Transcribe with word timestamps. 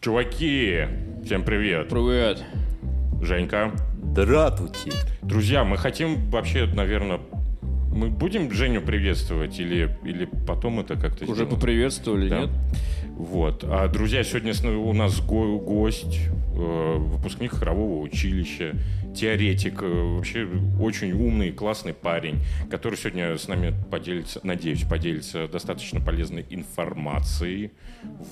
Чуваки, 0.00 0.80
всем 1.24 1.44
привет. 1.44 1.88
Привет. 1.88 2.42
Женька. 3.22 3.72
Дратути. 4.02 4.92
Друзья, 5.22 5.64
мы 5.64 5.78
хотим 5.78 6.30
вообще, 6.30 6.66
наверное, 6.66 7.20
мы 7.90 8.08
будем 8.10 8.50
Женю 8.52 8.82
приветствовать 8.82 9.58
или, 9.58 9.96
или 10.04 10.28
потом 10.46 10.80
это 10.80 10.94
как-то 10.96 11.24
Уже 11.24 11.34
сделаем? 11.34 11.54
поприветствовали, 11.54 12.28
Да. 12.28 12.40
нет? 12.42 12.50
Вот. 13.16 13.62
А, 13.64 13.86
друзья, 13.88 14.24
сегодня 14.24 14.52
у 14.76 14.92
нас 14.92 15.20
го- 15.20 15.60
гость, 15.60 16.18
э, 16.56 16.96
выпускник 16.98 17.52
хорового 17.52 18.00
училища, 18.00 18.74
теоретик, 19.14 19.82
э, 19.82 19.86
вообще 20.16 20.48
очень 20.80 21.12
умный, 21.12 21.52
классный 21.52 21.94
парень, 21.94 22.40
который 22.70 22.96
сегодня 22.98 23.38
с 23.38 23.46
нами 23.46 23.72
поделится, 23.88 24.40
надеюсь, 24.42 24.82
поделится 24.82 25.46
достаточно 25.46 26.00
полезной 26.00 26.44
информацией. 26.50 27.70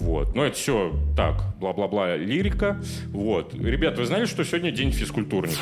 Вот. 0.00 0.34
Но 0.34 0.44
это 0.44 0.56
все 0.56 0.92
так, 1.16 1.56
бла-бла-бла, 1.60 2.16
лирика. 2.16 2.82
Вот. 3.12 3.54
Ребят, 3.54 3.96
вы 3.98 4.04
знали, 4.06 4.24
что 4.24 4.44
сегодня 4.44 4.72
день 4.72 4.90
физкультурника? 4.90 5.58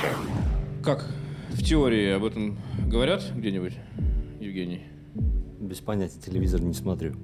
Как 0.83 1.07
в 1.51 1.63
теории 1.63 2.13
об 2.13 2.25
этом 2.25 2.57
говорят 2.87 3.23
где-нибудь, 3.37 3.75
Евгений? 4.41 4.81
Без 5.61 5.77
понятия, 5.81 6.19
телевизор 6.25 6.63
не 6.63 6.73
смотрю. 6.73 7.17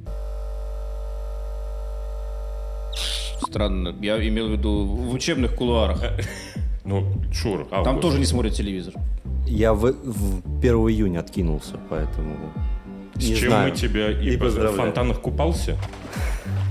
Странно. 3.40 3.94
Я 4.00 4.26
имел 4.28 4.48
в 4.48 4.52
виду 4.52 4.84
в 4.84 5.12
учебных 5.14 5.54
кулуарах. 5.54 6.02
Ну, 6.84 7.04
Шур, 7.32 7.66
Там 7.66 7.80
август. 7.80 8.02
тоже 8.02 8.18
не 8.18 8.26
смотрят 8.26 8.54
телевизор. 8.54 8.94
Я 9.46 9.74
в, 9.74 9.92
в 9.92 10.58
1 10.58 10.74
июня 10.90 11.18
откинулся, 11.20 11.78
поэтому 11.90 12.36
С 13.16 13.28
не 13.28 13.36
чем 13.36 13.48
знаю. 13.50 13.70
мы 13.70 13.76
тебя 13.76 14.10
и, 14.10 14.34
И 14.34 14.36
в 14.36 14.72
фонтанах 14.76 15.20
купался? 15.20 15.76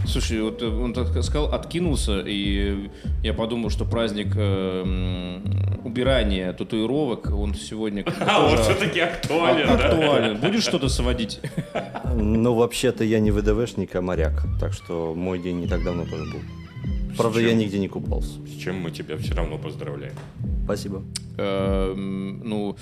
Слушай, 0.08 0.42
вот 0.42 0.62
э, 0.62 0.68
он 0.68 0.94
так 0.94 1.08
сказал, 1.24 1.54
откинулся, 1.54 2.20
и 2.20 2.90
я 3.24 3.34
подумал, 3.34 3.70
что 3.72 3.86
праздник 3.86 4.34
э, 4.36 5.40
убирания 5.84 6.54
татуировок, 6.54 7.32
он 7.36 7.56
сегодня 7.56 8.06
А, 8.22 8.46
он 8.46 8.58
все-таки 8.60 9.00
актуален, 9.00 9.68
да? 9.68 9.74
актуален. 9.90 10.38
Будешь 10.40 10.64
что-то 10.64 10.90
сводить? 10.90 11.40
Ну, 12.14 12.54
вообще-то 12.54 13.04
я 13.04 13.20
не 13.20 13.32
ВДВшник, 13.32 13.96
а 13.96 14.02
моряк. 14.02 14.46
Так 14.60 14.74
что 14.74 15.14
мой 15.16 15.40
день 15.40 15.60
не 15.60 15.68
так 15.68 15.84
давно 15.84 16.04
тоже 16.06 16.24
был. 16.32 16.40
Правда, 17.18 17.40
чем? 17.40 17.50
я 17.50 17.56
нигде 17.56 17.80
не 17.80 17.88
купался. 17.88 18.40
С 18.46 18.58
чем 18.58 18.80
мы 18.80 18.92
тебя 18.92 19.18
все 19.18 19.34
равно 19.34 19.58
поздравляем. 19.58 20.14
Спасибо. 20.66 21.04
Эм, 21.38 22.42
Ну, 22.44 22.76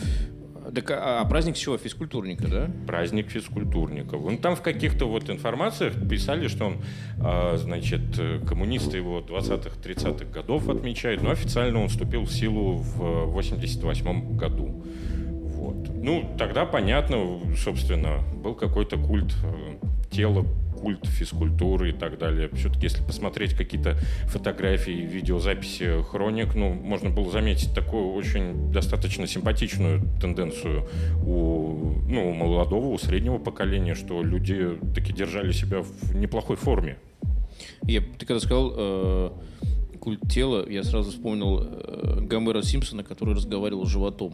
так, 0.73 0.91
а 0.91 1.21
а 1.21 1.25
праздник 1.25 1.55
чего? 1.57 1.77
Физкультурника, 1.77 2.47
да? 2.47 2.71
Праздник 2.87 3.29
физкультурников. 3.29 4.21
Вон 4.21 4.37
там 4.37 4.55
в 4.55 4.61
каких-то 4.61 5.05
вот 5.09 5.29
информациях 5.29 5.93
писали, 6.09 6.47
что 6.47 6.65
он, 6.65 6.77
а, 7.19 7.57
значит, 7.57 8.01
коммунисты 8.47 8.97
его 8.97 9.19
20-х, 9.19 9.77
30-х 9.83 10.25
годов 10.31 10.69
отмечают, 10.69 11.21
но 11.21 11.31
официально 11.31 11.81
он 11.81 11.89
вступил 11.89 12.23
в 12.23 12.31
силу 12.31 12.77
в 12.77 13.25
88 13.25 14.37
году. 14.37 14.83
Вот. 15.29 15.89
Ну, 15.93 16.33
тогда 16.37 16.65
понятно, 16.65 17.39
собственно, 17.57 18.19
был 18.35 18.55
какой-то 18.55 18.97
культ 18.97 19.35
э, 19.43 19.85
тела, 20.14 20.45
культ 20.83 21.06
физкультуры 21.06 21.89
и 21.89 21.94
так 21.94 22.17
далее. 22.17 22.50
Все-таки, 22.53 22.88
если 22.88 23.02
посмотреть 23.02 23.53
какие-то 23.53 23.97
фотографии, 24.28 24.92
видеозаписи 24.92 26.03
хроник, 26.03 26.56
ну, 26.56 26.73
можно 26.73 27.09
было 27.09 27.31
заметить 27.31 27.73
такую 27.73 28.14
очень 28.14 28.72
достаточно 28.72 29.25
симпатичную 29.25 30.02
тенденцию 30.19 30.86
у, 31.25 32.02
ну, 32.08 32.30
у 32.30 32.34
молодого, 32.34 32.88
у 32.88 32.97
среднего 32.97 33.38
поколения, 33.38 33.95
что 33.95 34.22
люди 34.23 34.78
таки 34.94 35.14
держали 35.14 35.53
себя 35.53 35.81
в 35.81 36.16
неплохой 36.16 36.58
форме. 36.58 36.97
Я, 37.84 38.02
ты 38.02 38.25
когда 38.25 38.41
сказал 38.41 38.73
э, 38.75 39.31
культ 40.02 40.22
тела, 40.30 40.69
я 40.69 40.84
сразу 40.84 41.11
вспомнил 41.11 41.61
э, 41.61 42.19
Гомера 42.22 42.61
Симпсона, 42.61 43.03
который 43.03 43.36
разговаривал 43.36 43.86
животом 43.86 44.34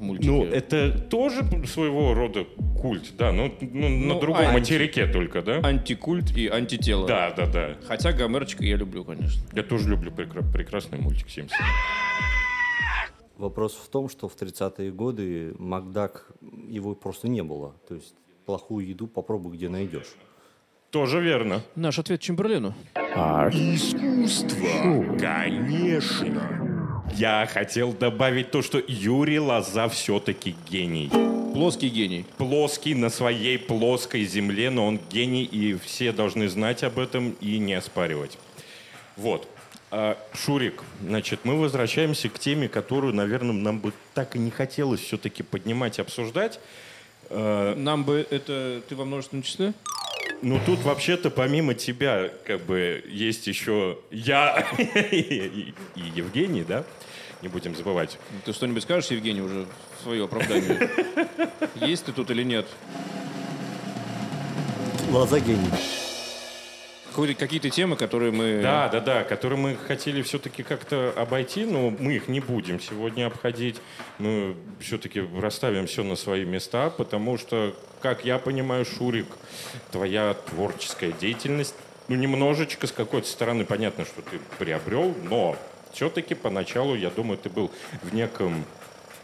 в 0.00 0.02
мультике. 0.02 0.30
Ну, 0.30 0.44
это 0.44 0.98
тоже 0.98 1.42
своего 1.66 2.14
рода 2.14 2.44
культ, 2.80 3.12
да, 3.18 3.30
ну, 3.32 3.52
ну, 3.60 3.88
на 3.88 4.14
Ну, 4.14 4.20
другом 4.20 4.40
анти. 4.46 4.52
материке 4.58 5.06
только, 5.06 5.42
да? 5.42 5.60
Антикульт 5.62 6.36
и 6.36 6.48
антитело. 6.48 7.06
Да, 7.06 7.30
да, 7.36 7.46
да. 7.46 7.76
Хотя 7.86 8.12
Гомерчика 8.12 8.64
я 8.64 8.76
люблю, 8.76 9.04
конечно. 9.04 9.42
Я 9.52 9.62
тоже 9.62 9.90
люблю 9.90 10.10
прекра- 10.10 10.50
прекрасный 10.52 10.98
мультик 10.98 11.28
«Симпсоны». 11.28 11.62
Вопрос 13.36 13.74
в 13.74 13.88
том, 13.88 14.08
что 14.08 14.28
в 14.28 14.36
30-е 14.36 14.90
годы 14.92 15.54
Макдак, 15.58 16.30
его 16.68 16.94
просто 16.94 17.28
не 17.28 17.42
было. 17.42 17.74
То 17.88 17.94
есть 17.94 18.14
плохую 18.46 18.86
еду 18.86 19.06
попробуй 19.06 19.56
где 19.56 19.68
найдешь. 19.68 20.14
Тоже 20.90 21.20
верно. 21.22 21.62
Наш 21.76 21.98
ответ 21.98 22.20
Чемберлену. 22.20 22.74
Искусство, 23.54 25.16
конечно. 25.18 26.69
Я 27.14 27.48
хотел 27.52 27.92
добавить 27.92 28.50
то, 28.50 28.62
что 28.62 28.82
Юрий 28.86 29.38
Лоза 29.38 29.88
все-таки 29.88 30.54
гений. 30.70 31.10
Плоский 31.52 31.88
гений. 31.88 32.24
Плоский 32.38 32.94
на 32.94 33.10
своей 33.10 33.58
плоской 33.58 34.24
земле, 34.24 34.70
но 34.70 34.86
он 34.86 35.00
гений, 35.10 35.44
и 35.44 35.76
все 35.76 36.12
должны 36.12 36.48
знать 36.48 36.82
об 36.84 36.98
этом 36.98 37.32
и 37.40 37.58
не 37.58 37.74
оспаривать. 37.74 38.38
Вот. 39.16 39.48
А, 39.90 40.16
Шурик, 40.32 40.82
значит, 41.02 41.40
мы 41.44 41.58
возвращаемся 41.58 42.28
к 42.28 42.38
теме, 42.38 42.68
которую, 42.68 43.12
наверное, 43.12 43.52
нам 43.52 43.80
бы 43.80 43.92
так 44.14 44.36
и 44.36 44.38
не 44.38 44.50
хотелось 44.50 45.00
все-таки 45.00 45.42
поднимать 45.42 45.98
и 45.98 46.02
обсуждать. 46.02 46.60
Э, 47.28 47.74
Нам 47.76 48.04
бы 48.04 48.26
это... 48.30 48.82
Ты 48.88 48.96
во 48.96 49.04
множественном 49.04 49.42
числе? 49.42 49.72
Ну, 50.42 50.60
тут 50.64 50.80
вообще-то 50.80 51.30
помимо 51.30 51.74
тебя, 51.74 52.30
как 52.46 52.62
бы, 52.62 53.04
есть 53.08 53.46
еще 53.46 53.98
я 54.10 54.66
и 55.10 55.72
и 55.96 56.00
Евгений, 56.14 56.64
да? 56.64 56.84
Не 57.42 57.48
будем 57.48 57.74
забывать. 57.74 58.18
Ты 58.44 58.52
что-нибудь 58.52 58.82
скажешь, 58.82 59.10
Евгений, 59.10 59.40
уже 59.40 59.66
в 59.98 60.02
свое 60.02 60.24
оправдание? 60.24 60.90
Есть 61.76 62.04
ты 62.04 62.12
тут 62.12 62.30
или 62.30 62.42
нет? 62.42 62.66
Лоза 65.10 65.40
гений. 65.40 65.70
Какие-то 67.14 67.70
темы, 67.70 67.96
которые 67.96 68.32
мы... 68.32 68.60
Да, 68.62 68.88
да, 68.88 69.00
да, 69.00 69.24
которые 69.24 69.58
мы 69.58 69.76
хотели 69.76 70.22
все-таки 70.22 70.62
как-то 70.62 71.12
обойти, 71.16 71.64
но 71.64 71.90
мы 71.90 72.14
их 72.14 72.28
не 72.28 72.40
будем 72.40 72.80
сегодня 72.80 73.26
обходить. 73.26 73.80
Мы 74.18 74.56
все-таки 74.80 75.22
расставим 75.38 75.86
все 75.86 76.02
на 76.02 76.16
свои 76.16 76.44
места, 76.44 76.90
потому 76.90 77.38
что, 77.38 77.74
как 78.00 78.24
я 78.24 78.38
понимаю, 78.38 78.84
Шурик, 78.84 79.26
твоя 79.90 80.34
творческая 80.34 81.12
деятельность, 81.12 81.74
ну, 82.08 82.16
немножечко 82.16 82.86
с 82.86 82.92
какой-то 82.92 83.28
стороны 83.28 83.64
понятно, 83.64 84.04
что 84.04 84.22
ты 84.22 84.38
приобрел, 84.58 85.14
но 85.24 85.56
все-таки 85.92 86.34
поначалу, 86.34 86.94
я 86.94 87.10
думаю, 87.10 87.38
ты 87.38 87.48
был 87.48 87.70
в 88.02 88.14
неком 88.14 88.64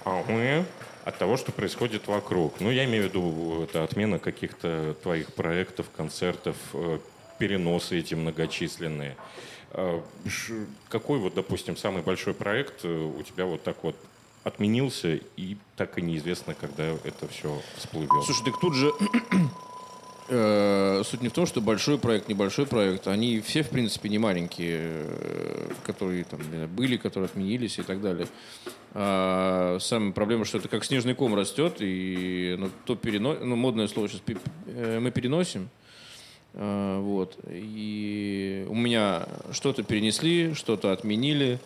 ахуе 0.05 0.65
от 1.05 1.19
того, 1.19 1.37
что 1.37 1.53
происходит 1.53 2.09
вокруг. 2.09 2.61
Ну, 2.61 2.71
я 2.71 2.85
имею 2.85 3.05
в 3.05 3.07
виду, 3.09 3.63
это 3.63 3.85
отмена 3.85 4.19
каких-то 4.19 4.97
твоих 5.03 5.33
проектов, 5.35 5.87
концертов, 5.97 6.57
э, 6.75 6.99
переносы 7.39 7.99
эти 7.99 8.15
многочисленные. 8.15 9.17
Ш- 10.27 10.55
Какой 10.89 11.19
вот, 11.19 11.35
допустим, 11.35 11.77
самый 11.77 12.03
большой 12.03 12.35
проект 12.35 12.85
э, 12.85 12.89
у 12.89 13.23
тебя 13.23 13.45
вот 13.47 13.63
так 13.63 13.77
вот 13.83 13.97
отменился, 14.45 15.19
и 15.37 15.57
так 15.77 15.99
и 15.99 16.03
неизвестно, 16.03 16.55
когда 16.55 16.85
это 16.85 17.29
все 17.29 17.61
всплывет? 17.77 18.25
Слушай, 18.25 18.45
так 18.45 18.61
тут 18.61 18.75
же 18.75 18.93
э, 20.29 21.03
суть 21.05 21.21
не 21.21 21.29
в 21.29 21.33
том, 21.33 21.47
что 21.47 21.61
большой 21.61 21.99
проект, 21.99 22.29
небольшой 22.29 22.67
проект, 22.67 23.07
они 23.07 23.41
все, 23.41 23.63
в 23.63 23.71
принципе, 23.71 24.09
не 24.09 24.19
маленькие, 24.19 24.79
э, 24.81 25.73
которые 25.85 26.25
там 26.25 26.41
были, 26.69 26.97
которые 26.97 27.27
отменились 27.27 27.79
и 27.79 27.83
так 27.83 28.01
далее. 28.01 28.29
А 28.95 29.79
самая 29.81 30.13
проблема, 30.13 30.45
что 30.45 30.59
это 30.59 30.69
как 30.69 30.85
снежный 30.85 31.15
ком 31.15 31.35
растет, 31.35 31.77
и 31.81 32.57
ну, 32.59 32.71
то 32.87 32.95
перено... 32.97 33.35
ну, 33.35 33.57
модное 33.57 33.89
слово 33.89 34.09
сейчас 34.09 34.23
мы 34.27 35.11
переносим. 35.11 35.69
А, 36.57 37.01
вот. 37.01 37.39
И 37.49 38.67
у 38.69 38.75
меня 38.75 39.27
что-то 39.53 39.83
перенесли, 39.83 40.55
что-то 40.55 40.93
отменили. 40.93 41.59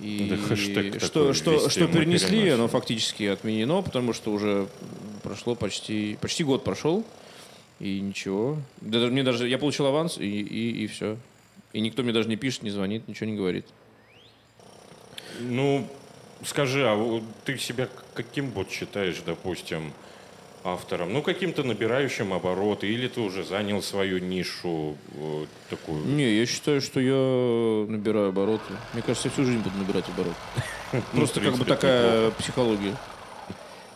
И 0.00 0.26
Да 0.28 0.36
хэштег 0.36 1.00
что, 1.00 1.08
такой 1.08 1.34
что, 1.34 1.68
что 1.68 1.86
перенесли, 1.86 2.40
переносим. 2.40 2.54
оно 2.54 2.68
фактически 2.68 3.24
отменено, 3.24 3.80
потому 3.80 4.12
что 4.12 4.32
уже 4.32 4.66
прошло 5.22 5.54
почти, 5.54 6.18
почти 6.20 6.42
год 6.42 6.64
прошел, 6.64 7.04
и 7.78 8.00
ничего. 8.00 8.58
Да, 8.80 8.98
мне 9.06 9.22
даже, 9.22 9.48
я 9.48 9.56
получил 9.56 9.86
аванс, 9.86 10.18
и, 10.18 10.24
и, 10.24 10.84
и 10.84 10.86
все. 10.88 11.16
И 11.72 11.80
никто 11.80 12.02
мне 12.02 12.12
даже 12.12 12.28
не 12.28 12.36
пишет, 12.36 12.62
не 12.62 12.70
звонит, 12.70 13.06
ничего 13.06 13.30
не 13.30 13.36
говорит. 13.36 13.66
Ну, 15.40 15.88
скажи, 16.44 16.84
а 16.84 17.22
ты 17.44 17.58
себя 17.58 17.88
каким 18.14 18.50
вот 18.50 18.70
считаешь, 18.70 19.22
допустим, 19.24 19.92
автором? 20.64 21.12
Ну, 21.12 21.22
каким-то 21.22 21.62
набирающим 21.62 22.32
обороты, 22.32 22.88
или 22.88 23.06
ты 23.06 23.20
уже 23.20 23.44
занял 23.44 23.82
свою 23.82 24.18
нишу 24.18 24.96
э, 25.12 25.46
такую? 25.70 26.04
Не, 26.06 26.38
я 26.38 26.46
считаю, 26.46 26.80
что 26.80 27.00
я 27.00 27.90
набираю 27.90 28.30
обороты. 28.30 28.72
Мне 28.94 29.02
кажется, 29.02 29.28
я 29.28 29.32
всю 29.32 29.44
жизнь 29.44 29.60
буду 29.60 29.76
набирать 29.76 30.08
обороты. 30.08 30.34
Просто 31.12 31.40
в 31.40 31.44
как 31.44 31.54
бы 31.56 31.64
такая 31.64 32.30
психология. 32.32 32.96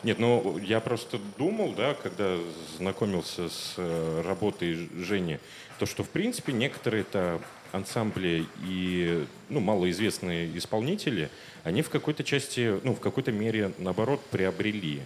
Нет, 0.05 0.21
ну 0.21 0.59
я 0.59 0.79
просто 0.79 1.19
думал, 1.39 1.73
да, 1.77 1.95
когда 1.95 2.37
знакомился 2.77 3.49
с 3.49 3.75
э, 3.79 4.23
работой 4.25 4.89
Жени, 4.97 5.39
то 5.79 5.87
что 5.87 6.05
в 6.05 6.09
принципе 6.09 6.53
некоторые-то 6.53 7.41
ансамбли 7.73 8.47
и 8.65 9.27
ну, 9.49 9.61
малоизвестные 9.61 10.57
исполнители, 10.57 11.31
они 11.65 11.83
в 11.83 11.91
какой-то 11.91 12.23
части, 12.25 12.81
ну, 12.85 12.95
в 12.95 13.01
какой-то 13.01 13.33
мере, 13.33 13.73
наоборот, 13.79 14.21
приобрели. 14.31 15.03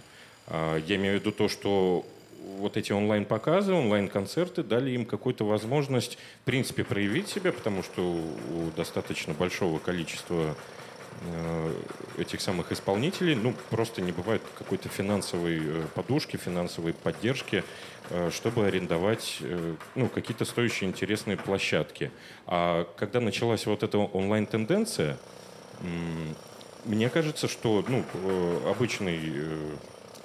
А, 0.47 0.77
я 0.77 0.95
имею 0.95 1.17
в 1.17 1.21
виду 1.21 1.31
то, 1.31 1.47
что 1.47 2.05
вот 2.57 2.77
эти 2.77 2.91
онлайн-показы, 2.91 3.73
онлайн-концерты 3.73 4.63
дали 4.63 4.91
им 4.91 5.05
какую-то 5.05 5.45
возможность, 5.45 6.17
в 6.41 6.45
принципе, 6.45 6.83
проявить 6.83 7.27
себя, 7.27 7.51
потому 7.51 7.83
что 7.83 8.01
у 8.01 8.71
достаточно 8.75 9.33
большого 9.33 9.79
количества 9.79 10.55
э, 11.21 11.73
этих 12.17 12.41
самых 12.41 12.71
исполнителей, 12.71 13.35
ну, 13.35 13.53
просто 13.69 14.01
не 14.01 14.11
бывает 14.11 14.41
какой-то 14.57 14.89
финансовой 14.89 15.61
э, 15.61 15.85
подушки, 15.95 16.37
финансовой 16.37 16.93
поддержки, 16.93 17.63
э, 18.09 18.29
чтобы 18.31 18.65
арендовать, 18.65 19.39
ну, 19.95 20.07
какие-то 20.07 20.45
стоящие 20.45 20.89
интересные 20.89 21.37
площадки. 21.37 22.11
А 22.45 22.87
когда 22.97 23.19
началась 23.19 23.65
вот 23.65 23.83
эта 23.83 23.97
онлайн-тенденция, 23.97 25.17
мне 26.85 27.09
кажется, 27.09 27.47
что, 27.47 27.83
ну, 27.87 28.03
обычный 28.69 29.19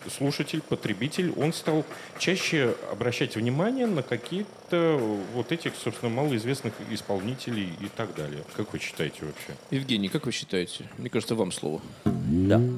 слушатель, 0.07 0.63
потребитель, 0.63 1.33
он 1.37 1.53
стал 1.53 1.85
чаще 2.19 2.75
обращать 2.93 3.37
внимание 3.37 3.87
на 3.87 4.03
какие-то 4.03 5.01
вот 5.35 5.53
этих, 5.53 5.75
собственно, 5.75 6.11
малоизвестных 6.11 6.75
исполнителей 6.91 7.73
и 7.81 7.89
так 7.89 8.15
далее. 8.15 8.45
Как 8.57 8.73
вы 8.73 8.79
считаете 8.79 9.25
вообще? 9.25 9.55
Евгений, 9.71 10.09
как 10.09 10.27
вы 10.27 10.33
считаете? 10.33 10.89
Мне 10.99 11.11
кажется, 11.11 11.35
вам 11.35 11.53
слово. 11.53 11.81
Да. 12.05 12.61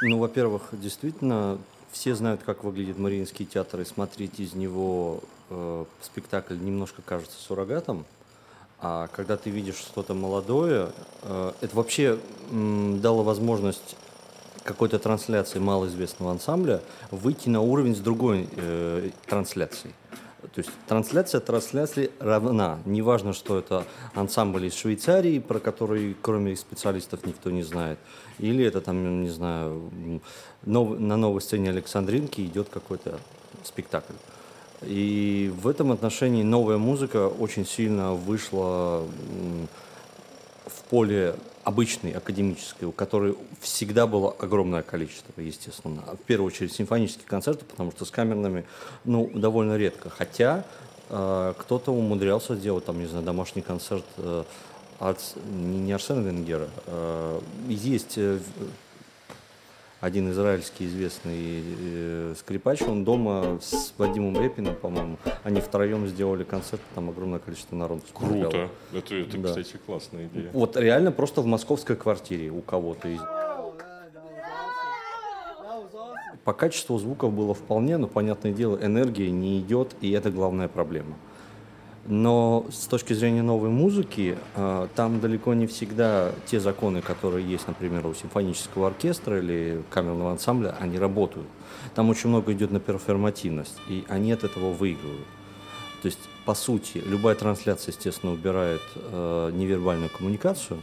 Ну, 0.00 0.18
во-первых, 0.18 0.68
действительно, 0.70 1.58
все 1.90 2.14
знают, 2.14 2.42
как 2.46 2.62
выглядит 2.62 2.98
Мариинский 2.98 3.44
театр, 3.44 3.80
и 3.80 3.84
смотреть 3.84 4.38
из 4.38 4.54
него 4.54 5.24
э, 5.50 5.84
спектакль 6.00 6.56
немножко 6.56 7.02
кажется 7.02 7.36
суррогатом. 7.36 8.04
А 8.80 9.08
когда 9.08 9.36
ты 9.36 9.50
видишь 9.50 9.74
что-то 9.74 10.14
молодое, 10.14 10.92
э, 11.22 11.52
это 11.60 11.74
вообще 11.74 12.18
м, 12.52 13.00
дало 13.00 13.24
возможность 13.24 13.96
какой-то 14.68 14.98
трансляции 14.98 15.58
малоизвестного 15.58 16.30
ансамбля 16.30 16.82
выйти 17.10 17.48
на 17.48 17.62
уровень 17.62 17.96
с 17.96 18.00
другой 18.00 18.46
э, 18.54 19.10
трансляцией. 19.24 19.94
То 20.42 20.58
есть 20.58 20.70
трансляция 20.86 21.40
трансляции 21.40 22.10
равна. 22.20 22.78
Неважно, 22.84 23.32
что 23.32 23.58
это 23.58 23.84
ансамбль 24.14 24.66
из 24.66 24.74
Швейцарии, 24.74 25.38
про 25.38 25.58
который 25.58 26.14
кроме 26.20 26.54
специалистов 26.54 27.24
никто 27.24 27.50
не 27.50 27.62
знает. 27.62 27.98
Или 28.38 28.62
это 28.62 28.82
там, 28.82 29.22
не 29.22 29.30
знаю, 29.30 29.90
нов, 30.66 30.98
на 30.98 31.16
новой 31.16 31.40
сцене 31.40 31.70
Александринки 31.70 32.42
идет 32.42 32.68
какой-то 32.68 33.18
спектакль. 33.64 34.12
И 34.82 35.50
в 35.62 35.66
этом 35.66 35.92
отношении 35.92 36.42
новая 36.42 36.76
музыка 36.76 37.26
очень 37.26 37.64
сильно 37.64 38.12
вышла 38.12 39.02
в 40.66 40.82
поле 40.90 41.36
обычной, 41.68 42.12
академической, 42.12 42.86
у 42.86 42.92
которой 42.92 43.36
всегда 43.60 44.06
было 44.06 44.34
огромное 44.38 44.80
количество, 44.80 45.38
естественно. 45.38 46.02
В 46.14 46.24
первую 46.24 46.46
очередь 46.46 46.72
симфонические 46.72 47.26
концерты, 47.26 47.66
потому 47.66 47.92
что 47.92 48.06
с 48.06 48.10
камерными, 48.10 48.64
ну, 49.04 49.30
довольно 49.34 49.76
редко. 49.76 50.08
Хотя 50.08 50.64
э, 51.10 51.52
кто-то 51.58 51.92
умудрялся 51.92 52.56
сделать, 52.56 52.86
там, 52.86 52.98
не 52.98 53.06
знаю, 53.06 53.22
домашний 53.22 53.60
концерт 53.60 54.06
э, 54.16 54.44
от, 54.98 55.18
не, 55.44 55.78
не 55.80 55.92
Арсена 55.92 56.20
Венгера. 56.20 56.68
Э, 56.86 57.38
есть 57.68 58.16
э, 58.16 58.38
один 60.00 60.30
израильский 60.30 60.86
известный 60.86 61.62
э, 61.64 62.34
скрипач, 62.38 62.82
он 62.82 63.04
дома 63.04 63.58
с 63.60 63.92
Вадимом 63.98 64.40
Репиным, 64.40 64.76
по-моему, 64.76 65.18
они 65.42 65.60
втроем 65.60 66.06
сделали 66.06 66.44
концерт, 66.44 66.80
там 66.94 67.10
огромное 67.10 67.40
количество 67.40 67.74
народу. 67.74 68.02
Круто. 68.12 68.68
Это, 68.92 69.14
это 69.14 69.38
да. 69.38 69.48
кстати, 69.48 69.76
классная 69.84 70.26
идея. 70.26 70.50
Вот 70.52 70.76
реально 70.76 71.10
просто 71.10 71.42
в 71.42 71.46
московской 71.46 71.96
квартире 71.96 72.50
у 72.50 72.60
кого-то 72.60 73.08
из... 73.08 73.20
По 76.44 76.52
качеству 76.54 76.96
звуков 76.98 77.32
было 77.32 77.52
вполне, 77.52 77.98
но, 77.98 78.06
понятное 78.06 78.52
дело, 78.52 78.78
энергия 78.80 79.30
не 79.30 79.60
идет, 79.60 79.94
и 80.00 80.10
это 80.12 80.30
главная 80.30 80.68
проблема. 80.68 81.14
Но 82.10 82.64
с 82.70 82.86
точки 82.86 83.12
зрения 83.12 83.42
новой 83.42 83.68
музыки, 83.68 84.38
а, 84.54 84.88
там 84.94 85.20
далеко 85.20 85.52
не 85.52 85.66
всегда 85.66 86.32
те 86.46 86.58
законы, 86.58 87.02
которые 87.02 87.46
есть, 87.46 87.68
например, 87.68 88.06
у 88.06 88.14
симфонического 88.14 88.86
оркестра 88.86 89.38
или 89.38 89.82
камерного 89.90 90.30
ансамбля, 90.32 90.74
они 90.80 90.98
работают. 90.98 91.46
Там 91.94 92.08
очень 92.08 92.30
много 92.30 92.54
идет 92.54 92.70
на 92.70 92.80
перформативность, 92.80 93.76
и 93.88 94.06
они 94.08 94.32
от 94.32 94.42
этого 94.42 94.72
выигрывают. 94.72 95.26
То 96.00 96.06
есть, 96.06 96.20
по 96.46 96.54
сути, 96.54 97.02
любая 97.04 97.34
трансляция, 97.34 97.92
естественно, 97.92 98.32
убирает 98.32 98.82
э, 98.94 99.50
невербальную 99.52 100.08
коммуникацию, 100.08 100.80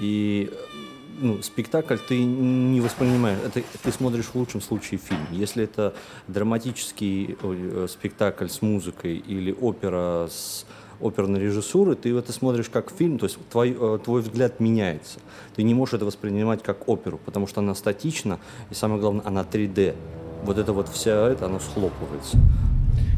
и 0.00 0.52
ну, 1.20 1.42
спектакль 1.42 1.96
ты 1.96 2.22
не 2.22 2.80
воспринимаешь, 2.80 3.38
это 3.44 3.62
ты 3.82 3.92
смотришь 3.92 4.26
в 4.26 4.34
лучшем 4.34 4.60
случае 4.60 4.98
фильм. 4.98 5.26
Если 5.30 5.64
это 5.64 5.94
драматический 6.28 7.36
э, 7.42 7.86
спектакль 7.88 8.48
с 8.48 8.62
музыкой 8.62 9.16
или 9.16 9.52
опера 9.52 10.28
с 10.30 10.66
оперной 11.00 11.40
режиссуры, 11.40 11.96
ты 11.96 12.16
это 12.16 12.32
смотришь 12.32 12.68
как 12.68 12.90
фильм, 12.90 13.18
то 13.18 13.26
есть 13.26 13.38
твой, 13.50 13.76
э, 13.78 13.98
твой 14.04 14.22
взгляд 14.22 14.60
меняется. 14.60 15.18
Ты 15.56 15.62
не 15.62 15.74
можешь 15.74 15.94
это 15.94 16.04
воспринимать 16.04 16.62
как 16.62 16.88
оперу, 16.88 17.18
потому 17.18 17.46
что 17.46 17.60
она 17.60 17.74
статична, 17.74 18.38
и 18.70 18.74
самое 18.74 19.00
главное, 19.00 19.26
она 19.26 19.42
3D. 19.42 19.94
Вот 20.44 20.58
это 20.58 20.72
вот 20.72 20.88
вся 20.88 21.28
это, 21.28 21.46
оно 21.46 21.60
схлопывается. 21.60 22.38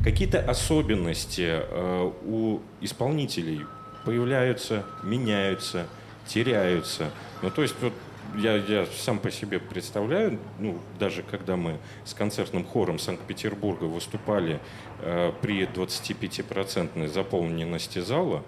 Какие-то 0.03 0.41
особенности 0.41 1.49
э, 1.49 2.13
у 2.27 2.61
исполнителей 2.81 3.63
появляются, 4.05 4.85
меняются, 5.03 5.87
теряются– 6.27 7.11
ну, 7.45 7.51
то 7.51 7.61
есть 7.61 7.75
вот 7.83 7.93
я, 8.39 8.57
я 8.57 8.87
сам 8.87 9.19
по 9.19 9.31
себе 9.31 9.61
представляю, 9.61 10.39
ну, 10.59 10.79
даже 10.99 11.23
когда 11.23 11.57
мы 11.57 11.77
с 12.07 12.15
концертным 12.15 12.65
хором 12.65 12.99
Санкт-Петербурга 12.99 13.85
выступали 13.85 14.61
э, 15.01 15.31
при 15.43 15.67
25% 15.67 17.07
заполненности 17.09 17.99
зала, 17.99 18.43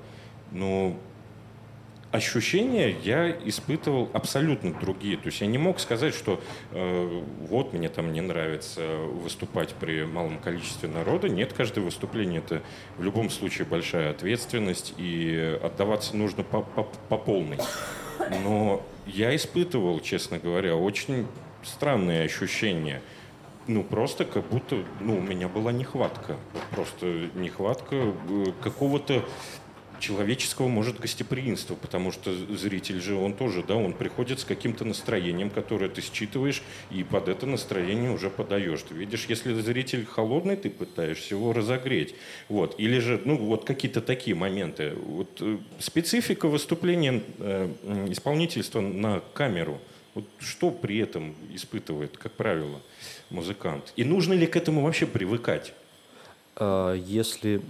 ну, 0.50 0.98
ощущения 2.16 2.96
я 3.04 3.30
испытывал 3.30 4.10
абсолютно 4.12 4.72
другие. 4.72 5.16
То 5.16 5.26
есть 5.26 5.40
я 5.40 5.46
не 5.46 5.58
мог 5.58 5.78
сказать, 5.80 6.14
что 6.14 6.40
э, 6.72 7.22
вот 7.48 7.72
мне 7.72 7.88
там 7.88 8.12
не 8.12 8.20
нравится 8.20 8.96
выступать 8.96 9.74
при 9.74 10.04
малом 10.04 10.38
количестве 10.38 10.88
народа. 10.88 11.28
Нет, 11.28 11.52
каждое 11.52 11.82
выступление 11.82 12.40
это 12.40 12.62
в 12.96 13.02
любом 13.02 13.30
случае 13.30 13.66
большая 13.66 14.10
ответственность, 14.10 14.94
и 14.98 15.58
отдаваться 15.62 16.16
нужно 16.16 16.42
по, 16.42 16.62
по, 16.62 16.82
по 16.82 17.16
полной. 17.16 17.58
Но 18.42 18.84
я 19.06 19.34
испытывал, 19.36 20.00
честно 20.00 20.38
говоря, 20.38 20.76
очень 20.76 21.26
странные 21.62 22.24
ощущения. 22.24 23.02
Ну, 23.68 23.82
просто 23.82 24.24
как 24.24 24.48
будто, 24.48 24.84
ну, 25.00 25.16
у 25.18 25.20
меня 25.20 25.48
была 25.48 25.72
нехватка. 25.72 26.36
Просто 26.70 27.28
нехватка 27.34 27.96
э, 27.96 28.46
какого-то 28.62 29.24
человеческого, 30.00 30.68
может, 30.68 31.00
гостеприимства, 31.00 31.74
потому 31.74 32.12
что 32.12 32.34
зритель 32.56 33.00
же, 33.00 33.14
он 33.14 33.34
тоже, 33.34 33.62
да, 33.62 33.74
он 33.74 33.92
приходит 33.92 34.40
с 34.40 34.44
каким-то 34.44 34.84
настроением, 34.84 35.50
которое 35.50 35.88
ты 35.88 36.00
считываешь, 36.00 36.62
и 36.90 37.04
под 37.04 37.28
это 37.28 37.46
настроение 37.46 38.10
уже 38.10 38.30
подаешь. 38.30 38.82
Ты 38.82 38.94
видишь, 38.94 39.26
если 39.28 39.54
зритель 39.54 40.04
холодный, 40.04 40.56
ты 40.56 40.70
пытаешься 40.70 41.34
его 41.34 41.52
разогреть. 41.52 42.14
Вот. 42.48 42.74
Или 42.78 42.98
же, 42.98 43.20
ну, 43.24 43.36
вот 43.36 43.64
какие-то 43.64 44.00
такие 44.00 44.36
моменты. 44.36 44.92
Вот 44.94 45.38
э, 45.40 45.58
специфика 45.78 46.48
выступления 46.48 47.22
э, 47.38 47.68
исполнительства 48.10 48.80
на 48.80 49.20
камеру. 49.34 49.80
Вот 50.14 50.24
что 50.38 50.70
при 50.70 50.98
этом 50.98 51.34
испытывает, 51.52 52.16
как 52.16 52.32
правило, 52.32 52.80
музыкант? 53.28 53.92
И 53.96 54.04
нужно 54.04 54.32
ли 54.32 54.46
к 54.46 54.56
этому 54.56 54.82
вообще 54.82 55.06
привыкать? 55.06 55.74
А, 56.56 56.94
если 56.94 57.60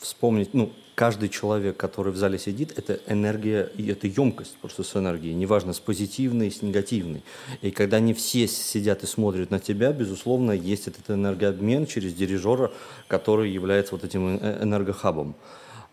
вспомнить, 0.00 0.54
ну, 0.54 0.72
каждый 0.94 1.28
человек, 1.28 1.76
который 1.76 2.12
в 2.12 2.16
зале 2.16 2.38
сидит, 2.38 2.78
это 2.78 3.00
энергия, 3.06 3.70
и 3.76 3.90
это 3.90 4.06
емкость 4.06 4.56
просто 4.60 4.82
с 4.82 4.96
энергией, 4.96 5.34
неважно, 5.34 5.72
с 5.72 5.80
позитивной, 5.80 6.50
с 6.50 6.60
негативной. 6.60 7.22
И 7.62 7.70
когда 7.70 7.96
они 7.96 8.12
все 8.12 8.46
сидят 8.46 9.02
и 9.02 9.06
смотрят 9.06 9.50
на 9.50 9.60
тебя, 9.60 9.92
безусловно, 9.92 10.52
есть 10.52 10.88
этот 10.88 11.08
энергообмен 11.10 11.86
через 11.86 12.12
дирижера, 12.12 12.70
который 13.08 13.50
является 13.50 13.94
вот 13.94 14.04
этим 14.04 14.38
э, 14.40 14.62
энергохабом. 14.62 15.36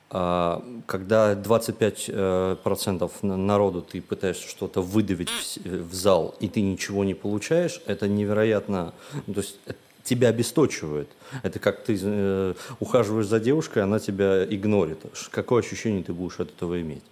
А, 0.10 0.64
когда 0.86 1.34
25% 1.34 3.12
э, 3.22 3.26
народу 3.28 3.82
ты 3.82 4.02
пытаешься 4.02 4.48
что-то 4.48 4.82
выдавить 4.82 5.30
в 5.64 5.94
зал, 5.94 6.36
и 6.42 6.48
ты 6.48 6.62
ничего 6.62 7.04
не 7.04 7.14
получаешь, 7.14 7.82
это 7.86 8.08
невероятно... 8.08 8.94
Ну, 9.26 9.34
то 9.34 9.40
есть 9.42 9.60
тебя 10.08 10.30
обесточивает. 10.30 11.10
Это 11.44 11.60
как 11.60 11.84
ты 11.84 11.98
э, 12.02 12.54
ухаживаешь 12.80 13.28
за 13.28 13.40
девушкой, 13.40 13.84
она 13.84 14.00
тебя 14.00 14.46
игнорит. 14.46 15.00
Какое 15.32 15.62
ощущение 15.62 16.04
ты 16.04 16.14
будешь 16.14 16.40
от 16.40 16.50
этого 16.50 16.82
иметь? 16.82 17.04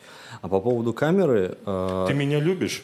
А 0.41 0.47
по 0.47 0.61
поводу 0.61 0.93
камеры... 0.93 1.57
Э... 1.65 2.05
Ты 2.07 2.13
меня 2.13 2.39
любишь? 2.39 2.83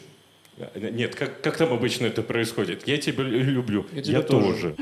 Нет, 0.74 1.14
как, 1.14 1.40
как 1.40 1.56
там 1.56 1.72
обычно 1.72 2.06
это 2.06 2.22
происходит? 2.22 2.86
Я 2.86 2.98
тебя 2.98 3.24
люблю. 3.24 3.86
Я, 3.92 4.02
я 4.02 4.22
тоже. 4.22 4.74
тоже. 4.74 4.76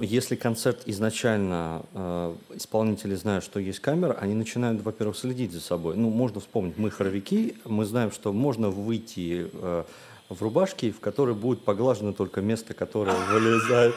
если 0.00 0.36
концерт 0.36 0.82
изначально 0.84 1.82
э, 1.94 2.36
исполнители 2.54 3.14
знают, 3.14 3.42
что 3.42 3.58
есть 3.58 3.80
камера, 3.80 4.12
они 4.20 4.34
начинают, 4.34 4.82
во-первых, 4.82 5.16
следить 5.16 5.52
за 5.52 5.60
собой. 5.60 5.96
Ну, 5.96 6.10
можно 6.10 6.40
вспомнить, 6.40 6.76
мы 6.76 6.90
хоровики, 6.90 7.56
мы 7.64 7.86
знаем, 7.86 8.12
что 8.12 8.32
можно 8.32 8.68
выйти 8.68 9.48
э, 9.52 9.84
в 10.30 10.42
рубашке, 10.42 10.90
в 10.90 11.00
которой 11.00 11.34
будет 11.34 11.60
поглажено 11.60 12.12
только 12.12 12.40
место, 12.40 12.72
которое 12.72 13.14
вылезает. 13.30 13.94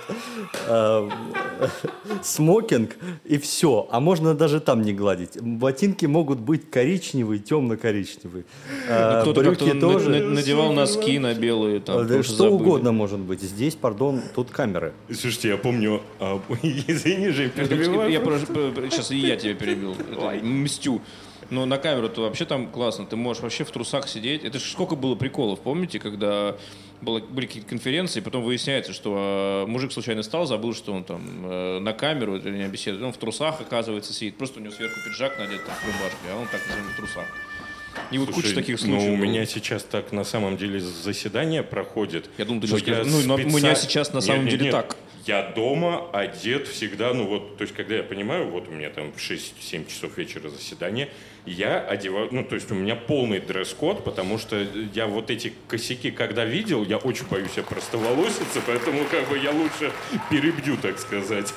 Э, 0.68 1.10
смокинг 2.22 2.98
и 3.24 3.38
все. 3.38 3.88
А 3.92 4.00
можно 4.00 4.36
даже 4.36 4.60
там 4.60 4.82
не 4.82 4.94
гладить. 4.94 5.42
Ботинки 5.42 6.06
могут 6.06 6.40
быть 6.40 6.70
коричневые, 6.70 7.40
темно-коричневые. 7.40 8.44
Ну, 8.90 9.22
кто-то 9.22 9.44
как-то 9.44 9.80
тоже. 9.80 10.10
надевал 10.22 10.74
носки 10.74 11.18
на 11.20 11.34
белые. 11.34 11.80
Там, 11.80 12.24
что 12.24 12.52
угодно 12.52 12.92
может 12.92 13.20
быть. 13.20 13.42
Здесь, 13.42 13.76
пардон, 13.76 14.22
тут 14.36 14.52
камеры. 14.52 14.94
Слушайте, 15.08 15.50
я 15.50 15.58
помню... 15.58 16.02
А, 16.20 16.42
извини 16.62 17.30
же, 17.30 17.50
перебиваю. 17.50 18.12
Я 18.12 18.20
сейчас 18.90 19.12
и 19.12 19.18
я 19.18 19.38
тебя 19.38 19.54
перебил. 19.56 19.96
Мстю. 20.44 21.02
Но 21.50 21.66
на 21.66 21.78
камеру-то 21.78 22.22
вообще 22.22 22.46
там 22.46 22.68
классно. 22.68 23.06
Ты 23.06 23.16
можешь 23.16 23.42
вообще 23.42 23.64
в 23.64 23.72
трусах 23.72 24.08
сидеть. 24.08 24.44
Это 24.44 24.60
же 24.60 24.66
сколько 24.66 24.96
было 24.96 25.16
приколов, 25.16 25.60
помните, 25.62 26.00
когда 26.00 26.56
было, 27.02 27.20
были 27.20 27.46
какие-то 27.46 27.70
конференции, 27.70 28.22
потом 28.22 28.44
выясняется, 28.44 28.92
что 28.92 29.66
э, 29.66 29.70
мужик 29.70 29.92
случайно 29.92 30.24
стал, 30.24 30.46
забыл, 30.46 30.74
что 30.74 30.94
он 30.94 31.04
там 31.04 31.22
э, 31.44 31.80
на 31.80 31.94
камеру 31.94 32.36
это 32.36 32.50
не 32.50 32.68
беседует. 32.68 33.04
Он 33.04 33.14
в 33.14 33.18
трусах, 33.18 33.62
оказывается, 33.62 34.14
сидит. 34.14 34.38
Просто 34.38 34.60
у 34.60 34.64
него 34.64 34.74
сверху 34.74 34.96
пиджак 35.06 35.38
надет 35.38 35.64
там, 35.66 35.76
в 35.76 35.86
рубашке, 35.86 36.18
а 36.32 36.38
он 36.38 36.48
так 36.48 36.62
в 36.62 36.98
трусах. 36.98 37.26
И 38.12 38.18
вот 38.18 38.32
куча 38.32 38.54
таких 38.54 38.80
ну, 38.82 38.88
случаев. 38.88 39.10
Ну, 39.10 39.14
у 39.14 39.18
меня 39.18 39.46
сейчас 39.46 39.84
так 39.84 40.12
на 40.12 40.24
самом 40.24 40.58
деле 40.58 40.80
заседание 40.80 41.64
проходит. 41.64 42.30
Я 42.38 42.46
думаю, 42.46 42.62
ты 42.62 42.68
сейчас 42.68 43.06
ну, 43.08 43.20
специально... 43.20 43.34
у 43.34 43.58
меня 43.58 43.76
сейчас 43.76 44.14
на 44.14 44.22
самом 44.22 44.46
нет, 44.46 44.52
деле 44.52 44.64
нет, 44.66 44.72
так. 44.72 44.98
Я 45.28 45.44
дома 45.44 46.10
одет 46.14 46.70
всегда, 46.70 47.14
ну 47.14 47.26
вот, 47.26 47.58
то 47.58 47.64
есть, 47.64 47.76
когда 47.76 47.96
я 47.96 48.04
понимаю, 48.04 48.48
вот 48.48 48.70
у 48.70 48.72
меня 48.72 48.90
там 48.90 49.12
в 49.12 49.18
6-7 49.18 49.86
часов 49.86 50.18
вечера 50.18 50.48
заседание, 50.48 51.10
я 51.46 51.82
одеваю, 51.82 52.30
ну, 52.32 52.46
то 52.46 52.56
есть 52.56 52.72
у 52.72 52.76
меня 52.76 52.96
полный 52.96 53.42
дресс-код, 53.42 54.06
потому 54.06 54.38
что 54.38 54.66
я 54.94 55.06
вот 55.06 55.30
эти 55.30 55.52
косяки, 55.68 56.12
когда 56.12 56.46
видел, 56.46 56.86
я 56.86 56.96
очень 56.96 57.28
боюсь 57.28 57.52
я 57.58 57.64
просто 57.64 57.98
волоситься, 57.98 58.62
поэтому 58.66 59.04
как 59.12 59.28
бы 59.28 59.38
я 59.38 59.52
лучше 59.52 59.92
перебью, 60.30 60.78
так 60.78 60.98
сказать. 60.98 61.54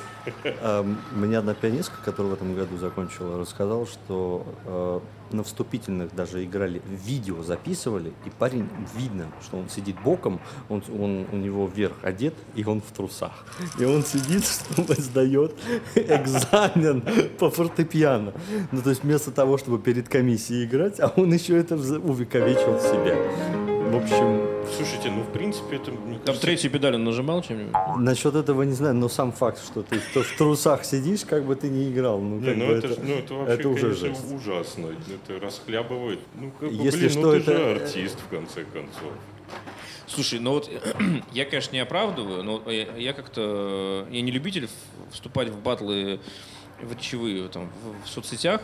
Мне 1.12 1.38
одна 1.38 1.54
пианистка, 1.54 1.96
которая 2.04 2.32
в 2.32 2.34
этом 2.34 2.54
году 2.54 2.76
закончила, 2.76 3.38
рассказала, 3.38 3.86
что 3.86 4.44
э, 4.64 5.00
на 5.32 5.44
вступительных 5.44 6.14
даже 6.14 6.44
играли, 6.44 6.82
видео 6.86 7.42
записывали, 7.42 8.12
и 8.24 8.30
парень 8.30 8.68
видно, 8.94 9.26
что 9.42 9.58
он 9.58 9.68
сидит 9.68 9.96
боком, 10.02 10.40
он, 10.68 10.82
он 10.88 11.26
у 11.32 11.36
него 11.36 11.66
вверх 11.66 11.96
одет, 12.02 12.34
и 12.54 12.64
он 12.64 12.80
в 12.80 12.90
трусах. 12.92 13.44
И 13.78 13.84
он 13.84 14.04
сидит, 14.04 14.44
что 14.72 15.00
сдает 15.00 15.54
экзамен 15.94 17.04
по 17.38 17.50
фортепиано. 17.50 18.32
Ну, 18.72 18.82
то 18.82 18.90
есть 18.90 19.02
вместо 19.02 19.30
того, 19.30 19.58
чтобы 19.58 19.78
перед 19.78 20.08
комиссией 20.08 20.64
играть, 20.64 21.00
а 21.00 21.12
он 21.16 21.32
еще 21.32 21.56
это 21.56 21.76
увековечил 21.76 22.76
в 22.76 22.80
себя. 22.80 23.79
В 23.90 23.96
общем... 23.96 24.66
Слушайте, 24.76 25.10
ну, 25.10 25.22
в 25.22 25.32
принципе, 25.32 25.74
это... 25.74 25.86
Там 25.86 26.20
кажется... 26.24 26.46
третью 26.46 26.70
педаль 26.70 26.94
он 26.94 27.02
нажимал 27.02 27.42
чем-нибудь? 27.42 27.74
Насчет 27.96 28.36
этого 28.36 28.62
не 28.62 28.72
знаю, 28.72 28.94
но 28.94 29.08
сам 29.08 29.32
факт, 29.32 29.60
что 29.64 29.82
ты 29.82 29.98
в 29.98 30.36
трусах 30.38 30.84
сидишь, 30.84 31.24
как 31.24 31.44
бы 31.44 31.56
ты 31.56 31.68
не 31.68 31.90
играл. 31.90 32.20
Ну, 32.20 32.38
не, 32.38 32.54
ну, 32.54 32.66
это, 32.66 32.86
это, 32.86 33.00
ну, 33.00 33.14
это 33.14 33.34
вообще, 33.34 33.54
это 33.54 33.68
уже 33.68 33.80
конечно, 33.80 34.06
жесть. 34.06 34.32
ужасно. 34.32 34.86
Это 34.86 35.44
расхлябывает. 35.44 36.20
Ну, 36.36 36.52
как 36.60 36.68
бы, 36.68 36.74
Если 36.76 37.08
блин, 37.08 37.10
что, 37.10 37.20
ну, 37.20 37.30
ты 37.32 37.36
это... 37.38 37.56
же 37.56 37.70
артист, 37.82 38.18
в 38.20 38.28
конце 38.28 38.62
концов. 38.62 39.12
Слушай, 40.06 40.38
ну 40.38 40.52
вот 40.52 40.70
я, 41.32 41.44
конечно, 41.44 41.72
не 41.72 41.80
оправдываю, 41.80 42.44
но 42.44 42.70
я, 42.70 42.96
я 42.96 43.12
как-то... 43.12 44.06
Я 44.08 44.20
не 44.20 44.30
любитель 44.30 44.68
вступать 45.10 45.48
в 45.48 45.60
батлы 45.60 46.20
в 46.80 46.92
речевые 46.92 47.48
там, 47.48 47.68
в, 47.82 48.06
в 48.06 48.08
соцсетях, 48.08 48.60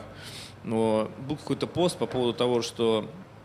но 0.62 1.10
был 1.26 1.34
какой-то 1.34 1.66
пост 1.66 1.98
по 1.98 2.06
поводу 2.06 2.32
того, 2.32 2.62
что 2.62 3.08
Э, 3.08 3.35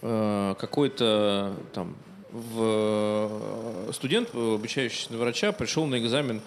какой-то 0.00 1.54
там 1.72 1.96
в 2.32 3.88
э, 3.88 3.92
студент, 3.92 4.34
обучающийся 4.34 5.12
на 5.12 5.18
врача, 5.18 5.52
пришел 5.52 5.86
на 5.86 5.98
экзамен 5.98 6.40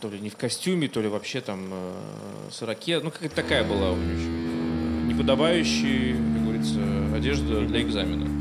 то 0.00 0.08
ли 0.08 0.18
не 0.18 0.30
в 0.30 0.36
костюме, 0.36 0.88
то 0.88 1.00
ли 1.00 1.08
вообще 1.08 1.40
там 1.42 1.68
э, 1.70 1.94
сороке. 2.50 3.00
Ну, 3.00 3.10
какая-то 3.10 3.36
такая 3.36 3.64
была 3.64 3.94
неподобающая, 5.06 6.14
как 6.14 6.42
говорится, 6.42 6.80
одежда 7.14 7.60
для 7.66 7.82
экзамена. 7.82 8.39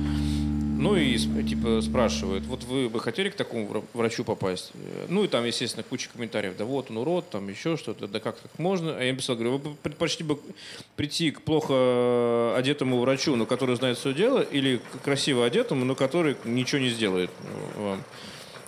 Ну 0.79 0.95
и 0.95 1.17
типа 1.17 1.81
спрашивают, 1.81 2.45
вот 2.45 2.63
вы 2.63 2.87
бы 2.87 3.01
хотели 3.01 3.29
к 3.29 3.35
такому 3.35 3.83
врачу 3.93 4.23
попасть? 4.23 4.71
Ну 5.09 5.25
и 5.25 5.27
там, 5.27 5.43
естественно, 5.43 5.83
куча 5.83 6.09
комментариев, 6.09 6.55
да 6.57 6.63
вот 6.63 6.89
он 6.89 6.97
урод, 6.99 7.29
там 7.29 7.49
еще 7.49 7.75
что-то, 7.75 8.07
да 8.07 8.21
как 8.21 8.39
так 8.39 8.57
можно? 8.57 8.95
А 8.97 9.03
я 9.03 9.11
написал, 9.11 9.35
говорю, 9.35 9.57
вы 9.57 9.75
предпочли 9.75 10.25
бы 10.25 10.39
прийти 10.95 11.31
к 11.31 11.41
плохо 11.41 12.55
одетому 12.55 13.01
врачу, 13.01 13.35
но 13.35 13.45
который 13.45 13.75
знает 13.75 13.97
свое 13.97 14.15
дело, 14.15 14.39
или 14.39 14.77
к 14.77 15.03
красиво 15.03 15.45
одетому, 15.45 15.83
но 15.83 15.95
который 15.95 16.37
ничего 16.45 16.79
не 16.79 16.89
сделает 16.89 17.29
вам? 17.75 18.01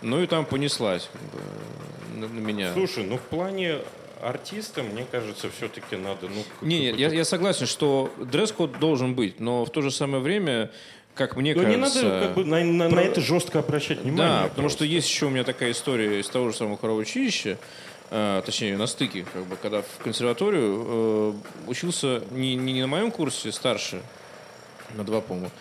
Ну 0.01 0.21
и 0.21 0.27
там 0.27 0.45
понеслась 0.45 1.09
как 1.13 1.21
бы, 1.21 2.19
на, 2.19 2.27
на 2.27 2.39
меня. 2.39 2.73
Слушай, 2.73 3.05
ну 3.05 3.17
в 3.17 3.21
плане 3.21 3.77
артиста, 4.21 4.83
мне 4.83 5.05
кажется, 5.09 5.49
все-таки 5.49 5.95
надо... 5.95 6.27
Ну, 6.27 6.43
не, 6.61 6.79
нет, 6.79 6.97
я, 6.97 7.09
я 7.09 7.25
согласен, 7.25 7.65
что 7.65 8.11
дресс-код 8.17 8.79
должен 8.79 9.15
быть, 9.15 9.39
но 9.39 9.65
в 9.65 9.69
то 9.69 9.81
же 9.81 9.91
самое 9.91 10.21
время 10.21 10.71
как 11.15 11.35
мне 11.35 11.53
Но 11.53 11.63
кажется... 11.63 12.01
не 12.01 12.05
надо 12.07 12.25
как 12.25 12.35
бы, 12.35 12.45
на, 12.45 12.63
на, 12.63 12.89
про... 12.89 12.95
на 12.95 12.99
это 13.01 13.21
жестко 13.21 13.59
обращать 13.59 13.99
внимание. 13.99 14.43
Да, 14.43 14.47
потому 14.49 14.69
что 14.69 14.85
есть 14.85 15.09
еще 15.09 15.25
у 15.25 15.29
меня 15.29 15.43
такая 15.43 15.71
история 15.71 16.19
из 16.19 16.27
того 16.27 16.49
же 16.49 16.55
самого 16.55 16.77
хорового 16.77 17.01
училища, 17.01 17.57
э, 18.09 18.41
точнее, 18.45 18.77
на 18.77 18.87
стыке, 18.87 19.25
как 19.33 19.45
бы, 19.45 19.55
когда 19.55 19.81
в 19.81 20.03
консерваторию 20.03 20.85
э, 20.87 21.33
учился 21.67 22.23
не, 22.31 22.55
не, 22.55 22.73
не 22.73 22.81
на 22.81 22.87
моем 22.87 23.11
курсе 23.11 23.51
старше, 23.51 24.01
на 24.95 25.03
два, 25.03 25.21
по-моему, 25.21 25.51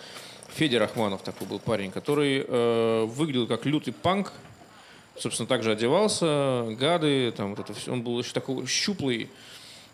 Федя 0.53 0.79
Рахманов 0.79 1.21
такой 1.23 1.47
был 1.47 1.59
парень, 1.59 1.91
который 1.91 2.45
э, 2.47 3.05
выглядел 3.05 3.47
как 3.47 3.65
лютый 3.65 3.93
панк, 3.93 4.33
собственно, 5.17 5.47
также 5.47 5.71
одевался, 5.71 6.65
гады, 6.77 7.31
там 7.31 7.55
вот 7.55 7.59
это 7.59 7.73
все. 7.73 7.91
Он 7.91 8.01
был 8.01 8.19
еще 8.19 8.33
такой 8.33 8.65
щуплый, 8.67 9.29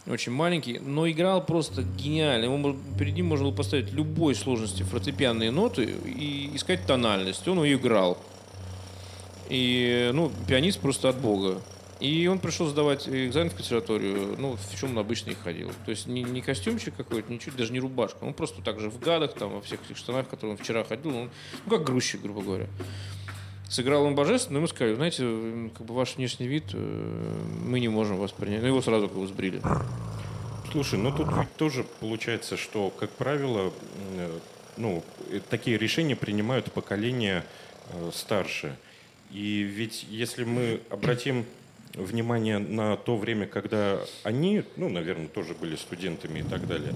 очень 0.09 0.31
маленький, 0.31 0.79
но 0.79 1.09
играл 1.09 1.45
просто 1.45 1.83
гениально. 1.83 2.45
Ему, 2.45 2.77
перед 2.97 3.13
ним 3.13 3.27
можно 3.27 3.45
было 3.45 3.55
поставить 3.55 3.91
любой 3.91 4.35
сложности 4.35 4.83
фортепианные 4.83 5.51
ноты 5.51 5.83
и 6.05 6.51
искать 6.55 6.85
тональность. 6.85 7.47
Он 7.47 7.63
ее 7.63 7.77
играл. 7.77 8.17
И, 9.49 10.11
ну, 10.13 10.31
пианист 10.47 10.79
просто 10.79 11.09
от 11.09 11.19
бога. 11.19 11.61
И 11.99 12.27
он 12.27 12.37
пришел 12.37 12.67
сдавать 12.67 13.07
экзамен 13.09 13.49
в 13.49 13.55
консерваторию, 13.55 14.35
ну, 14.37 14.55
в 14.55 14.79
чем 14.79 14.91
он 14.91 14.99
обычно 14.99 15.31
и 15.31 15.33
ходил. 15.33 15.71
То 15.85 15.91
есть 15.91 16.05
не, 16.05 16.21
не 16.21 16.41
костюмчик 16.41 16.95
какой-то, 16.95 17.31
ничего, 17.31 17.57
даже 17.57 17.73
не 17.73 17.79
рубашка. 17.79 18.23
Он 18.23 18.33
просто 18.33 18.61
так 18.61 18.79
же 18.79 18.89
в 18.89 18.99
гадах, 18.99 19.33
там, 19.33 19.51
во 19.51 19.61
всех 19.61 19.83
этих 19.83 19.97
штанах, 19.97 20.27
в 20.27 20.29
которых 20.29 20.57
он 20.57 20.63
вчера 20.63 20.83
ходил. 20.83 21.15
Он, 21.15 21.29
ну, 21.65 21.71
как 21.71 21.85
грузчик, 21.85 22.21
грубо 22.21 22.41
говоря. 22.41 22.67
Сыграл 23.69 24.05
он 24.05 24.15
божественно, 24.15 24.53
но 24.53 24.59
ему 24.59 24.67
сказали, 24.67 24.95
знаете, 24.95 25.71
как 25.77 25.85
бы 25.85 25.93
ваш 25.93 26.15
внешний 26.15 26.47
вид, 26.47 26.63
э, 26.73 27.33
мы 27.65 27.81
не 27.81 27.89
можем 27.89 28.17
вас 28.17 28.31
принять. 28.31 28.61
Ну, 28.61 28.67
его 28.67 28.81
сразу 28.81 29.09
как 29.09 29.17
бы 29.17 29.27
сбрили. 29.27 29.61
Слушай, 30.71 30.99
ну 30.99 31.11
тут 31.11 31.27
ведь 31.37 31.53
тоже 31.57 31.85
получается, 31.99 32.55
что, 32.55 32.89
как 32.89 33.09
правило, 33.11 33.73
э, 34.17 34.39
ну, 34.77 35.03
э, 35.29 35.41
такие 35.49 35.77
решения 35.77 36.15
принимают 36.15 36.71
поколения 36.71 37.45
старше. 38.13 38.75
И 39.31 39.61
ведь 39.61 40.05
если 40.09 40.43
мы 40.43 40.81
обратим 40.89 41.45
внимание 41.93 42.59
на 42.59 42.95
то 42.95 43.17
время, 43.17 43.47
когда 43.47 43.99
они, 44.23 44.63
ну, 44.75 44.89
наверное, 44.89 45.27
тоже 45.27 45.53
были 45.53 45.75
студентами 45.75 46.39
и 46.39 46.43
так 46.43 46.67
далее, 46.67 46.91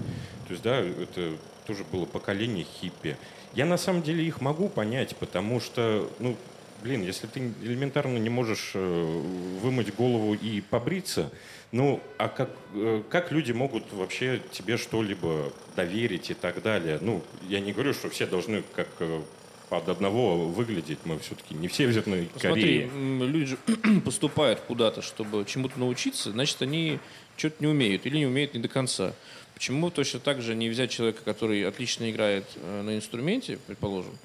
то 0.46 0.50
есть, 0.50 0.62
да, 0.62 0.78
это 0.78 1.36
тоже 1.66 1.84
было 1.90 2.06
поколение 2.06 2.64
хиппи. 2.64 3.16
Я 3.54 3.66
на 3.66 3.76
самом 3.76 4.02
деле 4.02 4.24
их 4.24 4.40
могу 4.40 4.68
понять, 4.68 5.16
потому 5.16 5.60
что, 5.60 6.10
ну, 6.18 6.36
блин, 6.82 7.02
если 7.02 7.26
ты 7.26 7.52
элементарно 7.62 8.18
не 8.18 8.28
можешь 8.28 8.72
э, 8.74 9.22
вымыть 9.62 9.94
голову 9.94 10.34
и 10.34 10.60
побриться, 10.60 11.30
ну, 11.70 12.00
а 12.18 12.28
как, 12.28 12.50
э, 12.74 13.02
как 13.08 13.32
люди 13.32 13.52
могут 13.52 13.92
вообще 13.92 14.40
тебе 14.50 14.76
что-либо 14.76 15.52
доверить 15.76 16.30
и 16.30 16.34
так 16.34 16.62
далее? 16.62 16.98
Ну, 17.00 17.22
я 17.48 17.60
не 17.60 17.72
говорю, 17.72 17.94
что 17.94 18.10
все 18.10 18.26
должны 18.26 18.62
как 18.74 18.88
э, 19.00 19.22
под 19.68 19.88
одного 19.88 20.48
выглядеть. 20.48 20.98
Мы 21.04 21.18
все-таки 21.20 21.54
не 21.54 21.68
все 21.68 21.86
в 21.86 22.06
ну, 22.06 22.26
Корее. 22.38 22.90
Смотри, 22.90 23.26
люди 23.28 23.56
поступают 24.04 24.60
куда-то, 24.60 25.02
чтобы 25.02 25.44
чему-то 25.46 25.78
научиться, 25.78 26.32
значит, 26.32 26.60
они 26.62 26.98
что-то 27.36 27.56
не 27.60 27.68
умеют 27.68 28.04
или 28.06 28.18
не 28.18 28.26
умеют 28.26 28.54
не 28.54 28.60
до 28.60 28.68
конца. 28.68 29.14
Почему 29.54 29.90
точно 29.90 30.18
так 30.18 30.42
же 30.42 30.54
не 30.54 30.68
взять 30.68 30.90
человека, 30.90 31.22
который 31.24 31.66
отлично 31.66 32.10
играет 32.10 32.44
на 32.62 32.96
инструменте, 32.96 33.58
предположим, 33.66 34.18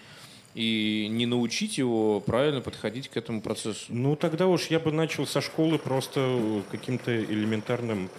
и 0.55 1.07
не 1.09 1.25
научить 1.25 1.77
его 1.77 2.19
правильно 2.19 2.61
подходить 2.61 3.09
к 3.09 3.17
этому 3.17 3.41
процессу? 3.41 3.85
Ну, 3.89 4.15
тогда 4.15 4.47
уж 4.47 4.67
я 4.67 4.79
бы 4.79 4.91
начал 4.91 5.27
со 5.27 5.41
школы 5.41 5.77
просто 5.77 6.63
каким-то 6.71 7.15
элементарным, 7.15 8.09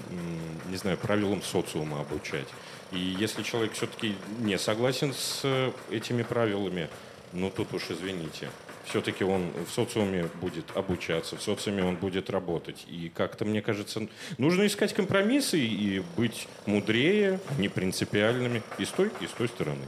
не 0.70 0.76
знаю, 0.76 0.96
правилам 0.98 1.42
социума 1.42 2.00
обучать. 2.00 2.48
И 2.92 2.98
если 2.98 3.42
человек 3.42 3.72
все-таки 3.72 4.14
не 4.40 4.58
согласен 4.58 5.12
с 5.12 5.72
этими 5.90 6.22
правилами, 6.22 6.88
ну, 7.32 7.50
тут 7.50 7.74
уж 7.74 7.90
извините. 7.90 8.48
все-таки 8.88 9.24
он 9.24 9.50
в 9.66 9.70
социуме 9.70 10.28
будет 10.40 10.64
обучаться, 10.74 11.36
в 11.36 11.42
социуме 11.42 11.84
он 11.84 11.96
будет 11.96 12.30
работать. 12.30 12.84
И 12.88 13.10
как-то, 13.14 13.44
мне 13.44 13.62
кажется, 13.62 14.08
нужно 14.38 14.66
искать 14.66 14.94
компромиссы 14.94 15.58
и 15.58 16.02
быть 16.16 16.48
мудрее, 16.66 17.40
не 17.58 17.68
принципиальными 17.68 18.62
и 18.78 18.84
с 18.84 18.88
той, 18.90 19.10
и 19.20 19.26
с 19.26 19.30
той 19.30 19.48
стороны. 19.48 19.84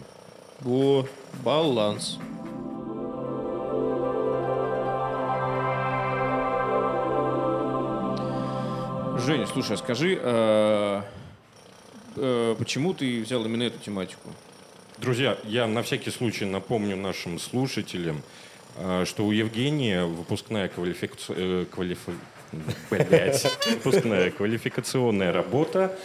Во, 0.62 1.06
баланс. 1.42 2.18
Женя, 9.24 9.46
слушай, 9.46 9.72
а 9.72 9.76
скажи, 9.78 10.18
э, 10.20 11.02
э, 12.16 12.54
почему 12.58 12.92
ты 12.92 13.22
взял 13.22 13.42
именно 13.46 13.62
эту 13.62 13.78
тематику? 13.78 14.28
Друзья, 14.98 15.38
я 15.44 15.66
на 15.66 15.82
всякий 15.82 16.10
случай 16.10 16.44
напомню 16.44 16.94
нашим 16.94 17.38
слушателям, 17.38 18.22
э, 18.76 19.04
что 19.06 19.24
у 19.24 19.32
Евгения 19.32 20.04
выпускная 20.04 20.68
квалификация... 20.68 21.64
Квалифи... 21.66 22.12
Блять. 22.90 23.46
Выпускная 23.66 24.30
квалификационная 24.30 25.32
работа 25.32 25.96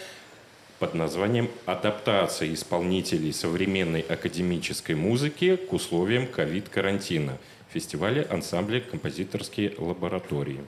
под 0.78 0.94
названием 0.94 1.48
«Адаптация 1.64 2.52
исполнителей 2.52 3.32
современной 3.32 4.00
академической 4.00 4.94
музыки 4.94 5.56
к 5.56 5.72
условиям 5.72 6.26
ковид-карантина» 6.26 7.38
фестивале 7.76 8.22
ансамбля 8.22 8.80
композиторские 8.80 9.74
лаборатории. 9.76 10.60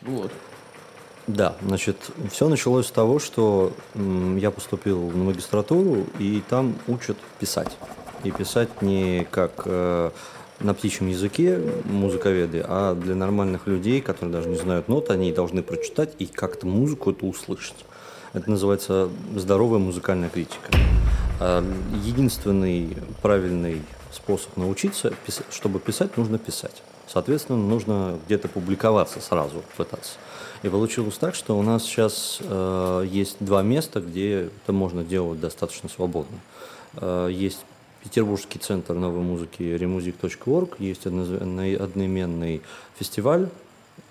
Вот. 0.00 0.32
Да, 1.26 1.56
значит, 1.62 1.96
все 2.30 2.48
началось 2.48 2.86
с 2.86 2.90
того, 2.90 3.18
что 3.18 3.72
я 3.94 4.50
поступил 4.50 5.10
на 5.10 5.24
магистратуру, 5.24 6.06
и 6.18 6.42
там 6.48 6.74
учат 6.88 7.18
писать. 7.38 7.76
И 8.24 8.30
писать 8.30 8.82
не 8.82 9.26
как 9.30 9.62
э, 9.66 10.10
на 10.60 10.74
птичьем 10.74 11.08
языке 11.08 11.60
музыковеды, 11.84 12.64
а 12.66 12.94
для 12.94 13.14
нормальных 13.14 13.66
людей, 13.66 14.00
которые 14.00 14.32
даже 14.32 14.48
не 14.48 14.56
знают 14.56 14.88
нот, 14.88 15.10
они 15.10 15.32
должны 15.32 15.62
прочитать 15.62 16.14
и 16.18 16.26
как-то 16.26 16.66
музыку 16.66 17.10
эту 17.10 17.26
услышать. 17.26 17.84
Это 18.32 18.50
называется 18.50 19.10
здоровая 19.36 19.78
музыкальная 19.78 20.28
критика. 20.30 20.70
А 21.38 21.64
Единственный 22.04 22.96
правильный 23.20 23.82
способ 24.10 24.56
научиться, 24.56 25.12
чтобы 25.50 25.80
писать, 25.80 26.16
нужно 26.16 26.38
писать. 26.38 26.82
Соответственно, 27.06 27.58
нужно 27.58 28.18
где-то 28.26 28.48
публиковаться 28.48 29.20
сразу, 29.20 29.62
пытаться. 29.76 30.12
И 30.62 30.68
получилось 30.68 31.18
так, 31.18 31.34
что 31.34 31.58
у 31.58 31.62
нас 31.62 31.82
сейчас 31.82 32.38
э, 32.40 33.06
есть 33.10 33.36
два 33.40 33.62
места, 33.62 34.00
где 34.00 34.48
это 34.64 34.72
можно 34.72 35.04
делать 35.04 35.40
достаточно 35.40 35.88
свободно. 35.88 36.38
Э, 36.94 37.28
есть 37.30 37.58
Петербургский 38.02 38.58
центр 38.58 38.94
новой 38.94 39.20
музыки 39.20 39.62
remusic.org, 39.62 40.76
есть 40.78 41.06
одно- 41.06 41.82
одноименный 41.84 42.62
фестиваль, 42.98 43.48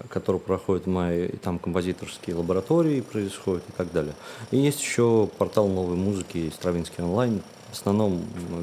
который 0.09 0.39
проходит 0.39 0.85
в 0.85 0.89
мае, 0.89 1.29
и 1.29 1.37
там 1.37 1.59
композиторские 1.59 2.35
лаборатории 2.35 3.01
происходят 3.01 3.63
и 3.67 3.71
так 3.71 3.91
далее. 3.91 4.13
И 4.51 4.57
есть 4.57 4.81
еще 4.81 5.29
портал 5.37 5.67
новой 5.67 5.95
музыки 5.95 6.51
Стравинский 6.53 7.03
онлайн. 7.03 7.41
В 7.69 7.73
основном 7.73 8.21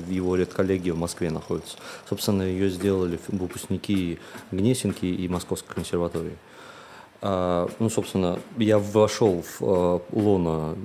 его 0.09 0.37
редколлегия 0.37 0.93
в 0.93 0.99
Москве 0.99 1.31
находится. 1.31 1.79
Собственно, 2.09 2.43
ее 2.43 2.69
сделали 2.69 3.19
выпускники 3.29 4.19
Гнесинки 4.51 5.07
и 5.07 5.29
Московской 5.29 5.75
консерватории. 5.75 6.37
А, 7.21 7.69
ну, 7.79 7.89
собственно, 7.89 8.39
я 8.59 8.79
вошел 8.79 9.43
в 9.43 9.63
э, 9.63 10.01
лоно 10.13 10.77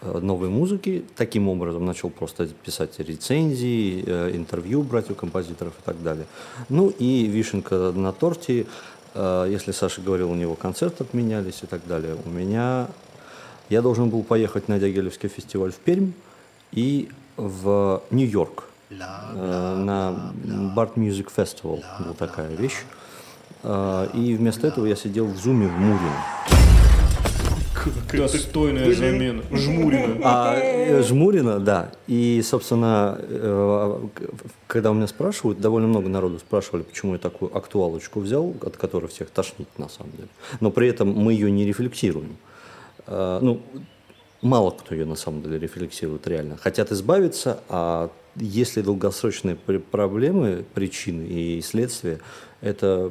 э, 0.00 0.18
новой 0.18 0.48
музыки. 0.48 1.04
Таким 1.16 1.48
образом 1.48 1.84
начал 1.84 2.10
просто 2.10 2.48
писать 2.48 2.98
рецензии, 2.98 4.02
э, 4.04 4.30
интервью 4.34 4.82
брать 4.82 5.10
у 5.10 5.14
композиторов 5.14 5.74
и 5.78 5.82
так 5.84 6.02
далее. 6.02 6.26
Ну 6.68 6.88
и 6.88 7.26
вишенка 7.26 7.92
на 7.94 8.12
торте, 8.12 8.66
если 9.48 9.72
Саша 9.72 10.00
говорил, 10.00 10.30
у 10.30 10.34
него 10.34 10.54
концерт 10.54 11.00
отменялись 11.00 11.60
и 11.62 11.66
так 11.66 11.86
далее. 11.86 12.16
У 12.24 12.28
меня... 12.28 12.88
Я 13.68 13.82
должен 13.82 14.10
был 14.10 14.22
поехать 14.22 14.68
на 14.68 14.78
Дягилевский 14.78 15.28
фестиваль 15.28 15.72
в 15.72 15.76
Пермь 15.76 16.12
и 16.70 17.08
в 17.36 18.02
Нью-Йорк 18.10 18.64
э, 18.90 18.94
на 18.94 20.32
Bart 20.76 20.94
Music 20.94 21.28
Festival. 21.36 21.82
Была 21.98 22.14
такая 22.14 22.54
вещь. 22.54 22.84
Э, 23.64 24.08
И 24.14 24.36
вместо 24.36 24.68
этого 24.68 24.86
я 24.86 24.94
сидел 24.94 25.26
в 25.26 25.36
зуме 25.36 25.66
в 25.66 25.72
Мурино. 25.72 26.85
Достойная 28.12 28.92
замена. 28.94 29.42
Жмурина. 29.52 30.16
А 30.24 30.54
э, 30.56 31.02
Жмурина, 31.02 31.58
да. 31.60 31.92
И, 32.06 32.42
собственно, 32.44 33.18
э, 33.20 34.00
когда 34.66 34.90
у 34.90 34.94
меня 34.94 35.06
спрашивают, 35.06 35.60
довольно 35.60 35.88
много 35.88 36.08
народу 36.08 36.38
спрашивали, 36.38 36.82
почему 36.82 37.12
я 37.12 37.18
такую 37.18 37.56
актуалочку 37.56 38.20
взял, 38.20 38.54
от 38.62 38.76
которой 38.76 39.06
всех 39.06 39.30
тошнит 39.30 39.68
на 39.78 39.88
самом 39.88 40.12
деле. 40.12 40.28
Но 40.60 40.70
при 40.70 40.88
этом 40.88 41.08
мы 41.12 41.32
ее 41.32 41.50
не 41.50 41.64
рефлексируем. 41.64 42.36
Э, 43.06 43.38
Ну, 43.42 43.60
мало 44.42 44.70
кто 44.70 44.94
ее 44.94 45.04
на 45.06 45.16
самом 45.16 45.42
деле 45.42 45.58
рефлексирует 45.58 46.26
реально. 46.26 46.56
Хотят 46.56 46.92
избавиться, 46.92 47.60
а 47.68 48.10
если 48.36 48.82
долгосрочные 48.82 49.56
пр- 49.56 49.80
проблемы, 49.80 50.64
причины 50.74 51.22
и 51.22 51.62
следствия, 51.62 52.18
это, 52.60 53.10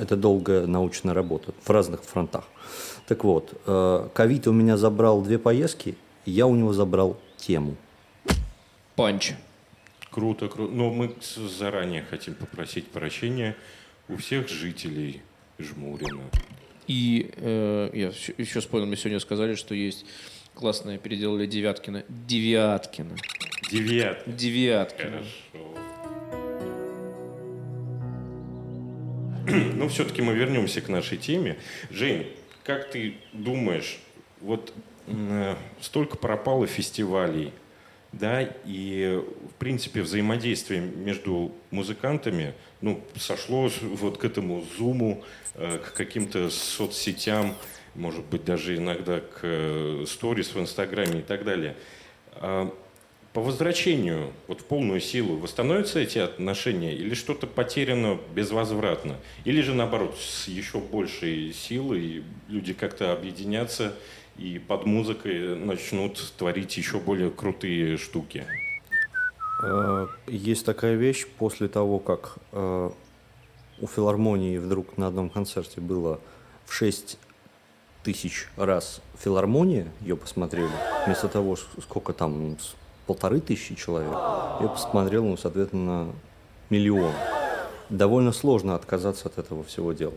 это 0.00 0.16
долгая 0.16 0.66
научная 0.66 1.14
работа 1.14 1.52
в 1.62 1.70
разных 1.70 2.02
фронтах. 2.02 2.44
Так 3.06 3.22
вот, 3.24 3.52
э, 3.66 4.08
ковид 4.14 4.46
у 4.48 4.52
меня 4.52 4.76
забрал 4.76 5.22
две 5.22 5.38
поездки, 5.38 5.94
я 6.24 6.46
у 6.46 6.54
него 6.56 6.72
забрал 6.72 7.16
тему. 7.36 7.76
Панч. 8.96 9.32
Круто, 10.10 10.48
круто. 10.48 10.72
Но 10.74 10.90
мы 10.92 11.14
заранее 11.58 12.02
хотим 12.02 12.34
попросить 12.34 12.88
прощения 12.88 13.54
у 14.08 14.16
всех 14.16 14.48
жителей 14.48 15.22
Жмурина. 15.58 16.22
И 16.88 17.30
э, 17.36 17.90
я 17.92 18.08
еще- 18.08 18.34
еще 18.38 18.60
вспомнил, 18.60 18.86
мне 18.86 18.96
сегодня 18.96 19.20
сказали, 19.20 19.54
что 19.54 19.74
есть 19.74 20.04
классное, 20.54 20.98
переделали 20.98 21.46
Девяткина. 21.46 22.04
Девяткина. 22.08 23.16
Девят. 23.70 24.22
Девяткина. 24.26 25.22
Хорошо. 25.52 25.80
Ну, 29.74 29.88
все-таки 29.88 30.22
мы 30.22 30.34
вернемся 30.34 30.80
к 30.80 30.88
нашей 30.88 31.18
теме. 31.18 31.56
Жень, 31.90 32.26
как 32.66 32.90
ты 32.90 33.14
думаешь, 33.32 34.00
вот 34.40 34.74
э, 35.06 35.54
столько 35.80 36.16
пропало 36.16 36.66
фестивалей, 36.66 37.52
да, 38.12 38.42
и, 38.64 39.22
в 39.50 39.54
принципе, 39.54 40.02
взаимодействие 40.02 40.80
между 40.80 41.52
музыкантами, 41.70 42.54
ну, 42.80 43.00
сошло 43.16 43.70
вот 43.82 44.18
к 44.18 44.24
этому 44.24 44.64
зуму, 44.76 45.22
э, 45.54 45.78
к 45.78 45.92
каким-то 45.92 46.50
соцсетям, 46.50 47.54
может 47.94 48.24
быть, 48.24 48.44
даже 48.44 48.76
иногда 48.76 49.20
к 49.20 49.40
э, 49.42 50.04
сторис 50.08 50.52
в 50.52 50.60
Инстаграме 50.60 51.20
и 51.20 51.22
так 51.22 51.44
далее. 51.44 51.76
По 53.36 53.42
возвращению 53.42 54.32
вот 54.48 54.62
в 54.62 54.64
полную 54.64 54.98
силу 54.98 55.36
восстановятся 55.36 55.98
эти 55.98 56.16
отношения 56.16 56.94
или 56.94 57.12
что-то 57.12 57.46
потеряно 57.46 58.18
безвозвратно? 58.34 59.16
Или 59.44 59.60
же 59.60 59.74
наоборот, 59.74 60.16
с 60.18 60.48
еще 60.48 60.78
большей 60.78 61.52
силой 61.52 62.24
люди 62.48 62.72
как-то 62.72 63.12
объединятся 63.12 63.92
и 64.38 64.58
под 64.58 64.86
музыкой 64.86 65.54
начнут 65.54 66.18
творить 66.38 66.74
еще 66.78 66.98
более 66.98 67.30
крутые 67.30 67.98
штуки? 67.98 68.46
Э, 69.62 70.06
Есть 70.26 70.64
такая 70.64 70.94
вещь, 70.94 71.26
после 71.36 71.68
того, 71.68 71.98
как 71.98 72.38
э, 72.52 72.90
у 73.82 73.86
филармонии 73.86 74.56
вдруг 74.56 74.96
на 74.96 75.08
одном 75.08 75.28
концерте 75.28 75.82
было 75.82 76.20
в 76.64 76.72
6 76.72 77.18
тысяч 78.02 78.48
раз 78.56 79.02
филармония, 79.18 79.92
ее 80.00 80.16
посмотрели, 80.16 80.70
вместо 81.04 81.28
того, 81.28 81.56
сколько 81.56 82.14
там, 82.14 82.56
полторы 83.06 83.40
тысячи 83.40 83.74
человек, 83.74 84.12
ее 84.60 84.68
посмотрел, 84.68 85.24
ну, 85.24 85.36
соответственно, 85.36 86.12
миллион. 86.70 87.12
Довольно 87.88 88.32
сложно 88.32 88.74
отказаться 88.74 89.28
от 89.28 89.38
этого 89.38 89.62
всего 89.64 89.92
дела. 89.92 90.14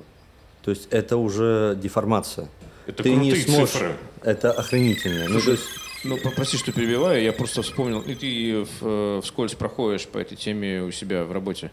То 0.63 0.71
есть 0.71 0.87
это 0.91 1.17
уже 1.17 1.77
деформация. 1.81 2.49
Это 2.87 3.03
Ты 3.03 3.11
не 3.15 3.35
сможешь. 3.35 3.69
цифры. 3.69 3.95
Это 4.23 4.51
охренительно. 4.51 5.25
Ну, 5.29 5.39
то 5.39 5.51
есть 5.51 5.63
Ну, 6.05 6.17
прости, 6.35 6.57
что 6.57 6.71
перебиваю, 6.71 7.21
я 7.21 7.33
просто 7.33 7.61
вспомнил, 7.61 7.99
и 8.01 8.15
ты 8.15 8.63
в, 8.63 8.87
э, 8.87 9.21
вскользь 9.21 9.53
проходишь 9.53 10.07
по 10.07 10.17
этой 10.17 10.37
теме 10.37 10.81
у 10.83 10.91
себя 10.91 11.25
в 11.25 11.31
работе, 11.33 11.71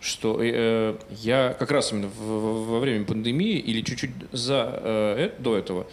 что 0.00 0.38
э, 0.42 0.96
я 1.10 1.54
как 1.58 1.70
раз 1.70 1.92
именно 1.92 2.08
в- 2.08 2.20
в- 2.20 2.66
во 2.68 2.78
время 2.80 3.04
пандемии 3.04 3.58
или 3.58 3.80
чуть-чуть 3.82 4.10
за, 4.32 4.80
э, 4.82 5.26
э, 5.28 5.42
до 5.42 5.56
этого 5.56 5.86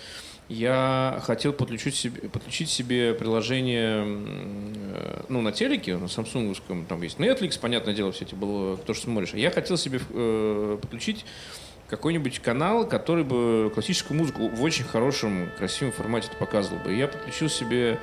я 0.50 1.20
хотел 1.24 1.52
подключить 1.52 1.96
себе, 1.96 2.30
подключить 2.30 2.70
себе 2.70 3.14
приложение 3.14 4.04
э, 4.06 5.24
ну, 5.28 5.42
на 5.42 5.52
телеке, 5.52 5.98
на 5.98 6.08
самсунговском, 6.08 6.86
там 6.86 7.02
есть 7.02 7.18
Netflix, 7.18 7.60
понятное 7.60 7.94
дело, 7.94 8.12
все 8.12 8.26
эти 8.26 8.36
было, 8.36 8.78
то, 8.78 8.94
что 8.94 9.06
смотришь. 9.06 9.34
А 9.34 9.38
я 9.38 9.52
хотел 9.52 9.78
себе 9.78 10.00
э, 10.10 10.78
подключить 10.82 11.26
какой-нибудь 11.90 12.40
канал, 12.40 12.88
который 12.88 13.24
бы 13.24 13.72
классическую 13.74 14.18
музыку 14.18 14.48
в 14.48 14.62
очень 14.64 14.84
хорошем, 14.84 15.50
красивом 15.58 15.92
формате 15.92 16.30
показывал 16.40 16.80
бы. 16.84 16.94
И 16.94 16.98
я 16.98 17.08
подключил 17.08 17.50
себе 17.50 18.00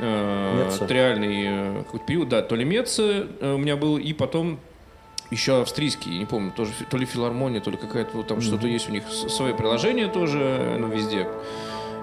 э, 0.00 0.64
Меца. 0.66 0.86
реальный 0.86 1.44
э, 1.46 1.82
какой-то 1.84 2.06
период, 2.06 2.28
да, 2.28 2.42
то 2.42 2.54
ли 2.54 2.64
Меца 2.64 3.26
э, 3.40 3.54
у 3.54 3.58
меня 3.58 3.76
был, 3.76 3.98
и 3.98 4.12
потом 4.12 4.58
еще 5.30 5.60
австрийский, 5.60 6.18
не 6.18 6.26
помню, 6.26 6.52
тоже 6.52 6.72
то 6.88 6.96
ли 6.96 7.06
филармония, 7.06 7.60
то 7.60 7.70
ли 7.70 7.76
какая-то 7.76 8.16
вот 8.16 8.26
там 8.26 8.38
mm-hmm. 8.38 8.42
что-то 8.42 8.66
есть 8.68 8.88
у 8.88 8.92
них 8.92 9.04
свое 9.08 9.54
приложение 9.54 10.08
тоже, 10.08 10.76
ну, 10.78 10.88
везде. 10.88 11.26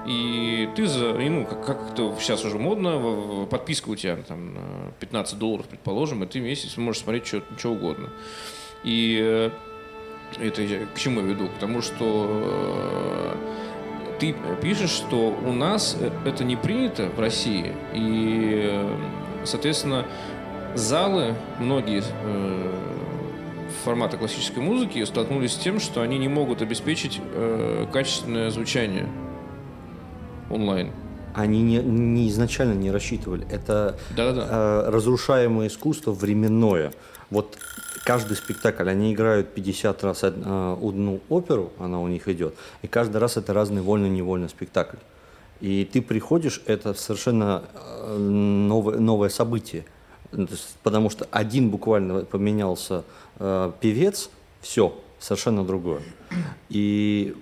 И 0.05 0.67
ты 0.75 0.87
за, 0.87 1.13
ну, 1.13 1.45
как, 1.45 1.65
как 1.65 1.91
это 1.91 2.15
сейчас 2.19 2.43
уже 2.43 2.57
модно, 2.57 3.45
подписка 3.49 3.89
у 3.89 3.95
тебя 3.95 4.17
там 4.27 4.57
15 4.99 5.37
долларов, 5.37 5.67
предположим, 5.67 6.23
и 6.23 6.27
ты 6.27 6.39
месяц 6.39 6.75
можешь 6.77 7.03
смотреть 7.03 7.27
что, 7.27 7.43
что 7.57 7.73
угодно. 7.73 8.09
И 8.83 9.19
э, 9.21 9.51
это 10.39 10.63
я 10.63 10.85
к 10.87 10.97
чему 10.97 11.21
я 11.21 11.27
веду? 11.27 11.47
К 11.49 11.59
тому, 11.59 11.83
что 11.83 12.27
э, 12.27 13.35
ты 14.19 14.35
пишешь, 14.61 14.89
что 14.89 15.37
у 15.45 15.53
нас 15.53 15.95
э, 15.99 16.09
это 16.25 16.43
не 16.43 16.55
принято 16.55 17.07
в 17.07 17.19
России, 17.19 17.71
и, 17.93 18.83
соответственно, 19.43 20.07
залы, 20.73 21.35
многие 21.59 22.01
э, 22.01 22.71
формата 23.83 24.17
классической 24.17 24.63
музыки 24.63 25.03
столкнулись 25.05 25.53
с 25.53 25.57
тем, 25.57 25.79
что 25.79 26.01
они 26.01 26.17
не 26.17 26.27
могут 26.27 26.63
обеспечить 26.63 27.19
э, 27.21 27.85
качественное 27.91 28.49
звучание 28.49 29.07
онлайн. 30.51 30.91
Они 31.33 31.61
не, 31.61 31.77
не 31.77 32.29
изначально 32.29 32.73
не 32.73 32.91
рассчитывали. 32.91 33.47
Это 33.49 33.97
э, 34.17 34.89
разрушаемое 34.89 35.67
искусство 35.67 36.11
временное. 36.11 36.91
Вот 37.29 37.57
каждый 38.03 38.35
спектакль, 38.35 38.89
они 38.89 39.13
играют 39.13 39.53
50 39.53 40.03
раз 40.03 40.23
э, 40.23 40.27
одну 40.27 41.21
оперу, 41.29 41.71
она 41.79 42.01
у 42.01 42.07
них 42.07 42.27
идет, 42.27 42.55
и 42.81 42.87
каждый 42.87 43.17
раз 43.17 43.37
это 43.37 43.53
разный 43.53 43.81
вольно-невольно 43.81 44.49
спектакль. 44.49 44.97
И 45.61 45.87
ты 45.91 46.01
приходишь, 46.01 46.61
это 46.65 46.93
совершенно 46.93 47.63
э, 47.73 48.17
новое, 48.17 48.97
новое 48.97 49.29
событие. 49.29 49.85
Ну, 50.31 50.47
потому 50.81 51.09
что 51.09 51.27
один 51.31 51.69
буквально 51.69 52.25
поменялся 52.25 53.03
э, 53.37 53.71
певец, 53.79 54.29
все, 54.61 54.97
совершенно 55.19 55.63
другое. 55.63 56.01
И 56.69 57.35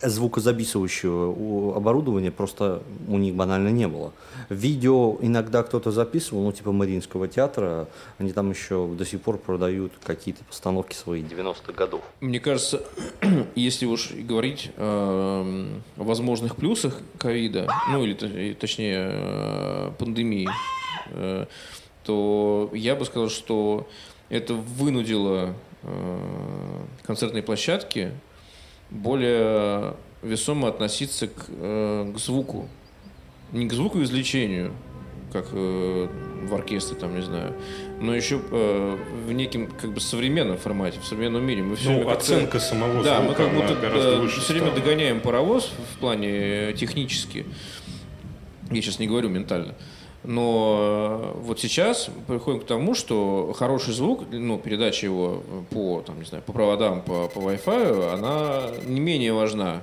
звукозаписывающего 0.00 1.76
оборудования 1.76 2.30
просто 2.30 2.82
у 3.08 3.18
них 3.18 3.34
банально 3.34 3.68
не 3.68 3.88
было. 3.88 4.12
Видео 4.48 5.18
иногда 5.20 5.62
кто-то 5.62 5.90
записывал, 5.90 6.42
ну 6.44 6.52
типа 6.52 6.72
Мариинского 6.72 7.28
театра, 7.28 7.88
они 8.18 8.32
там 8.32 8.50
еще 8.50 8.88
до 8.88 9.04
сих 9.04 9.20
пор 9.20 9.38
продают 9.38 9.92
какие-то 10.02 10.44
постановки 10.44 10.94
свои 10.94 11.22
90-х 11.22 11.72
годов. 11.72 12.02
Мне 12.20 12.40
кажется, 12.40 12.82
если 13.54 13.86
уж 13.86 14.10
говорить 14.12 14.70
э, 14.76 14.82
о 14.82 16.02
возможных 16.02 16.56
плюсах 16.56 16.98
ковида, 17.18 17.68
ну 17.90 18.04
или 18.04 18.54
точнее 18.54 19.10
э, 19.12 19.90
пандемии, 19.98 20.48
э, 21.10 21.46
то 22.04 22.70
я 22.72 22.96
бы 22.96 23.04
сказал, 23.04 23.28
что 23.28 23.88
это 24.28 24.54
вынудило 24.54 25.54
э, 25.82 26.84
концертные 27.02 27.42
площадки 27.42 28.12
более 28.92 29.94
весомо 30.22 30.68
относиться 30.68 31.26
к, 31.26 31.46
э, 31.48 32.12
к 32.14 32.18
звуку. 32.18 32.68
Не 33.52 33.68
к 33.68 33.72
звукоизвлечению, 33.72 34.72
как 35.32 35.48
э, 35.52 36.08
в 36.44 36.54
оркестре, 36.54 36.96
там, 36.96 37.14
не 37.14 37.22
знаю, 37.22 37.54
но 38.00 38.14
еще 38.14 38.40
э, 38.50 38.98
в 39.26 39.32
неким 39.32 39.66
как 39.66 39.92
бы 39.92 40.00
современном 40.00 40.58
формате, 40.58 41.00
в 41.00 41.06
современном 41.06 41.44
мире. 41.44 41.62
Мы 41.62 41.76
все 41.76 41.90
ну, 41.90 42.08
оценка 42.08 42.60
самого 42.60 43.02
да, 43.02 43.20
звука, 43.22 43.42
мы 43.42 43.50
как 43.50 43.54
будто 43.54 43.74
гораздо 43.74 44.28
все 44.28 44.52
время 44.52 44.72
догоняем 44.72 45.20
паровоз 45.20 45.72
в 45.94 45.98
плане 45.98 46.72
технически. 46.74 47.46
Я 48.70 48.80
сейчас 48.80 48.98
не 48.98 49.06
говорю 49.06 49.28
ментально. 49.28 49.74
Но 50.24 51.32
вот 51.36 51.58
сейчас 51.58 52.08
приходим 52.28 52.60
к 52.60 52.64
тому, 52.64 52.94
что 52.94 53.52
хороший 53.58 53.92
звук, 53.92 54.24
ну, 54.30 54.58
передача 54.58 55.06
его 55.06 55.42
по, 55.70 56.02
там, 56.06 56.20
не 56.20 56.24
знаю, 56.24 56.44
по 56.44 56.52
проводам, 56.52 57.02
по, 57.02 57.26
по 57.28 57.40
Wi-Fi, 57.40 58.12
она 58.12 58.70
не 58.86 59.00
менее 59.00 59.32
важна 59.32 59.82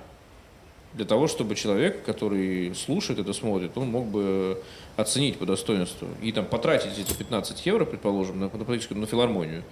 для 0.94 1.06
того, 1.06 1.28
чтобы 1.28 1.56
человек, 1.56 2.04
который 2.04 2.74
слушает 2.74 3.20
это, 3.20 3.34
смотрит, 3.34 3.78
он 3.78 3.90
мог 3.90 4.06
бы 4.06 4.62
оценить 4.98 5.38
по 5.38 5.46
достоинству 5.46 6.08
и 6.22 6.32
там 6.32 6.46
потратить 6.46 6.98
эти 6.98 7.14
15 7.14 7.66
евро, 7.66 7.86
предположим, 7.86 8.40
на, 8.40 8.50
на, 8.50 9.00
на 9.00 9.06
филармонию. 9.06 9.64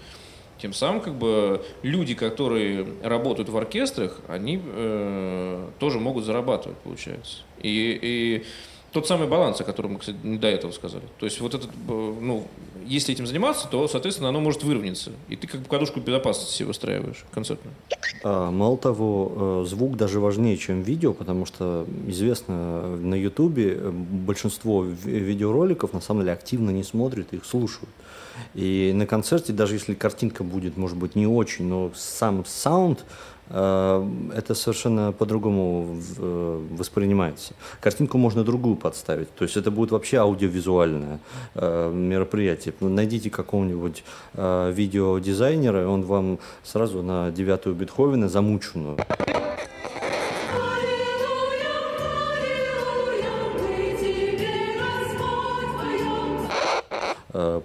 Тем 0.62 0.74
самым 0.74 1.02
как 1.02 1.14
бы 1.14 1.64
люди, 1.84 2.16
которые 2.16 2.88
работают 3.04 3.50
в 3.50 3.58
оркестрах, 3.58 4.20
они 4.28 4.60
э, 4.64 5.68
тоже 5.80 6.00
могут 6.00 6.26
зарабатывать, 6.26 6.78
получается. 6.80 7.44
И, 7.62 8.00
и 8.02 8.46
тот 8.98 9.08
самый 9.08 9.28
баланс, 9.28 9.62
о 9.62 9.64
котором 9.64 9.94
мы, 9.94 10.00
кстати, 10.00 10.18
до 10.24 10.48
этого 10.48 10.72
сказали. 10.72 11.04
То 11.20 11.28
есть 11.28 11.40
вот 11.40 11.54
этот, 11.54 11.70
э, 11.70 12.14
ну, 12.20 12.48
если 12.84 13.14
этим 13.14 13.28
заниматься, 13.28 13.68
то, 13.68 13.88
соответственно, 13.88 14.30
оно 14.30 14.40
может 14.40 14.64
выровняться. 14.64 15.12
И 15.30 15.36
ты 15.36 15.46
как 15.46 15.62
бы 15.62 15.68
кадушку 15.68 16.00
безопасности 16.00 16.64
выстраиваешь 16.64 17.24
концертную. 17.32 17.76
А, 18.24 18.50
мало 18.50 18.76
того, 18.76 19.62
э, 19.64 19.66
звук 19.68 19.98
даже 19.98 20.20
важнее, 20.20 20.58
чем 20.58 20.82
видео, 20.82 21.14
потому 21.14 21.46
что 21.46 21.86
известно, 22.08 22.98
на 22.98 23.14
Ютубе 23.14 23.74
э, 23.76 23.92
большинство 23.92 24.84
видеороликов 24.84 25.94
на 25.94 26.02
самом 26.02 26.22
деле 26.22 26.34
активно 26.34 26.72
не 26.72 26.84
смотрят, 26.84 27.34
их 27.34 27.46
слушают. 27.46 27.90
И 28.56 28.94
на 28.96 29.06
концерте, 29.06 29.54
даже 29.54 29.76
если 29.76 29.94
картинка 29.94 30.44
будет, 30.44 30.76
может 30.76 30.98
быть, 30.98 31.16
не 31.16 31.28
очень, 31.28 31.68
но 31.68 31.92
сам 31.96 32.44
саунд 32.48 33.00
Э, 33.00 33.37
это 33.50 34.54
совершенно 34.54 35.12
по-другому 35.12 36.02
э, 36.18 36.68
воспринимается. 36.72 37.54
Картинку 37.80 38.18
можно 38.18 38.44
другую 38.44 38.76
подставить, 38.76 39.34
то 39.36 39.44
есть 39.44 39.56
это 39.56 39.72
будет 39.72 39.92
вообще 39.92 40.18
аудиовизуальное 40.18 41.20
э, 41.56 41.92
мероприятие. 41.94 42.74
Найдите 42.80 43.30
какого-нибудь 43.30 44.04
видеодизайнера, 44.34 45.88
он 45.88 46.04
вам 46.04 46.40
сразу 46.64 47.02
на 47.02 47.32
девятую 47.32 47.76
Бетховена 47.76 48.28
замученную 48.28 48.98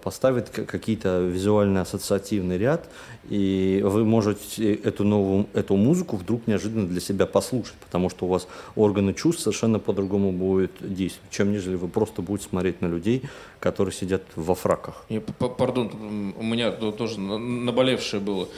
поставит 0.03 0.51
какие-то 0.51 1.21
визуально-ассоциативный 1.21 2.59
ряд, 2.59 2.89
и 3.29 3.81
вы 3.85 4.05
можете 4.05 4.75
эту 4.75 5.05
новую 5.05 5.47
эту 5.55 5.77
музыку 5.77 6.17
вдруг 6.17 6.47
неожиданно 6.47 6.87
для 6.87 7.01
себя 7.01 7.27
послушать, 7.27 7.75
потому 7.85 8.11
что 8.11 8.27
у 8.27 8.29
вас 8.29 8.49
органы 8.77 9.15
чувств 9.15 9.43
совершенно 9.43 9.79
по-другому 9.79 10.33
будут 10.33 10.73
действовать, 10.81 11.31
чем 11.31 11.53
нежели 11.53 11.77
вы 11.77 11.89
просто 11.89 12.23
будете 12.23 12.49
смотреть 12.49 12.81
на 12.81 12.87
людей, 12.87 13.23
которые 13.61 13.95
сидят 13.95 14.23
во 14.37 14.55
фраках. 14.55 15.05
Я, 15.09 15.21
пардон, 15.21 16.35
у 16.37 16.43
меня 16.43 16.73
тоже 16.73 17.21
наболевшее 17.21 18.21
было. 18.21 18.49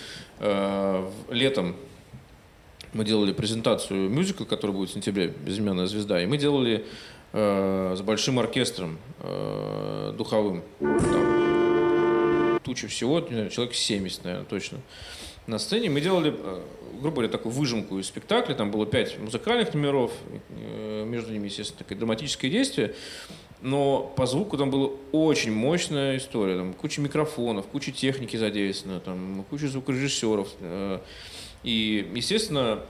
Э, 0.40 1.09
летом 1.31 1.77
мы 2.94 3.05
делали 3.05 3.33
презентацию 3.33 4.09
мюзикла, 4.09 4.44
который 4.44 4.70
будет 4.70 4.90
в 4.90 4.92
сентябре, 4.94 5.35
«Безымянная 5.44 5.87
звезда», 5.87 6.22
и 6.22 6.27
мы 6.27 6.38
делали 6.38 6.87
э, 7.34 7.94
с 7.96 8.00
большим 8.00 8.38
оркестром 8.38 8.98
э, 9.20 10.14
духовым. 10.16 10.62
Там, 10.80 12.60
туча 12.64 12.88
всего, 12.88 13.20
человек 13.20 13.74
70, 13.74 14.24
наверное, 14.24 14.46
точно. 14.46 14.78
На 15.46 15.58
сцене 15.58 15.90
мы 15.90 16.00
делали, 16.00 16.34
э, 16.34 16.62
грубо 17.00 17.16
говоря, 17.16 17.28
такую 17.28 17.52
выжимку 17.52 17.98
из 17.98 18.06
спектакля. 18.06 18.54
Там 18.54 18.70
было 18.70 18.86
пять 18.86 19.18
музыкальных 19.18 19.74
номеров, 19.74 20.12
э, 20.48 21.04
между 21.04 21.32
ними, 21.32 21.46
естественно, 21.46 21.80
такое 21.80 21.98
драматическое 21.98 22.50
действие. 22.50 22.94
Но 23.60 24.12
по 24.16 24.26
звуку 24.26 24.56
там 24.56 24.70
была 24.70 24.90
очень 25.12 25.52
мощная 25.52 26.16
история. 26.16 26.56
Там 26.56 26.72
куча 26.72 27.00
микрофонов, 27.00 27.66
куча 27.66 27.92
техники 27.92 28.36
задействована, 28.36 29.00
там 29.00 29.44
куча 29.50 29.68
звукорежиссеров. 29.68 30.48
Э, 30.60 31.00
и, 31.62 32.10
естественно, 32.14 32.80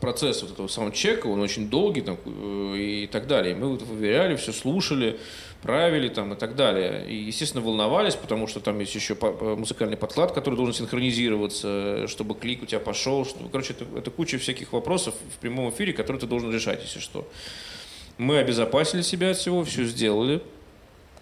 процесс 0.00 0.42
вот 0.42 0.52
этого 0.52 0.68
саундчека, 0.68 1.26
он 1.26 1.40
очень 1.40 1.68
долгий 1.68 2.00
там, 2.00 2.18
э, 2.24 2.76
и 2.78 3.06
так 3.06 3.26
далее. 3.26 3.54
Мы 3.54 3.68
вот 3.68 3.82
выверяли, 3.82 4.36
все 4.36 4.52
слушали, 4.52 5.18
правили 5.62 6.08
там 6.08 6.32
и 6.32 6.36
так 6.36 6.56
далее. 6.56 7.06
И, 7.08 7.14
естественно, 7.14 7.62
волновались, 7.62 8.14
потому 8.14 8.46
что 8.46 8.60
там 8.60 8.78
есть 8.80 8.94
еще 8.94 9.16
музыкальный 9.56 9.96
подклад, 9.96 10.32
который 10.32 10.54
должен 10.54 10.74
синхронизироваться, 10.74 12.06
чтобы 12.08 12.34
клик 12.34 12.62
у 12.62 12.66
тебя 12.66 12.80
пошел. 12.80 13.24
Чтобы... 13.26 13.50
Короче, 13.50 13.74
это, 13.74 13.84
это 13.96 14.10
куча 14.10 14.38
всяких 14.38 14.72
вопросов 14.72 15.14
в 15.34 15.38
прямом 15.38 15.70
эфире, 15.70 15.92
которые 15.92 16.20
ты 16.20 16.26
должен 16.26 16.52
решать, 16.52 16.82
если 16.82 17.00
что. 17.00 17.28
Мы 18.16 18.38
обезопасили 18.38 19.02
себя 19.02 19.30
от 19.30 19.36
всего, 19.36 19.64
все 19.64 19.84
сделали. 19.84 20.40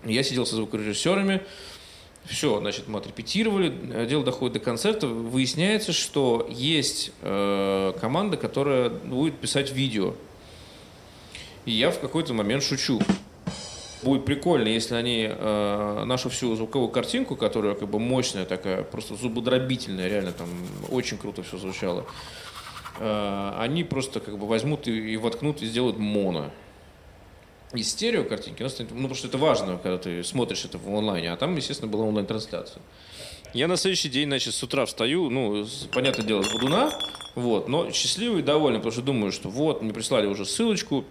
Я 0.04 0.22
сидел 0.22 0.46
со 0.46 0.56
звукорежиссерами, 0.56 1.40
все, 2.24 2.60
значит, 2.60 2.86
мы 2.88 2.98
отрепетировали, 3.00 3.72
э, 3.92 4.06
дело 4.06 4.24
доходит 4.24 4.54
до 4.54 4.60
концерта, 4.60 5.06
выясняется, 5.06 5.92
что 5.92 6.46
есть 6.48 7.12
э, 7.20 7.92
команда, 8.00 8.36
которая 8.36 8.90
будет 8.90 9.38
писать 9.38 9.72
видео. 9.72 10.14
И 11.64 11.72
я 11.72 11.90
в 11.90 12.00
какой-то 12.00 12.32
момент 12.34 12.62
шучу. 12.62 13.00
Будет 14.02 14.24
прикольно, 14.24 14.66
если 14.66 14.96
они 14.96 15.28
э, 15.30 16.04
нашу 16.04 16.28
всю 16.28 16.54
звуковую 16.56 16.90
картинку, 16.90 17.36
которая 17.36 17.74
как 17.74 17.88
бы 17.88 18.00
мощная 18.00 18.44
такая, 18.44 18.82
просто 18.82 19.14
зубодробительная, 19.14 20.08
реально 20.08 20.32
там 20.32 20.48
очень 20.90 21.18
круто 21.18 21.44
все 21.44 21.56
звучало, 21.56 22.04
э, 22.98 23.52
они 23.58 23.84
просто 23.84 24.18
как 24.18 24.38
бы 24.38 24.46
возьмут 24.46 24.88
и, 24.88 25.12
и 25.12 25.16
воткнут 25.16 25.62
и 25.62 25.66
сделают 25.66 25.98
моно 25.98 26.50
из 27.74 27.90
стерео 27.90 28.24
картинки, 28.24 28.62
ну, 28.62 28.68
потому 28.68 29.14
что 29.14 29.28
это 29.28 29.38
важно, 29.38 29.78
когда 29.78 29.98
ты 29.98 30.22
смотришь 30.24 30.64
это 30.64 30.78
в 30.78 30.88
онлайне, 30.94 31.32
а 31.32 31.36
там, 31.36 31.56
естественно, 31.56 31.90
была 31.90 32.04
онлайн-трансляция. 32.04 32.82
Я 33.54 33.68
на 33.68 33.76
следующий 33.76 34.08
день, 34.08 34.28
значит, 34.28 34.54
с 34.54 34.62
утра 34.62 34.86
встаю, 34.86 35.28
ну, 35.30 35.66
понятное 35.92 36.26
дело, 36.26 36.42
с 36.42 36.52
Будуна, 36.52 36.90
вот, 37.34 37.68
но 37.68 37.90
счастливый 37.90 38.40
и 38.40 38.42
довольный, 38.42 38.78
потому 38.78 38.92
что 38.92 39.02
думаю, 39.02 39.32
что 39.32 39.48
вот, 39.48 39.82
мне 39.82 39.92
прислали 39.92 40.26
уже 40.26 40.44
ссылочку, 40.44 41.04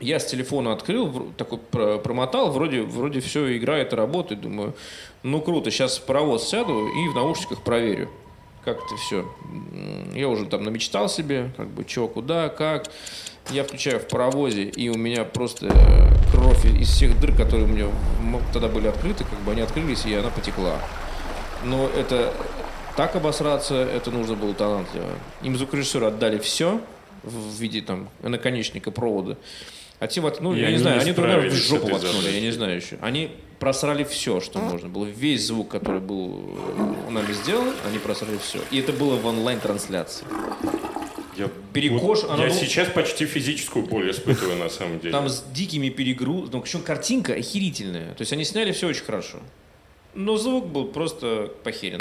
я 0.00 0.20
с 0.20 0.26
телефона 0.26 0.72
открыл, 0.72 1.32
такой 1.38 1.58
про- 1.58 1.98
промотал, 1.98 2.50
вроде, 2.50 2.82
вроде 2.82 3.20
все 3.20 3.56
играет 3.56 3.92
и 3.92 3.96
работает. 3.96 4.42
Думаю, 4.42 4.74
ну 5.22 5.40
круто, 5.40 5.70
сейчас 5.70 5.98
в 5.98 6.02
паровоз 6.02 6.46
сяду 6.48 6.86
и 6.86 7.08
в 7.08 7.14
наушниках 7.14 7.62
проверю. 7.62 8.10
Как 8.66 8.84
это 8.84 8.96
все. 8.96 9.24
Я 10.12 10.28
уже 10.28 10.44
там 10.46 10.64
намечтал 10.64 11.08
себе, 11.08 11.52
как 11.56 11.68
бы, 11.68 11.84
что, 11.86 12.08
куда, 12.08 12.48
как. 12.48 12.90
Я 13.50 13.62
включаю 13.62 14.00
в 14.00 14.08
паровозе, 14.08 14.64
и 14.64 14.88
у 14.88 14.98
меня 14.98 15.22
просто 15.22 15.68
кровь 16.32 16.64
из 16.64 16.88
всех 16.88 17.20
дыр, 17.20 17.32
которые 17.32 17.66
у 17.66 17.68
меня 17.68 17.86
тогда 18.52 18.66
были 18.66 18.88
открыты, 18.88 19.22
как 19.22 19.38
бы 19.42 19.52
они 19.52 19.60
открылись, 19.60 20.04
и 20.04 20.12
она 20.14 20.30
потекла. 20.30 20.80
Но 21.64 21.88
это 21.96 22.34
так 22.96 23.14
обосраться, 23.14 23.76
это 23.76 24.10
нужно 24.10 24.34
было 24.34 24.52
талантливо. 24.52 25.10
Им 25.44 25.56
звукорежиссеры 25.56 26.06
отдали 26.06 26.38
все 26.38 26.80
в 27.22 27.60
виде 27.60 27.82
там 27.82 28.08
наконечника 28.20 28.90
провода. 28.90 29.38
А 30.00 30.08
те 30.08 30.20
вот, 30.20 30.40
ну, 30.40 30.54
И 30.54 30.58
я 30.58 30.66
не 30.66 30.74
они 30.74 30.78
знаю, 30.78 30.96
не 30.96 31.02
они 31.02 31.12
друг 31.12 31.28
в 31.28 31.54
жопу 31.54 31.86
воткнули, 31.86 32.30
я 32.30 32.40
не 32.40 32.50
знаю 32.50 32.74
еще. 32.74 32.98
Они 33.00 33.30
просрали 33.58 34.04
все, 34.04 34.40
что 34.40 34.58
можно 34.58 34.88
было. 34.88 35.06
Весь 35.06 35.46
звук, 35.46 35.68
который 35.68 36.00
был 36.00 36.50
э, 37.06 37.10
нами 37.10 37.32
сделан, 37.32 37.72
они 37.86 37.98
просрали 37.98 38.38
все. 38.38 38.58
И 38.70 38.78
это 38.78 38.92
было 38.92 39.16
в 39.16 39.26
онлайн-трансляции. 39.26 40.26
Я, 41.36 41.50
Перекош, 41.72 42.22
вот 42.22 42.38
я 42.38 42.46
был- 42.48 42.54
сейчас 42.54 42.88
почти 42.88 43.26
физическую 43.26 43.86
боль 43.86 44.10
испытываю 44.10 44.56
на 44.56 44.70
самом 44.70 44.98
деле. 45.00 45.12
Там 45.12 45.28
с 45.28 45.42
дикими 45.52 45.90
перегрузками. 45.90 46.50
Ну, 46.56 46.62
причем 46.62 46.80
картинка 46.82 47.34
охерительная. 47.34 48.14
То 48.14 48.22
есть 48.22 48.32
они 48.32 48.44
сняли 48.44 48.72
все 48.72 48.88
очень 48.88 49.04
хорошо. 49.04 49.38
Но 50.14 50.38
звук 50.38 50.66
был 50.68 50.86
просто 50.86 51.52
похерен. 51.62 52.00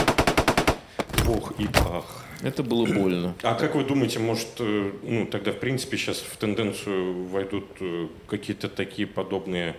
Ох 1.27 1.53
и 1.59 1.67
ах. 1.91 2.23
Это 2.41 2.63
было 2.63 2.85
больно. 2.85 3.33
А 3.41 3.55
как 3.55 3.75
вы 3.75 3.83
думаете, 3.83 4.19
может, 4.19 4.47
э, 4.59 4.91
ну, 5.03 5.25
тогда, 5.25 5.51
в 5.51 5.59
принципе, 5.59 5.97
сейчас 5.97 6.17
в 6.19 6.37
тенденцию 6.37 7.25
войдут 7.25 7.65
э, 7.79 8.07
какие-то 8.27 8.69
такие 8.69 9.07
подобные 9.07 9.75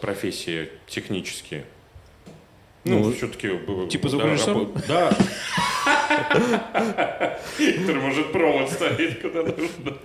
профессии 0.00 0.68
технические? 0.86 1.64
Ну, 2.84 3.12
все-таки... 3.12 3.50
типа 3.88 4.08
звукорежиссера? 4.08 4.66
Да. 4.88 5.16
Который 7.56 8.00
может 8.00 8.32
провод 8.32 8.70
ставить 8.70 9.20
куда 9.20 9.42
нужно. 9.42 9.98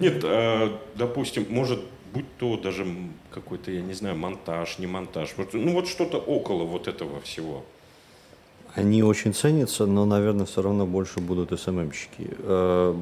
Нет, 0.00 0.20
а, 0.24 0.78
допустим, 0.94 1.46
может 1.48 1.80
будь 2.12 2.24
то 2.38 2.56
даже 2.56 2.86
какой-то, 3.30 3.70
я 3.70 3.82
не 3.82 3.92
знаю, 3.92 4.16
монтаж, 4.16 4.78
не 4.78 4.86
монтаж. 4.86 5.34
Ну, 5.52 5.72
вот 5.72 5.86
что-то 5.86 6.18
около 6.18 6.64
вот 6.64 6.88
этого 6.88 7.20
всего. 7.20 7.64
Они 8.74 9.02
очень 9.02 9.32
ценятся, 9.32 9.86
но, 9.86 10.04
наверное, 10.04 10.46
все 10.46 10.62
равно 10.62 10.86
больше 10.86 11.20
будут 11.20 11.58
СММщики. 11.58 12.28
Э, 12.38 12.94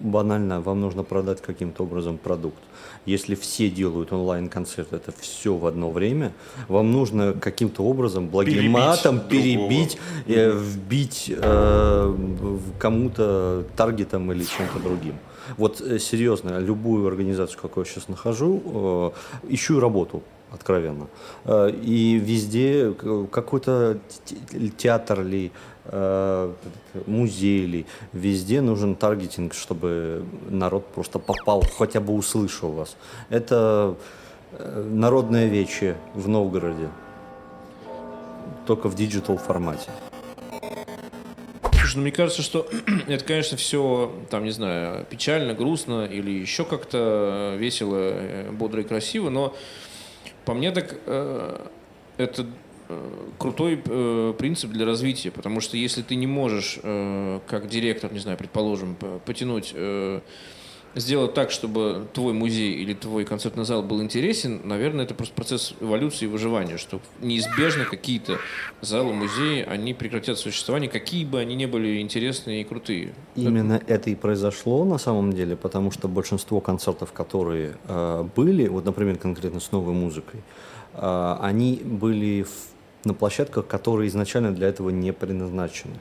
Банально, 0.00 0.62
вам 0.62 0.80
нужно 0.80 1.02
продать 1.02 1.42
каким-то 1.42 1.82
образом 1.82 2.16
продукт. 2.16 2.62
Если 3.06 3.34
все 3.34 3.70
делают 3.70 4.12
онлайн-концерт, 4.12 4.92
это 4.92 5.12
все 5.18 5.54
в 5.54 5.66
одно 5.66 5.90
время, 5.90 6.32
вам 6.68 6.92
нужно 6.92 7.32
каким-то 7.32 7.82
образом 7.82 8.28
благим 8.28 8.54
Перебить 8.54 8.72
матом 8.72 9.20
перебить, 9.20 9.98
э, 10.26 10.50
вбить 10.50 11.32
э, 11.34 12.16
кому-то 12.78 13.64
таргетом 13.76 14.30
или 14.32 14.44
чем-то 14.44 14.78
другим. 14.80 15.14
Вот 15.56 15.80
э, 15.80 15.98
серьезно, 15.98 16.58
любую 16.58 17.06
организацию, 17.06 17.58
какую 17.60 17.86
я 17.86 17.90
сейчас 17.90 18.08
нахожу, 18.08 19.12
э, 19.48 19.54
ищу 19.54 19.80
работу 19.80 20.22
откровенно. 20.52 21.06
Э, 21.44 21.70
И 21.70 22.14
везде 22.18 22.92
какой-то 23.30 23.98
те- 24.24 24.68
театр 24.76 25.22
ли, 25.22 25.50
э, 25.84 26.52
музей 27.06 27.66
ли, 27.66 27.86
везде 28.12 28.60
нужен 28.60 28.94
таргетинг, 28.94 29.54
чтобы 29.54 30.24
народ 30.48 30.86
просто 30.86 31.18
попал, 31.18 31.62
хотя 31.78 32.00
бы 32.00 32.12
услышал 32.14 32.70
вас. 32.72 32.96
Это 33.28 33.94
э, 34.52 34.88
народное 34.90 35.46
вече 35.46 35.96
в 36.14 36.28
Новгороде, 36.28 36.88
только 38.66 38.88
в 38.88 38.94
digital 38.94 39.36
формате. 39.38 39.90
Слушай, 41.72 41.96
ну 41.96 42.02
мне 42.02 42.12
кажется, 42.12 42.42
что 42.42 42.68
это, 43.08 43.24
конечно, 43.24 43.56
все, 43.56 44.12
там, 44.30 44.44
не 44.44 44.50
знаю, 44.50 45.04
печально, 45.08 45.54
грустно 45.54 46.04
или 46.04 46.30
еще 46.30 46.64
как-то 46.64 47.56
весело, 47.58 48.12
бодро 48.52 48.82
и 48.82 48.84
красиво, 48.84 49.30
но 49.30 49.54
по 50.44 50.54
мне 50.54 50.70
так 50.72 50.96
э, 51.06 51.66
это 52.16 52.46
э, 52.88 53.28
крутой 53.38 53.82
э, 53.84 54.34
принцип 54.38 54.70
для 54.70 54.84
развития, 54.86 55.30
потому 55.30 55.60
что 55.60 55.76
если 55.76 56.02
ты 56.02 56.14
не 56.14 56.26
можешь, 56.26 56.78
э, 56.82 57.40
как 57.46 57.68
директор, 57.68 58.12
не 58.12 58.18
знаю, 58.18 58.38
предположим, 58.38 58.96
потянуть, 59.24 59.72
э, 59.74 60.20
сделать 60.94 61.34
так, 61.34 61.50
чтобы 61.50 62.06
твой 62.12 62.32
музей 62.32 62.74
или 62.74 62.94
твой 62.94 63.24
концертный 63.24 63.64
зал 63.64 63.82
был 63.82 64.02
интересен, 64.02 64.60
наверное, 64.64 65.04
это 65.04 65.14
просто 65.14 65.34
процесс 65.34 65.74
эволюции 65.80 66.24
и 66.24 66.28
выживания, 66.28 66.78
что 66.78 67.00
неизбежно 67.20 67.84
какие-то 67.84 68.38
залы, 68.80 69.12
музеи, 69.12 69.62
они 69.62 69.94
прекратят 69.94 70.38
существование, 70.38 70.90
какие 70.90 71.24
бы 71.24 71.38
они 71.38 71.54
ни 71.54 71.66
были 71.66 72.00
интересные 72.00 72.62
и 72.62 72.64
крутые. 72.64 73.12
Именно 73.36 73.80
это 73.86 74.10
и 74.10 74.14
произошло 74.14 74.84
на 74.84 74.98
самом 74.98 75.32
деле, 75.32 75.56
потому 75.56 75.90
что 75.90 76.08
большинство 76.08 76.60
концертов, 76.60 77.12
которые 77.12 77.76
э, 77.86 78.24
были, 78.36 78.66
вот, 78.68 78.84
например, 78.84 79.16
конкретно 79.16 79.60
с 79.60 79.70
новой 79.72 79.94
музыкой, 79.94 80.40
э, 80.94 81.36
они 81.40 81.80
были 81.84 82.42
в- 82.42 83.06
на 83.06 83.14
площадках, 83.14 83.66
которые 83.66 84.08
изначально 84.08 84.52
для 84.52 84.68
этого 84.68 84.90
не 84.90 85.12
предназначены. 85.12 85.94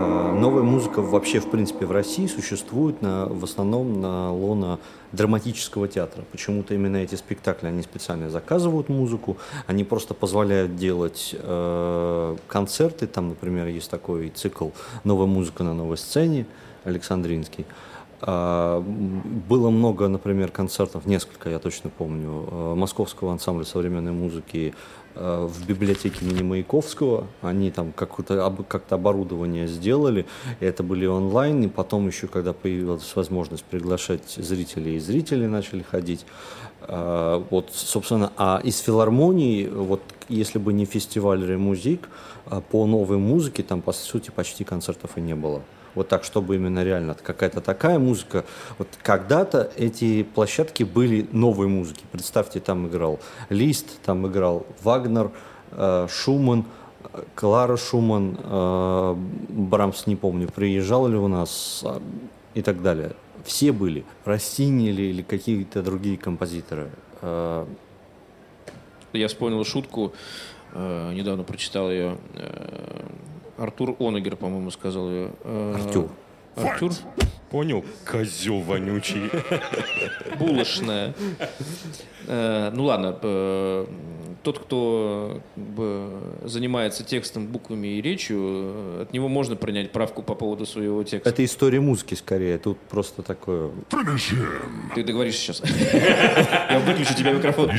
Э, 0.00 0.32
новая 0.32 0.62
музыка 0.62 1.02
вообще, 1.02 1.40
в 1.40 1.50
принципе, 1.50 1.84
в 1.84 1.92
России 1.92 2.26
существует 2.26 3.02
на, 3.02 3.26
в 3.26 3.44
основном 3.44 4.00
на 4.00 4.32
лона 4.32 4.78
драматического 5.12 5.88
театра. 5.88 6.24
Почему-то 6.32 6.74
именно 6.74 6.96
эти 6.96 7.16
спектакли, 7.16 7.66
они 7.66 7.82
специально 7.82 8.30
заказывают 8.30 8.88
музыку, 8.88 9.36
они 9.66 9.84
просто 9.84 10.14
позволяют 10.14 10.76
делать 10.76 11.34
э, 11.38 12.36
концерты. 12.48 13.06
Там, 13.06 13.28
например, 13.30 13.66
есть 13.66 13.90
такой 13.90 14.30
цикл 14.30 14.70
«Новая 15.04 15.26
музыка 15.26 15.64
на 15.64 15.74
новой 15.74 15.98
сцене» 15.98 16.46
Александринский. 16.84 17.66
А, 18.22 18.80
Было 18.80 19.70
много, 19.70 20.08
например, 20.08 20.50
концертов, 20.50 21.06
несколько, 21.06 21.50
я 21.50 21.58
точно 21.58 21.90
помню, 21.90 22.48
э, 22.50 22.74
Московского 22.74 23.32
ансамбля 23.32 23.64
современной 23.64 24.12
музыки 24.12 24.74
э, 25.14 25.48
в 25.50 25.66
библиотеке 25.66 26.24
имени 26.24 26.42
Маяковского. 26.42 27.26
Они 27.40 27.70
там 27.70 27.92
как-то 27.92 28.94
оборудование 28.94 29.66
сделали, 29.66 30.26
это 30.60 30.82
были 30.82 31.06
онлайн, 31.06 31.62
и 31.62 31.68
потом 31.68 32.06
еще, 32.06 32.26
когда 32.26 32.52
появилась 32.52 33.16
возможность 33.16 33.64
приглашать 33.64 34.28
зрителей, 34.36 34.96
и 34.96 34.98
зрители 34.98 35.46
начали 35.46 35.82
ходить. 35.82 36.26
А, 36.82 37.42
Вот, 37.50 37.70
собственно, 37.72 38.32
а 38.36 38.60
из 38.62 38.78
филармонии, 38.80 39.66
вот 39.66 40.02
если 40.28 40.58
бы 40.58 40.72
не 40.72 40.84
фестиваль 40.84 41.44
Ремузик, 41.46 42.08
а, 42.46 42.60
по 42.60 42.86
новой 42.86 43.16
музыке 43.16 43.62
там, 43.62 43.80
по 43.80 43.92
сути, 43.92 44.30
почти 44.30 44.64
концертов 44.64 45.16
и 45.16 45.20
не 45.20 45.34
было. 45.34 45.62
Вот 45.94 46.08
так, 46.08 46.24
чтобы 46.24 46.56
именно 46.56 46.84
реально 46.84 47.14
какая-то 47.14 47.60
такая 47.60 47.98
музыка. 47.98 48.44
Вот 48.78 48.88
когда-то 49.02 49.70
эти 49.76 50.22
площадки 50.22 50.84
были 50.84 51.26
новой 51.32 51.66
музыки. 51.66 52.04
Представьте, 52.12 52.60
там 52.60 52.86
играл 52.88 53.18
Лист, 53.48 53.86
там 54.04 54.26
играл 54.26 54.66
Вагнер, 54.82 55.30
э, 55.72 56.06
Шуман, 56.08 56.64
э, 57.12 57.22
Клара 57.34 57.76
Шуман, 57.76 58.38
э, 58.42 59.14
Брамс, 59.48 60.06
не 60.06 60.16
помню, 60.16 60.48
приезжал 60.48 61.08
ли 61.08 61.16
у 61.16 61.28
нас 61.28 61.82
а, 61.84 62.00
и 62.54 62.62
так 62.62 62.82
далее. 62.82 63.12
Все 63.44 63.72
были. 63.72 64.04
Россини 64.24 64.90
или, 64.90 65.02
или 65.02 65.22
какие-то 65.22 65.82
другие 65.82 66.16
композиторы. 66.16 66.90
Э, 67.22 67.66
Я 69.12 69.26
вспомнил 69.26 69.64
шутку, 69.64 70.12
э, 70.72 71.12
недавно 71.14 71.42
прочитал 71.42 71.90
ее. 71.90 72.16
Артур 73.60 73.94
Онегер, 73.98 74.36
по-моему, 74.36 74.70
сказал 74.70 75.08
ее. 75.10 75.30
Э, 75.44 75.74
Артюр. 75.76 76.08
Артур? 76.56 76.92
Понял? 77.50 77.84
Козел 78.10 78.60
вонючий. 78.60 79.30
Булочная. 80.38 81.14
Э, 82.26 82.70
Ну 82.74 82.84
ладно, 82.84 83.18
э, 83.22 83.86
тот, 84.42 84.58
кто 84.60 85.40
занимается 86.44 87.04
текстом, 87.04 87.46
буквами 87.48 87.88
и 87.88 88.00
речью, 88.00 89.02
от 89.02 89.12
него 89.12 89.28
можно 89.28 89.56
принять 89.56 89.92
правку 89.92 90.22
по 90.22 90.34
поводу 90.34 90.64
своего 90.64 91.02
текста. 91.02 91.28
Это 91.28 91.44
история 91.44 91.80
музыки 91.80 92.14
скорее. 92.14 92.56
Тут 92.56 92.78
просто 92.88 93.22
такое 93.22 93.70
Ты 94.94 95.04
договоришь 95.04 95.36
сейчас. 95.36 95.62
Я 95.92 96.80
выключу 96.86 97.14
тебе 97.14 97.32
микрофон. 97.34 97.70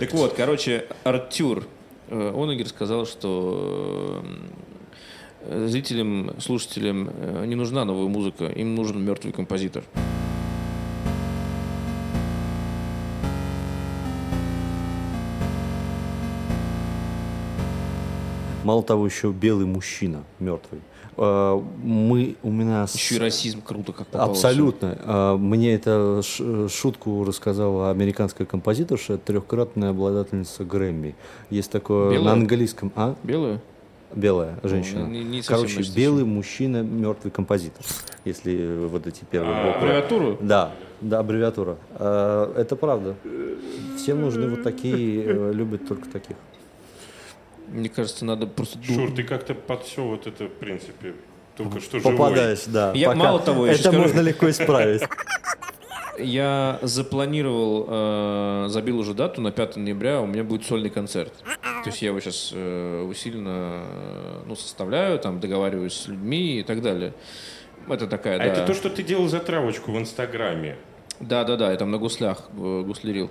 Так 0.00 0.12
вот, 0.12 0.34
короче, 0.34 0.86
Артюр 1.04 1.58
э, 1.60 1.62
Онегер 2.10 2.68
сказал, 2.68 3.06
что 3.06 4.22
э, 5.40 5.66
зрителям, 5.68 6.32
слушателям 6.40 7.10
э, 7.10 7.44
не 7.46 7.54
нужна 7.54 7.84
новая 7.84 8.08
музыка, 8.08 8.46
им 8.46 8.74
нужен 8.74 9.04
мертвый 9.04 9.32
композитор. 9.32 9.84
Мало 18.64 18.82
того, 18.82 19.06
еще 19.06 19.30
белый 19.30 19.66
мужчина 19.66 20.24
мертвый. 20.40 20.80
Э, 21.16 21.60
Мы 21.82 22.36
у 22.42 22.50
меня 22.50 22.86
Еще 22.92 23.16
и 23.16 23.18
расизм 23.18 23.62
круто 23.62 23.92
как 23.92 24.06
попало. 24.08 24.30
Абсолютно. 24.32 24.98
А, 25.04 25.36
Мне 25.36 25.74
это 25.74 26.20
ш- 26.24 26.68
шутку 26.68 27.24
рассказала 27.24 27.90
американская 27.90 28.46
композиторша, 28.46 29.18
трехкратная 29.18 29.90
обладательница 29.90 30.64
Грэмми. 30.64 31.14
Есть 31.50 31.70
такое 31.70 32.10
Белая? 32.12 32.24
на 32.24 32.32
английском. 32.32 32.90
А? 32.96 33.14
Белую? 33.22 33.60
Белая 34.14 34.58
женщина. 34.62 35.06
не- 35.06 35.24
не 35.24 35.42
совсем 35.42 35.56
Короче, 35.56 35.74
значит, 35.76 35.94
белый 35.96 36.24
мужчина, 36.24 36.82
мертвый 36.82 37.30
композитор. 37.32 37.84
Если 38.24 38.86
вот 38.86 39.06
эти 39.08 39.24
первые 39.28 39.56
А, 39.56 39.66
буквы. 39.66 39.78
Аббревиатуру? 39.88 40.38
Да, 40.40 40.72
да, 41.00 41.18
аббревиатура. 41.18 41.76
А, 41.92 42.52
Это 42.56 42.76
правда. 42.76 43.14
Всем 43.98 44.20
нужны 44.20 44.48
вот 44.48 44.62
такие, 44.62 45.24
э, 45.24 45.52
любят 45.52 45.86
только 45.88 46.08
таких. 46.08 46.36
Мне 47.68 47.88
кажется, 47.88 48.24
надо 48.24 48.46
просто... 48.46 48.78
Шур, 48.82 49.12
ты 49.14 49.22
как-то 49.22 49.54
под 49.54 49.84
все 49.84 50.02
вот 50.04 50.26
это, 50.26 50.44
в 50.44 50.52
принципе, 50.52 51.14
только 51.56 51.80
что 51.80 51.98
живой. 51.98 52.12
Попадаешь, 52.16 52.64
да. 52.66 52.92
Я- 52.94 53.08
пока. 53.08 53.18
мало 53.18 53.40
того, 53.40 53.66
я 53.66 53.72
это 53.72 53.82
скажу- 53.82 53.98
можно 53.98 54.20
легко 54.20 54.50
исправить. 54.50 55.02
Я 56.16 56.78
запланировал, 56.82 57.86
э, 57.88 58.66
забил 58.68 59.00
уже 59.00 59.14
дату 59.14 59.40
на 59.40 59.50
5 59.50 59.76
ноября, 59.78 60.20
у 60.20 60.26
меня 60.26 60.44
будет 60.44 60.64
сольный 60.64 60.88
концерт. 60.90 61.32
То 61.82 61.90
есть 61.90 62.02
я 62.02 62.10
его 62.10 62.20
сейчас 62.20 62.52
усиленно 62.52 63.82
э, 63.84 64.42
ну, 64.46 64.54
составляю, 64.54 65.18
там 65.18 65.40
договариваюсь 65.40 65.92
с 65.94 66.06
людьми 66.06 66.60
и 66.60 66.62
так 66.62 66.82
далее. 66.82 67.14
Это 67.88 68.06
такая, 68.06 68.36
А 68.36 68.38
да. 68.38 68.44
это 68.44 68.64
то, 68.64 68.74
что 68.74 68.90
ты 68.90 69.02
делал 69.02 69.26
затравочку 69.28 69.90
в 69.90 69.98
Инстаграме. 69.98 70.76
Да, 71.20 71.44
да, 71.44 71.56
да, 71.56 71.70
я 71.70 71.76
там 71.76 71.90
на 71.90 71.98
гуслях 71.98 72.48
э, 72.56 72.82
гуслярил. 72.86 73.30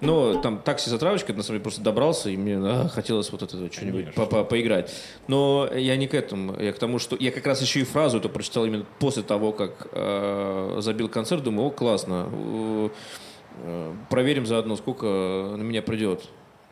Но 0.00 0.40
там 0.42 0.58
такси 0.58 0.90
затравочка, 0.90 1.32
на 1.32 1.42
самом 1.42 1.54
деле 1.58 1.62
просто 1.62 1.80
добрался, 1.80 2.28
и 2.30 2.36
мне 2.36 2.56
а, 2.58 2.88
хотелось 2.88 3.30
вот 3.30 3.42
это 3.42 3.72
что-нибудь 3.72 4.12
по- 4.14 4.26
по- 4.26 4.42
поиграть. 4.44 4.92
Но 5.28 5.68
я 5.72 5.96
не 5.96 6.08
к 6.08 6.14
этому, 6.14 6.60
я 6.60 6.72
к 6.72 6.78
тому, 6.78 6.98
что 6.98 7.16
я 7.18 7.30
как 7.30 7.46
раз 7.46 7.62
еще 7.62 7.80
и 7.80 7.84
фразу 7.84 8.18
эту 8.18 8.28
прочитал 8.28 8.64
именно 8.66 8.84
после 8.98 9.22
того, 9.22 9.52
как 9.52 9.86
э, 9.92 10.78
забил 10.80 11.08
концерт, 11.08 11.44
думаю, 11.44 11.68
о, 11.68 11.70
классно. 11.70 12.28
Э, 12.32 12.88
э, 13.62 13.94
проверим 14.10 14.44
заодно, 14.44 14.76
сколько 14.76 15.06
на 15.56 15.62
меня 15.62 15.80
придет 15.82 16.24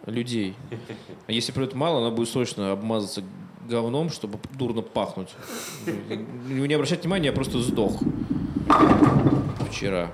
людей. 0.06 0.56
А 1.28 1.32
если 1.32 1.52
придет 1.52 1.74
мало, 1.74 1.98
она 2.00 2.10
будет 2.10 2.28
срочно 2.28 2.72
обмазаться 2.72 3.22
говном, 3.68 4.10
чтобы 4.10 4.38
дурно 4.58 4.82
пахнуть. 4.82 5.28
Не 6.48 6.74
обращайте 6.74 7.02
внимания, 7.02 7.26
я 7.26 7.32
просто 7.32 7.60
сдох. 7.60 8.00
Вчера. 9.70 10.10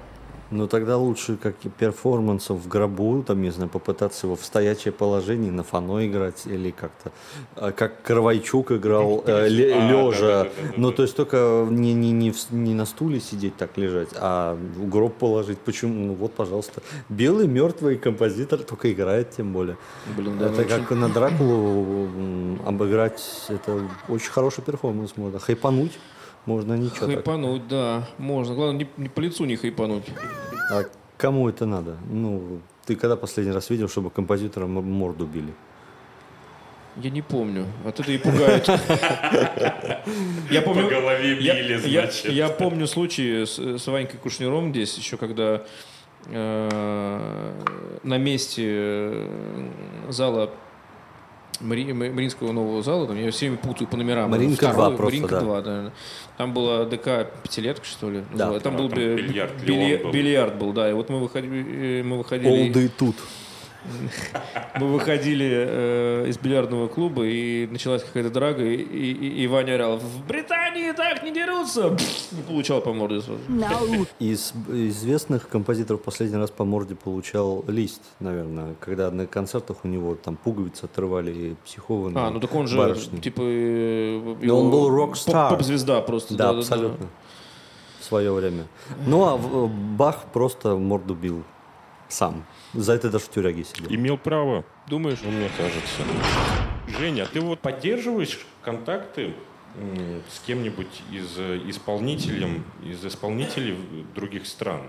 Ну 0.51 0.69
тогда 0.69 0.97
лучше 0.97 1.37
как 1.37 1.55
и 1.65 1.69
перформансов 1.69 2.59
в 2.59 2.69
гробу, 2.69 3.23
там, 3.27 3.43
не 3.43 3.51
знаю, 3.51 3.69
попытаться 3.69 4.27
его 4.29 4.37
в 4.37 4.45
стоячее 4.45 4.93
положение 4.93 5.51
на 5.51 5.65
фано 5.65 6.07
играть 6.07 6.47
или 6.47 6.71
как-то, 6.71 7.11
а, 7.57 7.73
как 7.73 8.03
Кровайчук 8.03 8.71
играл 8.71 9.25
э, 9.27 9.45
А, 9.45 9.49
лежа. 9.49 10.45
да-да-да-да-да. 10.45 10.73
Ну 10.77 10.93
то 10.93 11.03
есть 11.03 11.17
только 11.17 11.67
не, 11.69 11.95
не, 11.95 12.13
не, 12.13 12.31
в- 12.31 12.51
не 12.53 12.75
на 12.75 12.87
стуле 12.87 13.19
сидеть 13.21 13.57
так 13.57 13.77
лежать, 13.77 14.11
а 14.15 14.55
в 14.55 14.89
гроб 14.89 15.15
положить. 15.17 15.59
Почему? 15.59 16.07
Ну 16.07 16.15
вот, 16.15 16.33
пожалуйста. 16.33 16.81
Белый 17.09 17.49
мертвый 17.49 17.97
композитор 17.97 18.61
только 18.61 18.93
играет 18.93 19.33
тем 19.33 19.53
более. 19.53 19.77
Блин, 20.17 20.39
да, 20.39 20.47
это 20.47 20.63
ну, 20.63 20.69
как 20.69 20.91
на 20.93 21.09
Дракулу 21.09 22.09
обыграть, 22.65 23.21
это 23.49 23.81
очень 24.09 24.31
хороший 24.31 24.63
перформанс 24.63 25.17
можно. 25.17 25.41
Хайпануть 25.41 25.99
можно 26.47 26.75
ничего 26.75 27.07
так. 27.07 27.15
Хайпануть, 27.17 27.69
да, 27.69 28.09
можно. 28.19 28.55
Главное, 28.55 28.79
не, 28.85 29.03
не 29.03 29.09
по 29.09 29.21
лицу 29.21 29.45
не 29.45 29.57
хайпануть. 29.57 30.05
А 30.71 30.85
кому 31.19 31.49
это 31.49 31.67
надо? 31.67 31.97
Ну, 32.11 32.61
ты 32.87 32.95
когда 32.97 33.17
последний 33.17 33.53
раз 33.53 33.69
видел, 33.71 33.89
чтобы 33.89 34.11
композитора 34.11 34.67
морду 34.67 35.27
били? 35.27 35.53
Я 36.97 37.11
не 37.11 37.21
помню. 37.21 37.67
От 37.85 38.01
это 38.01 38.11
и 38.11 38.17
пугает. 38.19 38.67
Я 40.51 40.63
помню, 40.63 40.85
По 40.85 40.95
голове 40.95 41.37
я- 41.41 41.55
били, 41.55 41.73
я- 41.89 42.03
значит. 42.03 42.33
Я 42.33 42.49
помню 42.49 42.87
случай 42.87 43.45
с, 43.45 43.59
с 43.59 43.87
Ванькой 43.87 44.19
Кушнером 44.19 44.71
здесь, 44.71 44.97
еще 44.97 45.17
когда 45.19 45.63
э, 46.27 47.53
на 48.03 48.19
месте 48.19 48.63
э, 48.67 49.69
зала 50.09 50.51
Мари- 51.61 51.93
Ма- 51.93 52.11
Мариинского 52.13 52.53
нового 52.53 52.83
зала, 52.83 53.07
там 53.07 53.17
я 53.19 53.31
все 53.31 53.47
время 53.47 53.59
путаю 53.59 53.89
по 53.89 53.97
номерам. 53.97 54.31
Маринка 54.31 54.69
Второй, 54.69 54.75
2 54.91 54.97
просто, 54.97 55.05
Маринка 55.21 55.35
да. 55.37 55.41
2, 55.41 55.61
да. 55.63 55.93
Там 56.37 56.53
была 56.55 56.85
ДК 56.85 57.27
пятилетка, 57.43 57.85
что 57.85 58.11
ли? 58.11 58.23
Да. 58.35 58.59
Там 58.61 58.75
А, 58.75 58.79
был 58.79 58.89
там 58.89 58.99
би- 58.99 59.15
бильярд, 59.17 59.53
билья- 59.63 59.89
Леон 59.99 60.03
был. 60.05 60.13
бильярд 60.13 60.55
был, 60.57 60.73
да. 60.73 60.91
И 60.91 60.93
вот 60.93 61.09
мы 61.09 61.21
выходили, 61.21 62.03
мы 62.03 62.19
выходили 62.19 62.67
Олды 62.69 62.89
тут. 62.97 63.17
Мы 64.81 64.87
выходили 64.93 65.47
э, 65.51 66.27
из 66.29 66.39
бильярдного 66.39 66.89
клуба, 66.89 67.25
и 67.27 67.67
началась 67.67 68.03
какая-то 68.03 68.31
драга, 68.31 68.65
и, 68.65 68.77
и- 68.77 69.43
и 69.43 69.47
Ваня 69.47 69.75
орал, 69.77 69.99
в 69.99 70.27
Британии 70.27 70.93
так 70.93 71.23
не 71.23 71.33
дерутся! 71.33 71.97
Не 72.33 72.43
получал 72.43 72.81
по 72.81 72.93
морде 72.93 73.21
сразу. 73.21 73.41
Из 74.19 74.53
известных 74.69 75.49
композиторов 75.49 76.03
последний 76.03 76.37
раз 76.39 76.51
по 76.51 76.65
морде 76.65 76.95
получал 76.95 77.65
лист, 77.69 78.03
наверное, 78.21 78.75
когда 78.81 79.11
на 79.11 79.27
концертах 79.27 79.79
у 79.85 79.89
него 79.89 80.15
там 80.15 80.37
пуговицы 80.37 80.85
отрывали 80.85 81.57
психованные 81.65 82.25
А, 82.25 82.31
ну 82.31 82.41
так 82.41 82.55
он 82.55 82.67
же, 82.67 82.77
барышни. 82.79 83.19
типа... 83.21 83.41
э, 83.45 84.21
Да 84.43 84.55
он 84.55 84.67
его 84.67 84.71
был 84.71 84.89
рок-стар. 84.91 85.51
поп- 85.51 85.59
Поп-звезда 85.59 86.01
просто. 86.03 86.35
Да, 86.35 86.51
абсолютно. 86.51 87.07
В 88.01 88.05
свое 88.05 88.33
время. 88.33 88.65
Ну, 89.07 89.25
а 89.25 89.37
в- 89.37 89.69
Бах 89.97 90.25
просто 90.33 90.77
морду 90.77 91.15
бил 91.15 91.43
сам. 92.09 92.45
За 92.75 92.93
это 92.95 93.11
даже 93.11 93.25
в 93.25 93.29
тюряге 93.31 93.65
сидел. 93.65 93.87
Имел 93.91 94.19
право, 94.19 94.65
Думаешь? 94.89 95.19
ну, 95.23 95.31
мне 95.31 95.49
кажется. 95.57 96.03
Женя, 96.99 97.25
а 97.25 97.27
ты 97.27 97.41
вот 97.41 97.61
поддерживаешь 97.61 98.45
контакты 98.63 99.35
с 100.33 100.41
кем-нибудь 100.47 101.03
из 101.11 101.35
э, 101.37 101.61
исполнителем, 101.67 102.65
из 102.85 103.05
исполнителей 103.05 103.77
других 104.15 104.47
стран? 104.47 104.83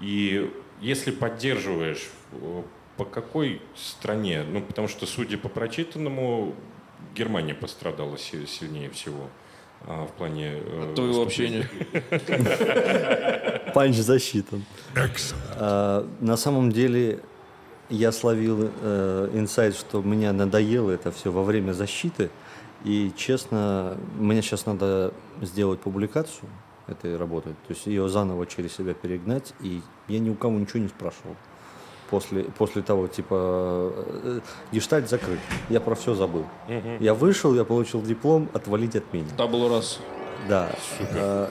И 0.00 0.50
если 0.80 1.10
поддерживаешь, 1.10 2.08
э, 2.32 2.62
по 2.96 3.04
какой 3.04 3.62
стране? 3.76 4.42
Ну, 4.42 4.60
потому 4.60 4.88
что, 4.88 5.06
судя 5.06 5.38
по 5.38 5.48
прочитанному, 5.48 6.54
Германия 7.14 7.54
пострадала 7.54 8.18
си- 8.18 8.46
сильнее 8.46 8.90
всего 8.90 9.28
а, 9.86 10.06
в 10.06 10.12
плане... 10.12 10.54
э, 10.56 10.92
Твоего 10.94 11.22
общения. 11.22 11.68
Панч 13.74 13.96
засчитан. 13.96 14.64
А, 15.56 16.06
на 16.20 16.36
самом 16.36 16.70
деле 16.70 17.20
я 17.88 18.12
словил 18.12 18.70
э, 18.82 19.30
инсайт, 19.34 19.74
что 19.74 20.02
мне 20.02 20.30
надоело 20.32 20.90
это 20.90 21.10
все 21.10 21.32
во 21.32 21.42
время 21.42 21.72
защиты. 21.72 22.30
И 22.84 23.12
честно, 23.16 23.96
мне 24.16 24.42
сейчас 24.42 24.64
надо 24.66 25.12
сделать 25.42 25.80
публикацию 25.80 26.48
этой 26.86 27.16
работы, 27.16 27.50
то 27.50 27.74
есть 27.74 27.86
ее 27.86 28.08
заново 28.08 28.46
через 28.46 28.72
себя 28.74 28.94
перегнать, 28.94 29.54
и 29.60 29.80
я 30.08 30.18
ни 30.18 30.30
у 30.30 30.34
кого 30.34 30.58
ничего 30.58 30.80
не 30.80 30.88
спрашивал. 30.88 31.36
После, 32.10 32.42
после 32.42 32.82
того, 32.82 33.06
типа, 33.06 33.92
э, 34.24 34.40
гештальт 34.72 35.08
закрыт, 35.08 35.38
я 35.68 35.80
про 35.80 35.94
все 35.94 36.14
забыл. 36.14 36.44
Я 36.98 37.14
вышел, 37.14 37.54
я 37.54 37.64
получил 37.64 38.02
диплом, 38.02 38.48
отвалить 38.52 38.96
от 38.96 39.12
меня. 39.12 39.28
Табулу 39.36 39.68
раз. 39.68 40.00
Да. 40.48 40.70
Э, 41.14 41.48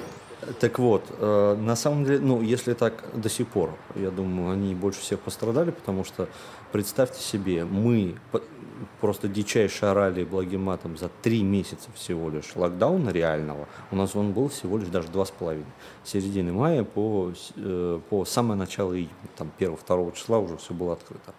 Так 0.59 0.79
вот, 0.79 1.03
э, 1.19 1.55
на 1.59 1.75
самом 1.75 2.05
деле, 2.05 2.19
ну, 2.19 2.41
если 2.41 2.73
так 2.73 3.03
до 3.13 3.29
сих 3.29 3.47
пор, 3.47 3.69
я 3.95 4.09
думаю, 4.09 4.51
они 4.53 4.73
больше 4.73 5.01
всех 5.01 5.19
пострадали, 5.19 5.71
потому 5.71 6.03
что, 6.05 6.27
представьте 6.71 7.21
себе, 7.21 7.65
мы 7.65 8.15
просто 9.01 9.27
дичайше 9.27 9.85
орали 9.85 10.23
благим 10.23 10.63
матом 10.63 10.97
за 10.97 11.09
три 11.21 11.43
месяца 11.43 11.89
всего 11.93 12.29
лишь 12.29 12.55
локдауна 12.55 13.09
реального. 13.09 13.67
У 13.91 13.95
нас 13.95 14.15
он 14.15 14.31
был 14.31 14.49
всего 14.49 14.77
лишь 14.77 14.89
даже 14.89 15.09
два 15.09 15.25
с 15.25 15.31
половиной. 15.31 15.65
С 16.03 16.09
середины 16.11 16.51
мая 16.51 16.83
по, 16.83 17.31
э, 17.55 17.99
по 18.09 18.25
самое 18.25 18.57
начало 18.57 18.93
июня, 18.93 19.09
там 19.37 19.51
1-2 19.57 20.15
числа 20.15 20.39
уже 20.39 20.57
все 20.57 20.73
было 20.73 20.93
открыто. 20.93 21.33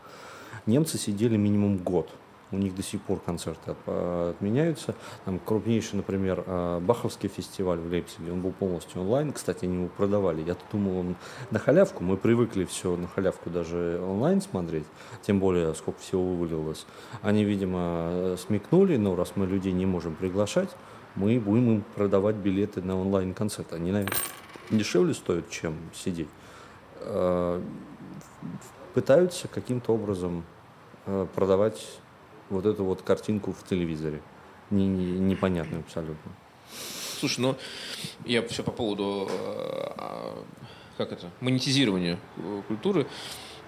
Немцы 0.67 0.99
сидели 0.99 1.37
минимум 1.37 1.79
год. 1.79 2.09
У 2.53 2.57
них 2.57 2.75
до 2.75 2.83
сих 2.83 3.01
пор 3.03 3.21
концерты 3.21 3.71
от- 3.73 4.31
отменяются. 4.37 4.95
Там 5.25 5.39
крупнейший, 5.39 5.99
например, 5.99 6.43
э, 6.47 6.81
Баховский 6.81 7.29
фестиваль 7.29 7.79
в 7.79 7.89
Лейпциге, 7.89 8.33
он 8.33 8.41
был 8.41 8.51
полностью 8.53 9.01
онлайн. 9.03 9.33
Кстати, 9.33 9.67
они 9.67 9.77
его 9.77 9.89
продавали. 9.89 10.43
Я 10.43 10.57
думал, 10.73 10.99
он 10.99 11.17
на 11.51 11.59
халявку. 11.61 12.03
Мы 12.03 12.17
привыкли 12.17 12.65
все 12.65 12.97
на 12.97 13.07
халявку 13.07 13.51
даже 13.51 14.01
онлайн 14.05 14.41
смотреть. 14.41 14.87
Тем 15.23 15.39
более, 15.39 15.75
сколько 15.75 16.01
всего 16.01 16.25
вывалилось. 16.25 16.87
Они, 17.23 17.45
видимо, 17.45 18.35
смекнули, 18.37 18.97
но 18.97 19.15
раз 19.15 19.33
мы 19.37 19.47
людей 19.47 19.73
не 19.73 19.87
можем 19.87 20.15
приглашать, 20.17 20.71
мы 21.15 21.39
будем 21.39 21.71
им 21.71 21.85
продавать 21.95 22.37
билеты 22.37 22.83
на 22.83 23.01
онлайн-концерт. 23.01 23.73
Они, 23.73 23.93
наверное, 23.93 24.17
дешевле 24.71 25.15
стоят, 25.15 25.49
чем 25.51 25.75
сидеть. 25.95 26.29
Э, 27.01 27.63
Пытаются 28.95 29.47
каким-то 29.47 29.93
образом 29.95 30.43
э, 31.07 31.27
продавать 31.35 32.00
вот 32.51 32.67
эту 32.67 32.85
вот 32.85 33.03
картинку 33.03 33.53
в 33.53 33.65
телевизоре. 33.67 34.21
Не, 34.71 34.87
не- 34.87 35.19
непонятную 35.19 35.81
абсолютно. 35.81 36.33
Слушай, 37.19 37.41
ну, 37.41 37.57
я 38.25 38.47
все 38.47 38.63
по 38.63 38.71
поводу, 38.71 39.29
э, 39.31 39.35
а, 39.97 40.45
как 40.97 41.13
это, 41.13 41.31
монетизирования 41.41 42.19
э, 42.37 42.63
культуры. 42.69 43.07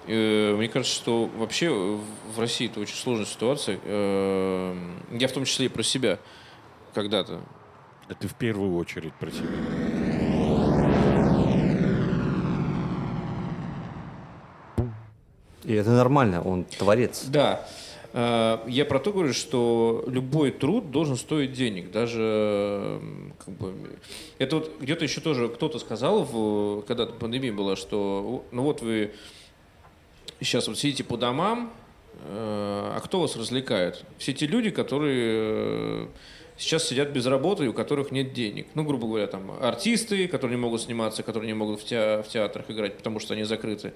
Э, 0.06 0.54
мне 0.56 0.68
кажется, 0.68 0.94
что 0.94 1.26
вообще 1.26 1.70
в 1.70 2.38
России 2.38 2.68
это 2.68 2.80
очень 2.80 2.96
сложная 2.96 3.26
ситуация. 3.26 3.78
Я 3.84 5.28
в 5.28 5.32
том 5.32 5.44
числе 5.44 5.66
и 5.66 5.68
про 5.68 5.82
себя 5.82 6.18
когда-то. 6.94 7.40
Да 8.08 8.14
ты 8.14 8.26
в 8.28 8.34
первую 8.34 8.76
очередь 8.76 9.14
про 9.14 9.30
себя. 9.30 9.48
И 15.64 15.74
это 15.74 15.90
нормально, 15.90 16.42
он 16.42 16.64
творец. 16.64 17.24
Да. 17.26 17.66
Э, 18.12 18.58
я 18.66 18.84
про 18.84 18.98
то 18.98 19.12
говорю, 19.12 19.32
что 19.32 20.04
любой 20.06 20.50
труд 20.50 20.90
должен 20.90 21.16
стоить 21.16 21.52
денег. 21.52 21.90
Даже 21.90 23.00
как 23.44 23.54
бы, 23.54 23.74
это 24.38 24.56
вот 24.56 24.72
где-то 24.80 25.04
еще 25.04 25.20
тоже 25.20 25.48
кто-то 25.48 25.78
сказал, 25.78 26.24
в, 26.24 26.82
когда 26.82 27.06
пандемия 27.06 27.52
была, 27.52 27.76
что 27.76 28.44
ну 28.50 28.62
вот 28.62 28.82
вы 28.82 29.12
сейчас 30.40 30.68
вот 30.68 30.78
сидите 30.78 31.04
по 31.04 31.16
домам, 31.16 31.72
э, 32.24 32.92
а 32.96 33.00
кто 33.02 33.20
вас 33.20 33.36
развлекает? 33.36 34.04
Все 34.18 34.34
те 34.34 34.46
люди, 34.46 34.70
которые 34.70 35.40
э, 35.42 36.06
сейчас 36.58 36.86
сидят 36.86 37.10
без 37.10 37.24
работы 37.26 37.64
и 37.64 37.68
у 37.68 37.72
которых 37.72 38.10
нет 38.10 38.34
денег. 38.34 38.66
Ну, 38.74 38.84
грубо 38.84 39.06
говоря, 39.06 39.26
там 39.26 39.52
артисты, 39.60 40.28
которые 40.28 40.56
не 40.56 40.62
могут 40.62 40.82
сниматься, 40.82 41.22
которые 41.22 41.46
не 41.48 41.54
могут 41.54 41.80
в, 41.80 41.84
те, 41.84 42.22
в 42.22 42.28
театрах 42.28 42.70
играть, 42.70 42.98
потому 42.98 43.20
что 43.20 43.32
они 43.34 43.44
закрыты 43.44 43.94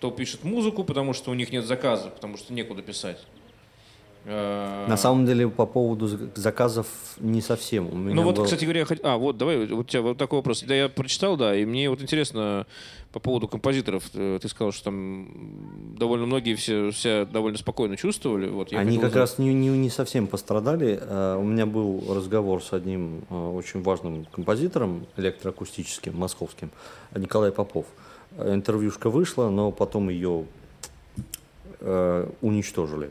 кто 0.00 0.10
пишет 0.10 0.44
музыку, 0.44 0.82
потому 0.82 1.12
что 1.12 1.30
у 1.30 1.34
них 1.34 1.52
нет 1.52 1.66
заказа, 1.66 2.08
потому 2.08 2.38
что 2.38 2.54
некуда 2.54 2.80
писать. 2.80 3.18
Э, 4.24 4.86
На 4.88 4.96
самом 4.96 5.26
деле 5.26 5.46
по 5.46 5.66
поводу 5.66 6.08
заказов 6.34 6.86
не 7.18 7.42
совсем. 7.42 7.86
У 7.92 7.96
меня 7.96 8.14
ну 8.14 8.22
вот, 8.22 8.36
был... 8.36 8.44
кстати 8.44 8.64
говоря, 8.64 8.86
хоть... 8.86 9.00
а 9.02 9.18
вот 9.18 9.36
давай 9.36 9.58
вот 9.58 9.70
у 9.78 9.84
тебя 9.84 10.00
вот 10.00 10.16
такой 10.16 10.38
вопрос. 10.38 10.62
Да, 10.62 10.74
я 10.74 10.88
прочитал, 10.88 11.36
да, 11.36 11.54
и 11.54 11.66
мне 11.66 11.90
вот 11.90 12.00
интересно 12.00 12.66
по 13.12 13.20
поводу 13.20 13.46
композиторов. 13.46 14.04
Э, 14.14 14.38
ты 14.40 14.48
сказал, 14.48 14.72
что 14.72 14.84
там 14.84 15.94
довольно 15.98 16.24
многие 16.24 16.54
все 16.54 16.92
себя 16.92 17.26
довольно 17.26 17.58
спокойно 17.58 17.98
чувствовали. 17.98 18.48
Вот, 18.48 18.72
Они 18.72 18.96
как 18.96 19.14
раз 19.14 19.36
не, 19.36 19.52
не, 19.52 19.68
не 19.68 19.90
совсем 19.90 20.26
пострадали. 20.28 20.98
Э, 20.98 21.36
у 21.38 21.44
меня 21.44 21.66
был 21.66 22.02
разговор 22.08 22.62
с 22.62 22.72
одним 22.72 23.24
очень 23.28 23.82
важным 23.82 24.24
композитором 24.32 25.06
электроакустическим, 25.18 26.16
московским, 26.16 26.70
Николай 27.14 27.52
Попов 27.52 27.84
интервьюшка 28.38 29.10
вышла, 29.10 29.48
но 29.48 29.72
потом 29.72 30.08
ее 30.08 30.44
э, 31.80 32.28
уничтожили. 32.40 33.10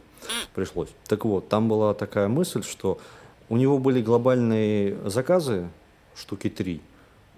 Пришлось. 0.54 0.90
Так 1.08 1.26
вот, 1.26 1.50
там 1.50 1.70
была 1.70 1.94
такая 1.94 2.28
мысль, 2.28 2.64
что 2.64 3.00
у 3.50 3.58
него 3.58 3.78
были 3.78 4.02
глобальные 4.02 4.98
заказы, 5.06 5.70
штуки 6.16 6.50
три. 6.50 6.82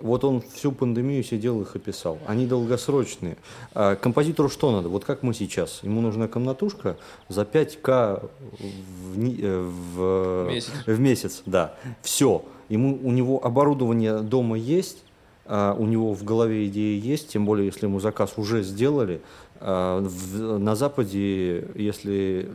Вот 0.01 0.23
он 0.23 0.41
всю 0.41 0.71
пандемию 0.71 1.23
сидел 1.23 1.61
их 1.61 1.75
и 1.75 1.79
писал. 1.79 2.17
Они 2.25 2.47
долгосрочные. 2.47 3.38
А 3.73 3.95
композитору 3.95 4.49
что 4.49 4.71
надо? 4.71 4.89
Вот 4.89 5.05
как 5.05 5.21
мы 5.21 5.34
сейчас. 5.34 5.82
Ему 5.84 6.01
нужна 6.01 6.27
комнатушка 6.27 6.97
за 7.29 7.43
5К 7.43 8.29
в, 8.59 9.19
э, 9.19 9.61
в, 9.61 10.47
месяц. 10.49 10.71
в 10.88 10.99
месяц. 10.99 11.43
Да. 11.45 11.75
Все. 12.01 12.43
Ему, 12.67 12.97
у 13.03 13.11
него 13.11 13.45
оборудование 13.45 14.19
дома 14.19 14.57
есть, 14.57 15.03
у 15.51 15.85
него 15.85 16.13
в 16.13 16.23
голове 16.23 16.67
идеи 16.67 16.97
есть, 16.99 17.29
тем 17.29 17.45
более, 17.45 17.65
если 17.65 17.85
ему 17.85 17.99
заказ 17.99 18.33
уже 18.37 18.63
сделали. 18.63 19.21
А, 19.59 19.99
на 19.99 20.75
Западе, 20.75 21.67
если 21.75 22.49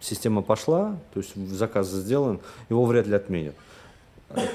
система 0.00 0.42
пошла, 0.42 0.98
то 1.14 1.20
есть 1.20 1.36
заказ 1.36 1.88
сделан, 1.90 2.40
его 2.68 2.84
вряд 2.84 3.06
ли 3.06 3.14
отменят. 3.14 3.54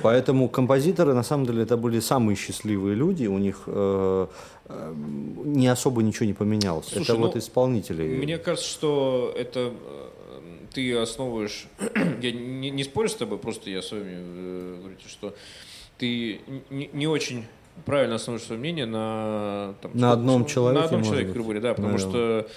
Поэтому 0.01 0.49
композиторы, 0.49 1.13
на 1.13 1.23
самом 1.23 1.45
деле, 1.45 1.63
это 1.63 1.77
были 1.77 1.99
самые 1.99 2.35
счастливые 2.35 2.95
люди, 2.95 3.27
у 3.27 3.37
них 3.37 3.63
э, 3.67 4.27
э 4.65 4.93
не 5.45 5.67
особо 5.67 6.01
ничего 6.01 6.25
не 6.25 6.33
поменялось. 6.33 6.87
Слушай, 6.87 7.03
это 7.03 7.13
ну, 7.13 7.27
вот 7.27 7.35
исполнители. 7.35 8.03
Мне 8.17 8.39
кажется, 8.39 8.67
что 8.67 9.33
это 9.37 9.71
э, 9.71 10.09
ты 10.73 10.97
основываешь, 10.97 11.67
я 12.21 12.31
не, 12.31 12.71
не 12.71 12.83
спорю 12.83 13.07
с 13.07 13.15
тобой, 13.15 13.37
просто 13.37 13.69
я 13.69 13.83
с 13.83 13.91
вами 13.91 14.15
э, 14.17 14.77
говорю, 14.79 14.95
что 15.07 15.35
ты 15.99 16.41
не, 16.71 16.89
не 16.91 17.07
очень 17.07 17.45
правильно 17.85 18.15
основываешь 18.15 18.45
свое 18.45 18.59
мнение 18.59 18.85
на... 18.85 19.75
Там, 19.81 19.91
на 19.93 20.11
одном 20.11 20.45
человеке, 20.45 20.79
На 20.79 20.85
одном 20.85 21.03
человеке, 21.03 21.31
грубо 21.31 21.49
говоря, 21.49 21.61
да, 21.61 21.73
потому 21.73 21.97
Наверное. 21.97 22.41
что 22.43 22.49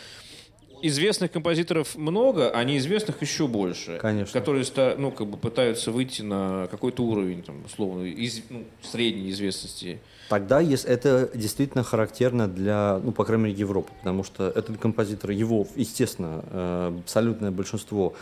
известных 0.82 1.30
композиторов 1.30 1.96
много, 1.96 2.50
а 2.50 2.64
неизвестных 2.64 3.22
еще 3.22 3.46
больше. 3.46 3.98
Конечно. 4.00 4.38
Которые 4.38 4.64
ну, 4.96 5.10
как 5.10 5.26
бы 5.26 5.36
пытаются 5.36 5.90
выйти 5.90 6.22
на 6.22 6.68
какой-то 6.70 7.02
уровень, 7.02 7.42
там, 7.42 7.64
условно, 7.64 8.04
из, 8.04 8.42
ну, 8.50 8.64
средней 8.82 9.30
известности. 9.30 10.00
Тогда 10.28 10.60
если 10.60 10.88
это 10.88 11.30
действительно 11.34 11.82
характерно 11.82 12.46
для, 12.46 13.00
ну, 13.02 13.12
по 13.12 13.24
крайней 13.24 13.44
мере, 13.46 13.56
Европы, 13.58 13.90
потому 13.98 14.22
что 14.22 14.48
этот 14.48 14.78
композитор, 14.78 15.32
его, 15.32 15.66
естественно, 15.74 16.44
э, 16.50 16.98
абсолютное 17.02 17.50
большинство 17.50 18.14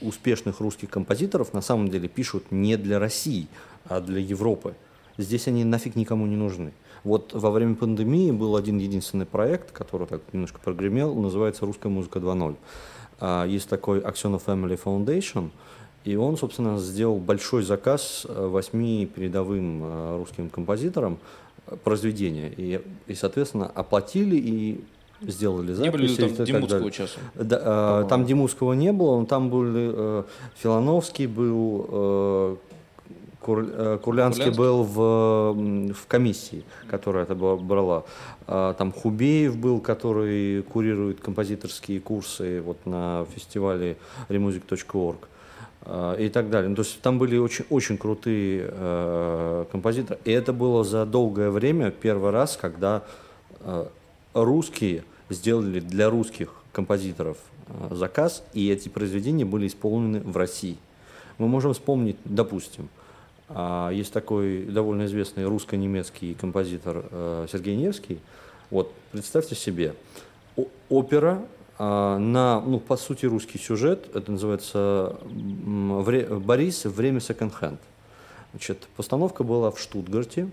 успешных 0.00 0.60
русских 0.60 0.90
композиторов 0.90 1.54
на 1.54 1.62
самом 1.62 1.88
деле 1.88 2.08
пишут 2.08 2.44
не 2.50 2.76
для 2.76 2.98
России, 2.98 3.48
а 3.86 4.00
для 4.00 4.20
Европы. 4.20 4.74
Здесь 5.18 5.48
они 5.48 5.64
нафиг 5.64 5.96
никому 5.96 6.26
не 6.26 6.36
нужны. 6.36 6.72
Вот 7.04 7.32
во 7.34 7.50
время 7.50 7.74
пандемии 7.74 8.30
был 8.30 8.56
один 8.56 8.78
единственный 8.78 9.26
проект, 9.26 9.70
который 9.72 10.06
так 10.06 10.22
немножко 10.32 10.58
прогремел, 10.58 11.14
называется 11.14 11.66
«Русская 11.66 11.88
музыка 11.88 12.18
2.0». 12.18 12.56
А, 13.20 13.44
есть 13.46 13.68
такой 13.68 14.00
Аксенов 14.00 14.46
Family 14.46 14.80
Foundation, 14.82 15.50
и 16.04 16.16
он, 16.16 16.36
собственно, 16.36 16.78
сделал 16.78 17.18
большой 17.18 17.62
заказ 17.62 18.26
э, 18.28 18.46
восьми 18.46 19.06
передовым 19.06 19.82
э, 19.82 20.16
русским 20.18 20.50
композиторам 20.50 21.18
э, 21.66 21.76
произведения. 21.76 22.52
И, 22.54 22.82
и 23.06 23.14
соответственно, 23.14 23.70
оплатили 23.74 24.36
и 24.36 24.84
сделали 25.22 25.72
запись. 25.72 25.84
Не 25.84 25.90
были 25.90 26.06
ли 26.06 26.34
там 26.34 26.44
Димутского 26.46 26.90
часом? 26.90 27.22
Да, 27.34 28.04
там 28.04 28.26
Димутского 28.26 28.74
не 28.74 28.92
было, 28.92 29.20
но 29.20 29.26
там 29.26 29.48
были 29.48 29.92
э, 29.94 30.22
Филановский 30.56 31.26
был, 31.26 31.86
э, 31.88 32.56
Кур, 33.44 33.66
э, 33.70 33.98
Курлянский, 34.02 34.50
был 34.50 34.84
в, 34.84 35.92
в 35.92 36.06
комиссии, 36.08 36.64
которая 36.88 37.24
это 37.24 37.34
брала. 37.34 38.04
А, 38.46 38.72
там 38.72 38.90
Хубеев 38.90 39.58
был, 39.58 39.80
который 39.80 40.62
курирует 40.62 41.20
композиторские 41.20 42.00
курсы 42.00 42.62
вот 42.62 42.78
на 42.86 43.26
фестивале 43.34 43.98
remusic.org 44.30 45.28
а, 45.82 46.14
и 46.14 46.30
так 46.30 46.48
далее. 46.48 46.70
Ну, 46.70 46.76
то 46.76 46.82
есть 46.82 47.02
там 47.02 47.18
были 47.18 47.36
очень, 47.36 47.66
очень 47.68 47.98
крутые 47.98 48.66
э, 48.66 49.64
композиторы. 49.70 50.18
И 50.24 50.30
это 50.30 50.54
было 50.54 50.82
за 50.82 51.04
долгое 51.04 51.50
время 51.50 51.90
первый 51.90 52.30
раз, 52.30 52.56
когда 52.56 53.02
э, 53.60 53.86
русские 54.32 55.04
сделали 55.28 55.80
для 55.80 56.08
русских 56.08 56.54
композиторов 56.72 57.36
э, 57.66 57.94
заказ, 57.94 58.42
и 58.54 58.70
эти 58.70 58.88
произведения 58.88 59.44
были 59.44 59.66
исполнены 59.66 60.20
в 60.20 60.34
России. 60.34 60.78
Мы 61.36 61.46
можем 61.46 61.74
вспомнить, 61.74 62.16
допустим, 62.24 62.88
а, 62.88 63.03
есть 63.92 64.12
такой 64.12 64.64
довольно 64.64 65.06
известный 65.06 65.44
русско-немецкий 65.44 66.34
композитор 66.34 67.04
э, 67.10 67.46
Сергей 67.50 67.76
Невский. 67.76 68.18
Вот, 68.70 68.92
представьте 69.12 69.54
себе, 69.54 69.94
опера 70.88 71.42
а, 71.78 72.18
на, 72.18 72.60
ну, 72.60 72.78
по 72.80 72.96
сути, 72.96 73.26
русский 73.26 73.58
сюжет, 73.58 74.08
это 74.14 74.32
называется 74.32 75.16
«Борис. 75.24 76.84
Время 76.84 77.20
секонд-хенд». 77.20 77.80
Значит, 78.52 78.86
постановка 78.96 79.44
была 79.44 79.70
в 79.70 79.78
Штутгарте. 79.78 80.48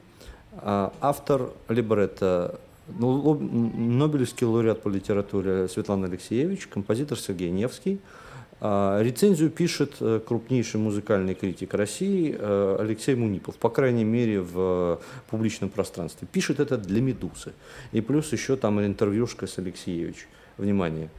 А, 0.53 0.93
автор 0.99 1.49
либретто 1.69 2.59
ну, 2.87 3.35
Нобелевский 3.35 4.45
лауреат 4.45 4.81
по 4.81 4.89
литературе 4.89 5.67
Светлана 5.67 6.07
Алексеевич, 6.07 6.67
композитор 6.67 7.17
Сергей 7.17 7.49
Невский– 7.49 7.99
а, 8.09 8.21
рецензию 8.62 9.49
пишет 9.49 9.95
э, 10.01 10.20
крупнейший 10.26 10.80
музыкальный 10.80 11.34
критик 11.34 11.74
России 11.74 12.36
э, 12.38 12.78
Алексей 12.80 13.16
Мунипов, 13.16 13.55
по 13.55 13.70
крайней 13.70 14.03
мере 14.03 14.41
в 14.41 15.01
публичном 15.32 15.72
пространстве. 15.72 16.28
Пишет 16.32 16.59
это 16.59 16.78
для 16.78 17.01
«Медузы». 17.01 17.53
И 17.91 18.01
плюс 18.01 18.32
еще 18.32 18.55
там 18.55 18.80
интервьюшка 18.80 19.47
с 19.47 19.57
Алексеевич. 19.57 20.28
Внимание. 20.57 21.09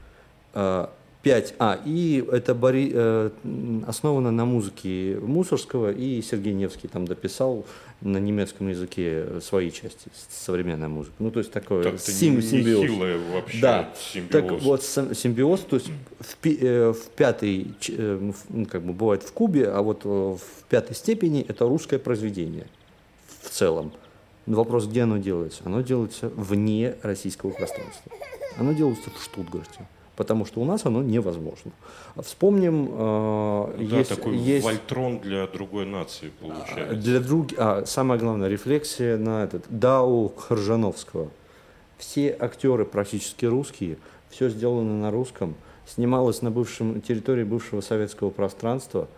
А, 1.22 1.24
пять. 1.24 1.54
А, 1.58 1.80
и 1.84 2.24
это 2.32 2.54
Бори, 2.54 2.90
э, 2.92 3.30
основано 3.86 4.30
на 4.30 4.44
музыке 4.44 5.18
Мусорского, 5.20 5.92
и 5.92 6.20
Сергей 6.22 6.52
Невский 6.52 6.88
там 6.88 7.06
дописал 7.06 7.64
на 8.00 8.18
немецком 8.18 8.68
языке 8.68 9.40
свои 9.40 9.70
части, 9.70 10.10
современная 10.30 10.88
музыка. 10.88 11.14
Ну, 11.20 11.30
то 11.30 11.38
есть 11.38 11.52
такое 11.52 11.84
так 11.84 12.00
сим, 12.00 12.42
симбиоз. 12.42 12.90
вообще 13.32 13.60
да. 13.60 13.92
симбиоз. 13.96 14.30
Так 14.32 14.62
вот, 14.62 14.82
симбиоз, 14.82 15.60
то 15.60 15.76
есть 15.76 15.90
в, 16.18 16.36
э, 16.44 16.92
в 16.92 17.08
пятой, 17.10 17.68
э, 17.88 18.32
ну, 18.48 18.66
как 18.66 18.82
бы 18.82 18.92
бывает 18.92 19.22
в 19.22 19.32
Кубе, 19.32 19.68
а 19.68 19.80
вот 19.82 20.04
в 20.04 20.40
пятой 20.68 20.96
степени 20.96 21.44
это 21.46 21.68
русское 21.68 21.98
произведение 21.98 22.66
в 23.42 23.50
целом. 23.50 23.92
Но 24.46 24.56
вопрос, 24.56 24.86
где 24.86 25.02
оно 25.02 25.18
делается? 25.18 25.62
Оно 25.64 25.82
делается 25.82 26.28
вне 26.34 26.96
российского 27.02 27.50
пространства. 27.50 28.10
Оно 28.58 28.72
делается 28.72 29.08
в 29.10 29.22
Штутгарте 29.22 29.86
потому 30.16 30.44
что 30.44 30.60
у 30.60 30.64
нас 30.64 30.84
оно 30.84 31.02
невозможно. 31.02 31.72
Вспомним, 32.16 32.88
э, 32.92 33.74
да, 33.90 33.98
есть, 33.98 34.10
такой 34.10 34.36
есть 34.36 34.64
вольтрон 34.64 35.18
для 35.20 35.46
другой 35.46 35.86
нации 35.86 36.30
получается. 36.40 36.94
Для 36.96 37.20
друг, 37.20 37.48
а, 37.56 37.84
самое 37.86 38.20
главное 38.20 38.48
рефлексия 38.48 39.16
на 39.16 39.44
этот 39.44 39.64
Дау 39.68 40.28
Харжановского. 40.36 41.30
Все 41.98 42.36
актеры 42.38 42.84
практически 42.84 43.46
русские, 43.46 43.96
все 44.28 44.48
сделано 44.48 45.00
на 45.00 45.10
русском, 45.10 45.54
снималось 45.86 46.42
на 46.42 46.50
бывшем, 46.50 47.00
территории 47.00 47.44
бывшего 47.44 47.80
советского 47.80 48.30
пространства. 48.30 49.08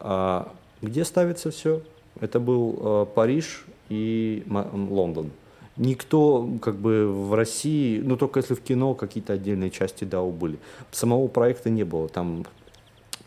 А 0.00 0.52
где 0.80 1.04
ставится 1.04 1.50
все? 1.50 1.82
Это 2.20 2.40
был 2.40 2.78
э, 2.80 3.06
Париж 3.14 3.64
и 3.88 4.44
Лондон. 4.48 5.30
Никто 5.78 6.48
как 6.60 6.76
бы 6.76 7.06
в 7.10 7.34
России, 7.34 8.00
ну 8.00 8.16
только 8.16 8.40
если 8.40 8.54
в 8.54 8.60
кино 8.60 8.94
какие-то 8.94 9.32
отдельные 9.34 9.70
части 9.70 10.04
да 10.04 10.22
были. 10.22 10.58
Самого 10.90 11.28
проекта 11.28 11.70
не 11.70 11.84
было. 11.84 12.08
Там 12.08 12.44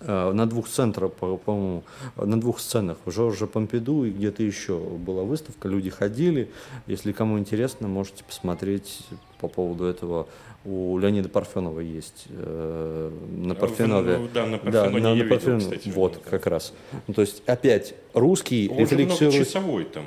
э, 0.02 0.32
на 0.34 0.46
двух 0.48 0.68
центрах, 0.68 1.14
по- 1.14 1.38
по-моему, 1.38 1.84
на 2.18 2.40
двух 2.40 2.60
сценах 2.60 2.98
в 3.06 3.12
Жоржа 3.12 3.48
Помпиду 3.48 4.04
и 4.04 4.12
где-то 4.12 4.44
еще 4.44 4.78
была 4.78 5.24
выставка, 5.24 5.68
люди 5.70 5.90
ходили. 5.90 6.52
Если 6.88 7.14
кому 7.14 7.40
интересно, 7.40 7.88
можете 7.88 8.24
посмотреть 8.26 9.00
по 9.40 9.48
поводу 9.48 9.86
этого. 9.86 10.28
У 10.64 10.96
Леонида 11.00 11.28
Парфенова 11.30 11.80
есть 11.80 12.26
э, 12.30 13.12
на 13.38 13.56
Парфенове. 13.56 14.18
Ну, 14.18 14.28
да, 14.34 14.46
на 14.46 14.58
Да, 14.60 14.84
Парфеноне 14.84 15.00
на- 15.02 15.10
на 15.10 15.14
видел, 15.16 15.30
Парфенове. 15.30 15.62
кстати. 15.62 15.90
Вот, 15.90 16.14
да. 16.24 16.30
как 16.30 16.46
раз. 16.48 16.74
Ну, 17.08 17.14
то 17.16 17.22
есть, 17.22 17.42
опять, 17.48 17.96
русский 18.14 18.70
Он 18.70 18.78
рефлексирует... 18.78 19.22
многочасовой 19.22 19.86
там. 19.86 20.04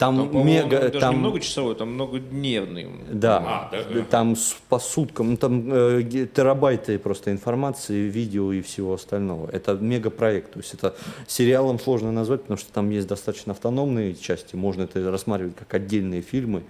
Там, 0.00 0.30
Там, 0.30 0.46
мега... 0.46 0.78
даже 0.78 0.98
там... 0.98 1.14
не 1.14 1.20
многочасовой, 1.20 1.74
там 1.74 1.92
многодневный. 1.92 2.88
Да, 3.12 3.68
А, 3.70 3.70
да, 3.70 4.02
там 4.04 4.34
по 4.70 4.78
суткам, 4.78 5.32
ну, 5.32 5.36
там 5.36 5.70
э, 5.70 6.02
терабайты 6.34 6.98
просто 6.98 7.30
информации, 7.30 8.08
видео 8.08 8.50
и 8.50 8.62
всего 8.62 8.94
остального. 8.94 9.50
Это 9.50 9.74
мегапроект, 9.74 10.52
то 10.52 10.60
есть 10.60 10.72
это 10.72 10.94
сериалом 11.26 11.78
сложно 11.78 12.12
назвать, 12.12 12.40
потому 12.40 12.56
что 12.56 12.72
там 12.72 12.88
есть 12.88 13.08
достаточно 13.08 13.52
автономные 13.52 14.14
части, 14.14 14.56
можно 14.56 14.84
это 14.84 15.10
рассматривать 15.10 15.56
как 15.56 15.74
отдельные 15.74 16.22
фильмы. 16.22 16.62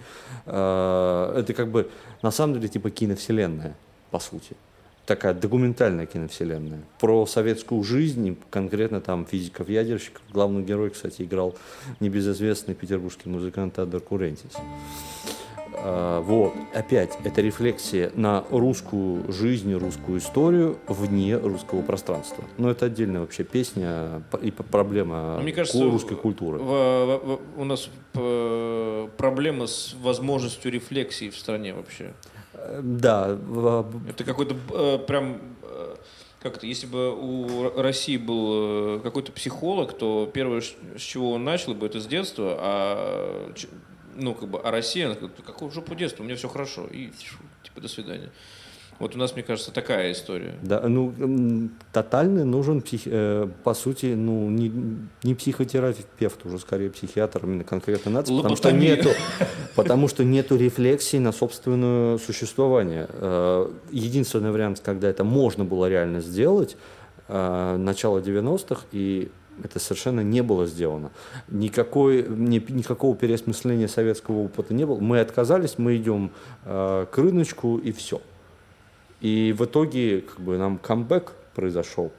Э, 0.45 1.33
Это 1.37 1.53
как 1.53 1.69
бы 1.71 1.89
на 2.21 2.31
самом 2.31 2.55
деле 2.55 2.67
типа 2.67 2.89
киновселенная, 2.89 3.77
по 4.11 4.19
сути. 4.19 4.57
Такая 5.05 5.33
документальная 5.33 6.05
киновселенная. 6.05 6.81
Про 6.99 7.25
советскую 7.25 7.83
жизнь, 7.83 8.37
конкретно 8.49 9.01
там 9.01 9.25
физиков-ядерщиков. 9.25 10.21
Главный 10.31 10.63
герой, 10.63 10.91
кстати, 10.91 11.23
играл 11.23 11.55
небезызвестный 11.99 12.75
петербургский 12.75 13.29
музыкант 13.29 13.79
Адер 13.79 13.99
Курентис. 13.99 14.51
А, 15.73 16.21
Вот, 16.21 16.53
опять, 16.75 17.17
это 17.23 17.41
рефлексия 17.41 18.11
на 18.15 18.43
русскую 18.51 19.31
жизнь, 19.31 19.73
русскую 19.73 20.19
историю 20.19 20.77
вне 20.87 21.35
русского 21.35 21.81
пространства. 21.81 22.43
Но 22.57 22.69
это 22.69 22.85
отдельная 22.85 23.21
вообще 23.21 23.43
песня 23.43 24.21
и 24.41 24.51
проблема 24.51 25.35
Ну, 25.37 25.43
Мне 25.43 25.53
кажется, 25.53 25.83
русской 25.83 26.15
культуры. 26.15 26.59
у 26.59 27.63
нас 27.63 27.89
э, 28.13 29.07
проблема 29.17 29.65
с 29.65 29.95
возможностью 30.01 30.71
рефлексии 30.71 31.29
в 31.29 31.37
стране 31.37 31.73
вообще. 31.73 32.13
Да, 32.81 33.37
Это 34.07 34.23
какой-то 34.23 34.55
э, 34.73 34.99
прям... 34.99 35.41
э, 35.63 35.95
как 36.41 36.57
это, 36.57 36.65
если 36.65 36.87
бы 36.87 37.15
у 37.15 37.81
России 37.81 38.17
был 38.17 38.97
э, 38.97 38.99
какой-то 39.01 39.31
психолог, 39.31 39.97
то 39.97 40.29
первое, 40.33 40.61
с 40.61 41.01
чего 41.01 41.33
он 41.33 41.43
начал 41.43 41.75
бы, 41.75 41.85
это 41.85 41.99
с 41.99 42.07
детства, 42.07 42.57
а 42.59 43.53
ну, 44.15 44.33
как 44.33 44.49
бы, 44.49 44.59
а 44.59 44.71
Россия, 44.71 45.05
она 45.05 45.15
говорит, 45.15 45.37
какого 45.45 45.71
жопу 45.71 45.95
детства, 45.95 46.23
у 46.23 46.25
меня 46.25 46.35
все 46.35 46.49
хорошо, 46.49 46.87
и 46.87 47.11
типа, 47.63 47.81
до 47.81 47.87
свидания. 47.87 48.31
Вот 49.01 49.15
у 49.15 49.17
нас, 49.19 49.33
мне 49.33 49.43
кажется, 49.43 49.71
такая 49.73 50.11
история. 50.11 50.53
да, 50.61 50.87
ну, 50.87 51.11
м, 51.19 51.71
тотальный 51.91 52.45
нужен, 52.45 52.81
псих- 52.81 53.07
э, 53.07 53.47
по 53.63 53.73
сути, 53.73 54.13
ну, 54.15 54.49
не, 54.49 54.71
не 55.23 55.33
психотерапевт, 55.35 56.45
уже 56.45 56.59
скорее 56.59 56.89
психиатр, 56.91 57.43
именно 57.45 57.63
конкретно 57.63 58.11
нация, 58.11 58.35
потому 58.37 58.55
что 58.55 58.71
нету, 58.71 59.09
потому 59.75 60.07
что 60.07 60.23
нету 60.23 60.55
рефлексии 60.55 61.17
на 61.17 61.31
собственное 61.31 62.17
существование. 62.19 63.07
Э, 63.09 63.69
Единственный 63.91 64.51
вариант, 64.51 64.79
когда 64.85 65.09
это 65.09 65.23
можно 65.23 65.65
было 65.65 65.89
реально 65.89 66.21
сделать, 66.21 66.77
э, 67.27 67.77
начало 67.77 68.19
90-х, 68.21 68.83
и 68.91 69.29
это 69.63 69.79
совершенно 69.79 70.21
не 70.21 70.41
было 70.43 70.65
сделано. 70.65 71.11
Никакой, 71.49 72.25
ни- 72.27 72.63
никакого 72.71 73.15
переосмысления 73.15 73.87
советского 73.87 74.39
опыта 74.45 74.73
не 74.73 74.85
было. 74.85 74.99
Мы 74.99 75.19
отказались, 75.19 75.77
мы 75.77 75.97
идем 75.97 76.31
э, 76.65 77.05
к 77.11 77.17
рыночку 77.17 77.77
и 77.77 77.91
все. 77.91 78.21
И 79.21 79.53
в 79.57 79.65
итоге 79.65 80.21
как 80.21 80.39
бы 80.41 80.57
нам 80.57 80.77
камбэк 80.77 81.33
произошел 81.55 82.11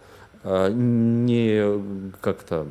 а, 0.44 0.70
не 0.70 2.12
как-то 2.20 2.68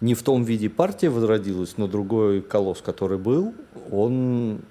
не 0.00 0.14
в 0.14 0.22
том 0.22 0.44
виде 0.44 0.70
партия 0.70 1.10
возродилась, 1.10 1.76
но 1.76 1.86
другой 1.86 2.40
колосс, 2.40 2.80
который 2.80 3.18
был, 3.18 3.54
он 3.90 4.62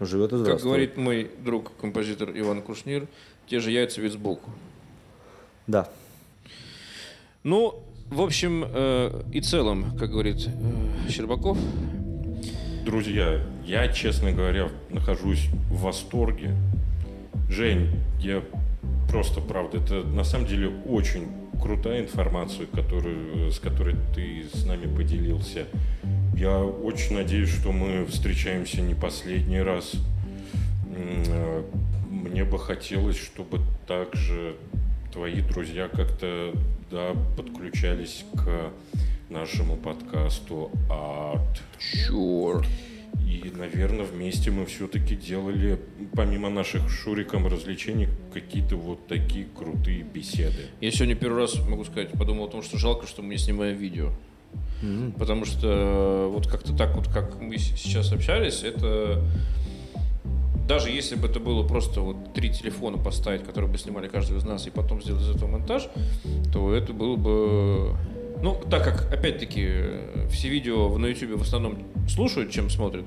живет 0.00 0.28
и 0.28 0.30
Как 0.30 0.40
здравствует. 0.40 0.62
говорит 0.62 0.96
мой 0.96 1.30
друг, 1.44 1.76
композитор 1.80 2.30
Иван 2.34 2.60
Кушнир, 2.60 3.06
те 3.46 3.60
же 3.60 3.70
яйца 3.70 4.00
ведь 4.00 4.12
сбоку. 4.12 4.50
Да. 5.68 5.88
Ну, 7.44 7.84
в 8.10 8.20
общем 8.20 8.64
э, 8.66 9.22
и 9.32 9.40
целом, 9.40 9.96
как 9.96 10.10
говорит 10.10 10.46
э, 10.46 11.10
Щербаков, 11.10 11.56
Друзья, 12.84 13.40
я, 13.64 13.88
честно 13.88 14.30
говоря, 14.32 14.68
нахожусь 14.90 15.48
в 15.70 15.80
восторге. 15.84 16.54
Жень, 17.48 18.00
я 18.20 18.42
просто, 19.08 19.40
правда, 19.40 19.78
это 19.78 20.02
на 20.02 20.24
самом 20.24 20.46
деле 20.46 20.70
очень 20.86 21.28
крутая 21.60 22.02
информация, 22.02 22.66
которую, 22.66 23.50
с 23.50 23.58
которой 23.58 23.96
ты 24.14 24.44
с 24.52 24.64
нами 24.64 24.86
поделился. 24.86 25.66
Я 26.36 26.58
очень 26.58 27.14
надеюсь, 27.14 27.48
что 27.48 27.70
мы 27.72 28.06
встречаемся 28.06 28.80
не 28.80 28.94
последний 28.94 29.60
раз. 29.60 29.92
Э, 30.96 31.62
Мне 32.10 32.44
бы 32.44 32.58
хотелось, 32.58 33.18
чтобы 33.18 33.60
также 33.86 34.56
твои 35.12 35.40
друзья 35.40 35.88
как-то 35.88 36.52
да, 36.90 37.14
подключались 37.36 38.24
к 38.34 38.72
нашему 39.30 39.76
подкасту 39.76 40.70
«Арт». 40.90 41.62
Sure. 41.78 42.64
Наверное, 43.56 44.04
вместе 44.04 44.50
мы 44.50 44.66
все-таки 44.66 45.14
делали, 45.14 45.80
помимо 46.14 46.50
наших 46.50 46.90
шуриком 46.90 47.46
развлечений, 47.46 48.08
какие-то 48.32 48.76
вот 48.76 49.06
такие 49.06 49.46
крутые 49.46 50.02
беседы. 50.02 50.66
Я 50.80 50.90
сегодня 50.90 51.14
первый 51.14 51.42
раз, 51.42 51.56
могу 51.68 51.84
сказать, 51.84 52.10
подумал 52.12 52.46
о 52.46 52.48
том, 52.48 52.62
что 52.62 52.78
жалко, 52.78 53.06
что 53.06 53.22
мы 53.22 53.28
не 53.34 53.38
снимаем 53.38 53.76
видео. 53.76 54.10
Потому 55.18 55.44
что 55.44 56.30
вот 56.32 56.46
как-то 56.48 56.76
так 56.76 56.94
вот, 56.96 57.08
как 57.08 57.40
мы 57.40 57.56
сейчас 57.58 58.12
общались, 58.12 58.62
это 58.64 59.22
даже 60.66 60.90
если 60.90 61.14
бы 61.14 61.28
это 61.28 61.40
было 61.40 61.66
просто 61.66 62.00
вот 62.00 62.32
три 62.34 62.50
телефона 62.50 62.98
поставить, 62.98 63.44
которые 63.44 63.70
бы 63.70 63.78
снимали 63.78 64.08
каждый 64.08 64.38
из 64.38 64.44
нас, 64.44 64.66
и 64.66 64.70
потом 64.70 65.02
сделать 65.02 65.22
из 65.22 65.30
этого 65.30 65.48
монтаж, 65.48 65.88
то 66.52 66.74
это 66.74 66.92
было 66.92 67.16
бы... 67.16 67.96
Ну, 68.44 68.60
так 68.70 68.84
как, 68.84 69.10
опять-таки, 69.10 69.64
э, 69.66 70.28
все 70.30 70.50
видео 70.50 70.98
на 70.98 71.06
YouTube 71.06 71.38
в 71.38 71.42
основном 71.42 71.78
слушают, 72.06 72.50
чем 72.50 72.68
смотрят, 72.68 73.06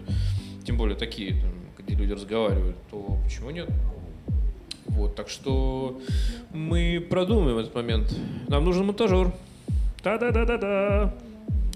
тем 0.65 0.77
более 0.77 0.97
такие, 0.97 1.39
там, 1.39 1.51
где 1.77 1.93
люди 1.93 2.13
разговаривают, 2.13 2.75
то 2.89 3.19
почему 3.23 3.51
нет? 3.51 3.69
Вот, 4.87 5.15
так 5.15 5.29
что 5.29 6.01
мы 6.51 7.05
продумаем 7.07 7.59
этот 7.59 7.75
момент. 7.75 8.17
Нам 8.47 8.65
нужен 8.65 8.87
монтажер. 8.87 9.31
Да-да-да-да-да. 10.03 11.13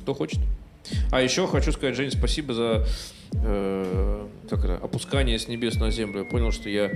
Кто 0.02 0.16
хочет. 0.16 0.40
А 1.12 1.22
еще 1.22 1.46
хочу 1.46 1.72
сказать, 1.72 1.96
Женя, 1.96 2.10
спасибо 2.10 2.56
за 2.56 2.88
э, 3.44 4.28
как 4.50 4.66
это, 4.66 4.78
опускание 4.78 5.38
с 5.38 5.48
небес 5.48 5.76
на 5.76 5.92
землю. 5.92 6.22
Я 6.22 6.26
понял, 6.26 6.52
что 6.52 6.68
я, 6.68 6.90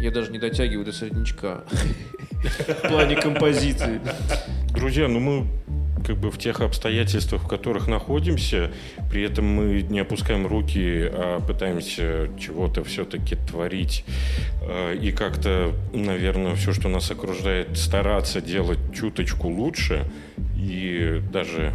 я 0.00 0.10
даже 0.10 0.32
не 0.32 0.38
дотягиваю 0.38 0.86
до 0.86 0.92
среднячка. 0.92 1.64
В 2.84 2.88
плане 2.88 3.16
композиции. 3.16 4.00
Друзья, 4.72 5.06
ну 5.06 5.20
мы 5.20 5.46
как 6.04 6.16
бы 6.16 6.30
в 6.30 6.38
тех 6.38 6.60
обстоятельствах, 6.60 7.42
в 7.42 7.48
которых 7.48 7.88
находимся, 7.88 8.70
при 9.10 9.22
этом 9.22 9.46
мы 9.46 9.82
не 9.82 10.00
опускаем 10.00 10.46
руки, 10.46 11.08
а 11.10 11.40
пытаемся 11.40 12.28
чего-то 12.38 12.84
все-таки 12.84 13.36
творить 13.36 14.04
э, 14.62 14.96
и 14.96 15.12
как-то, 15.12 15.74
наверное, 15.92 16.54
все, 16.54 16.72
что 16.72 16.88
нас 16.88 17.10
окружает, 17.10 17.76
стараться 17.76 18.40
делать 18.40 18.78
чуточку 18.94 19.48
лучше. 19.48 20.10
И 20.56 21.22
даже 21.32 21.74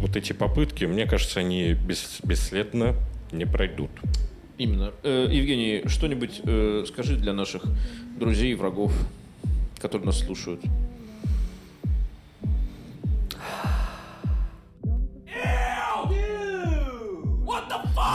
вот 0.00 0.16
эти 0.16 0.32
попытки, 0.32 0.84
мне 0.84 1.06
кажется, 1.06 1.40
они 1.40 1.72
бес- 1.72 2.20
бесследно 2.22 2.94
не 3.32 3.44
пройдут. 3.44 3.90
Именно. 4.58 4.92
Э, 5.02 5.28
Евгений, 5.30 5.82
что-нибудь 5.86 6.40
э, 6.44 6.84
скажи 6.88 7.16
для 7.16 7.32
наших 7.32 7.62
друзей 8.18 8.52
и 8.52 8.54
врагов, 8.54 8.92
которые 9.78 10.06
нас 10.06 10.18
слушают. 10.18 10.60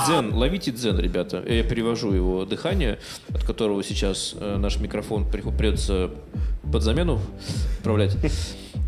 Дзен, 0.05 0.33
ловите 0.33 0.71
дзен, 0.71 0.99
ребята. 0.99 1.43
Я 1.47 1.63
перевожу 1.63 2.13
его 2.13 2.45
дыхание, 2.45 2.99
от 3.29 3.43
которого 3.43 3.83
сейчас 3.83 4.35
э, 4.39 4.57
наш 4.57 4.77
микрофон 4.79 5.29
придется 5.29 6.11
под 6.71 6.83
замену 6.83 7.19
отправлять. 7.77 8.17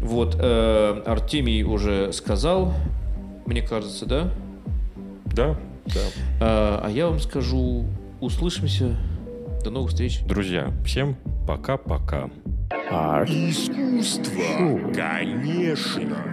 Вот, 0.01 0.35
э, 0.39 1.03
Артемий 1.05 1.63
уже 1.63 2.11
сказал, 2.13 2.73
мне 3.45 3.61
кажется, 3.61 4.05
да? 4.05 4.31
Да, 5.25 5.57
да. 5.85 6.01
А, 6.41 6.81
а 6.85 6.89
я 6.89 7.07
вам 7.07 7.19
скажу 7.19 7.85
услышимся. 8.19 8.95
До 9.63 9.69
новых 9.69 9.91
встреч. 9.91 10.19
Друзья, 10.25 10.73
всем 10.85 11.15
пока-пока. 11.47 12.29
Искусство, 13.25 14.91
конечно. 14.93 16.32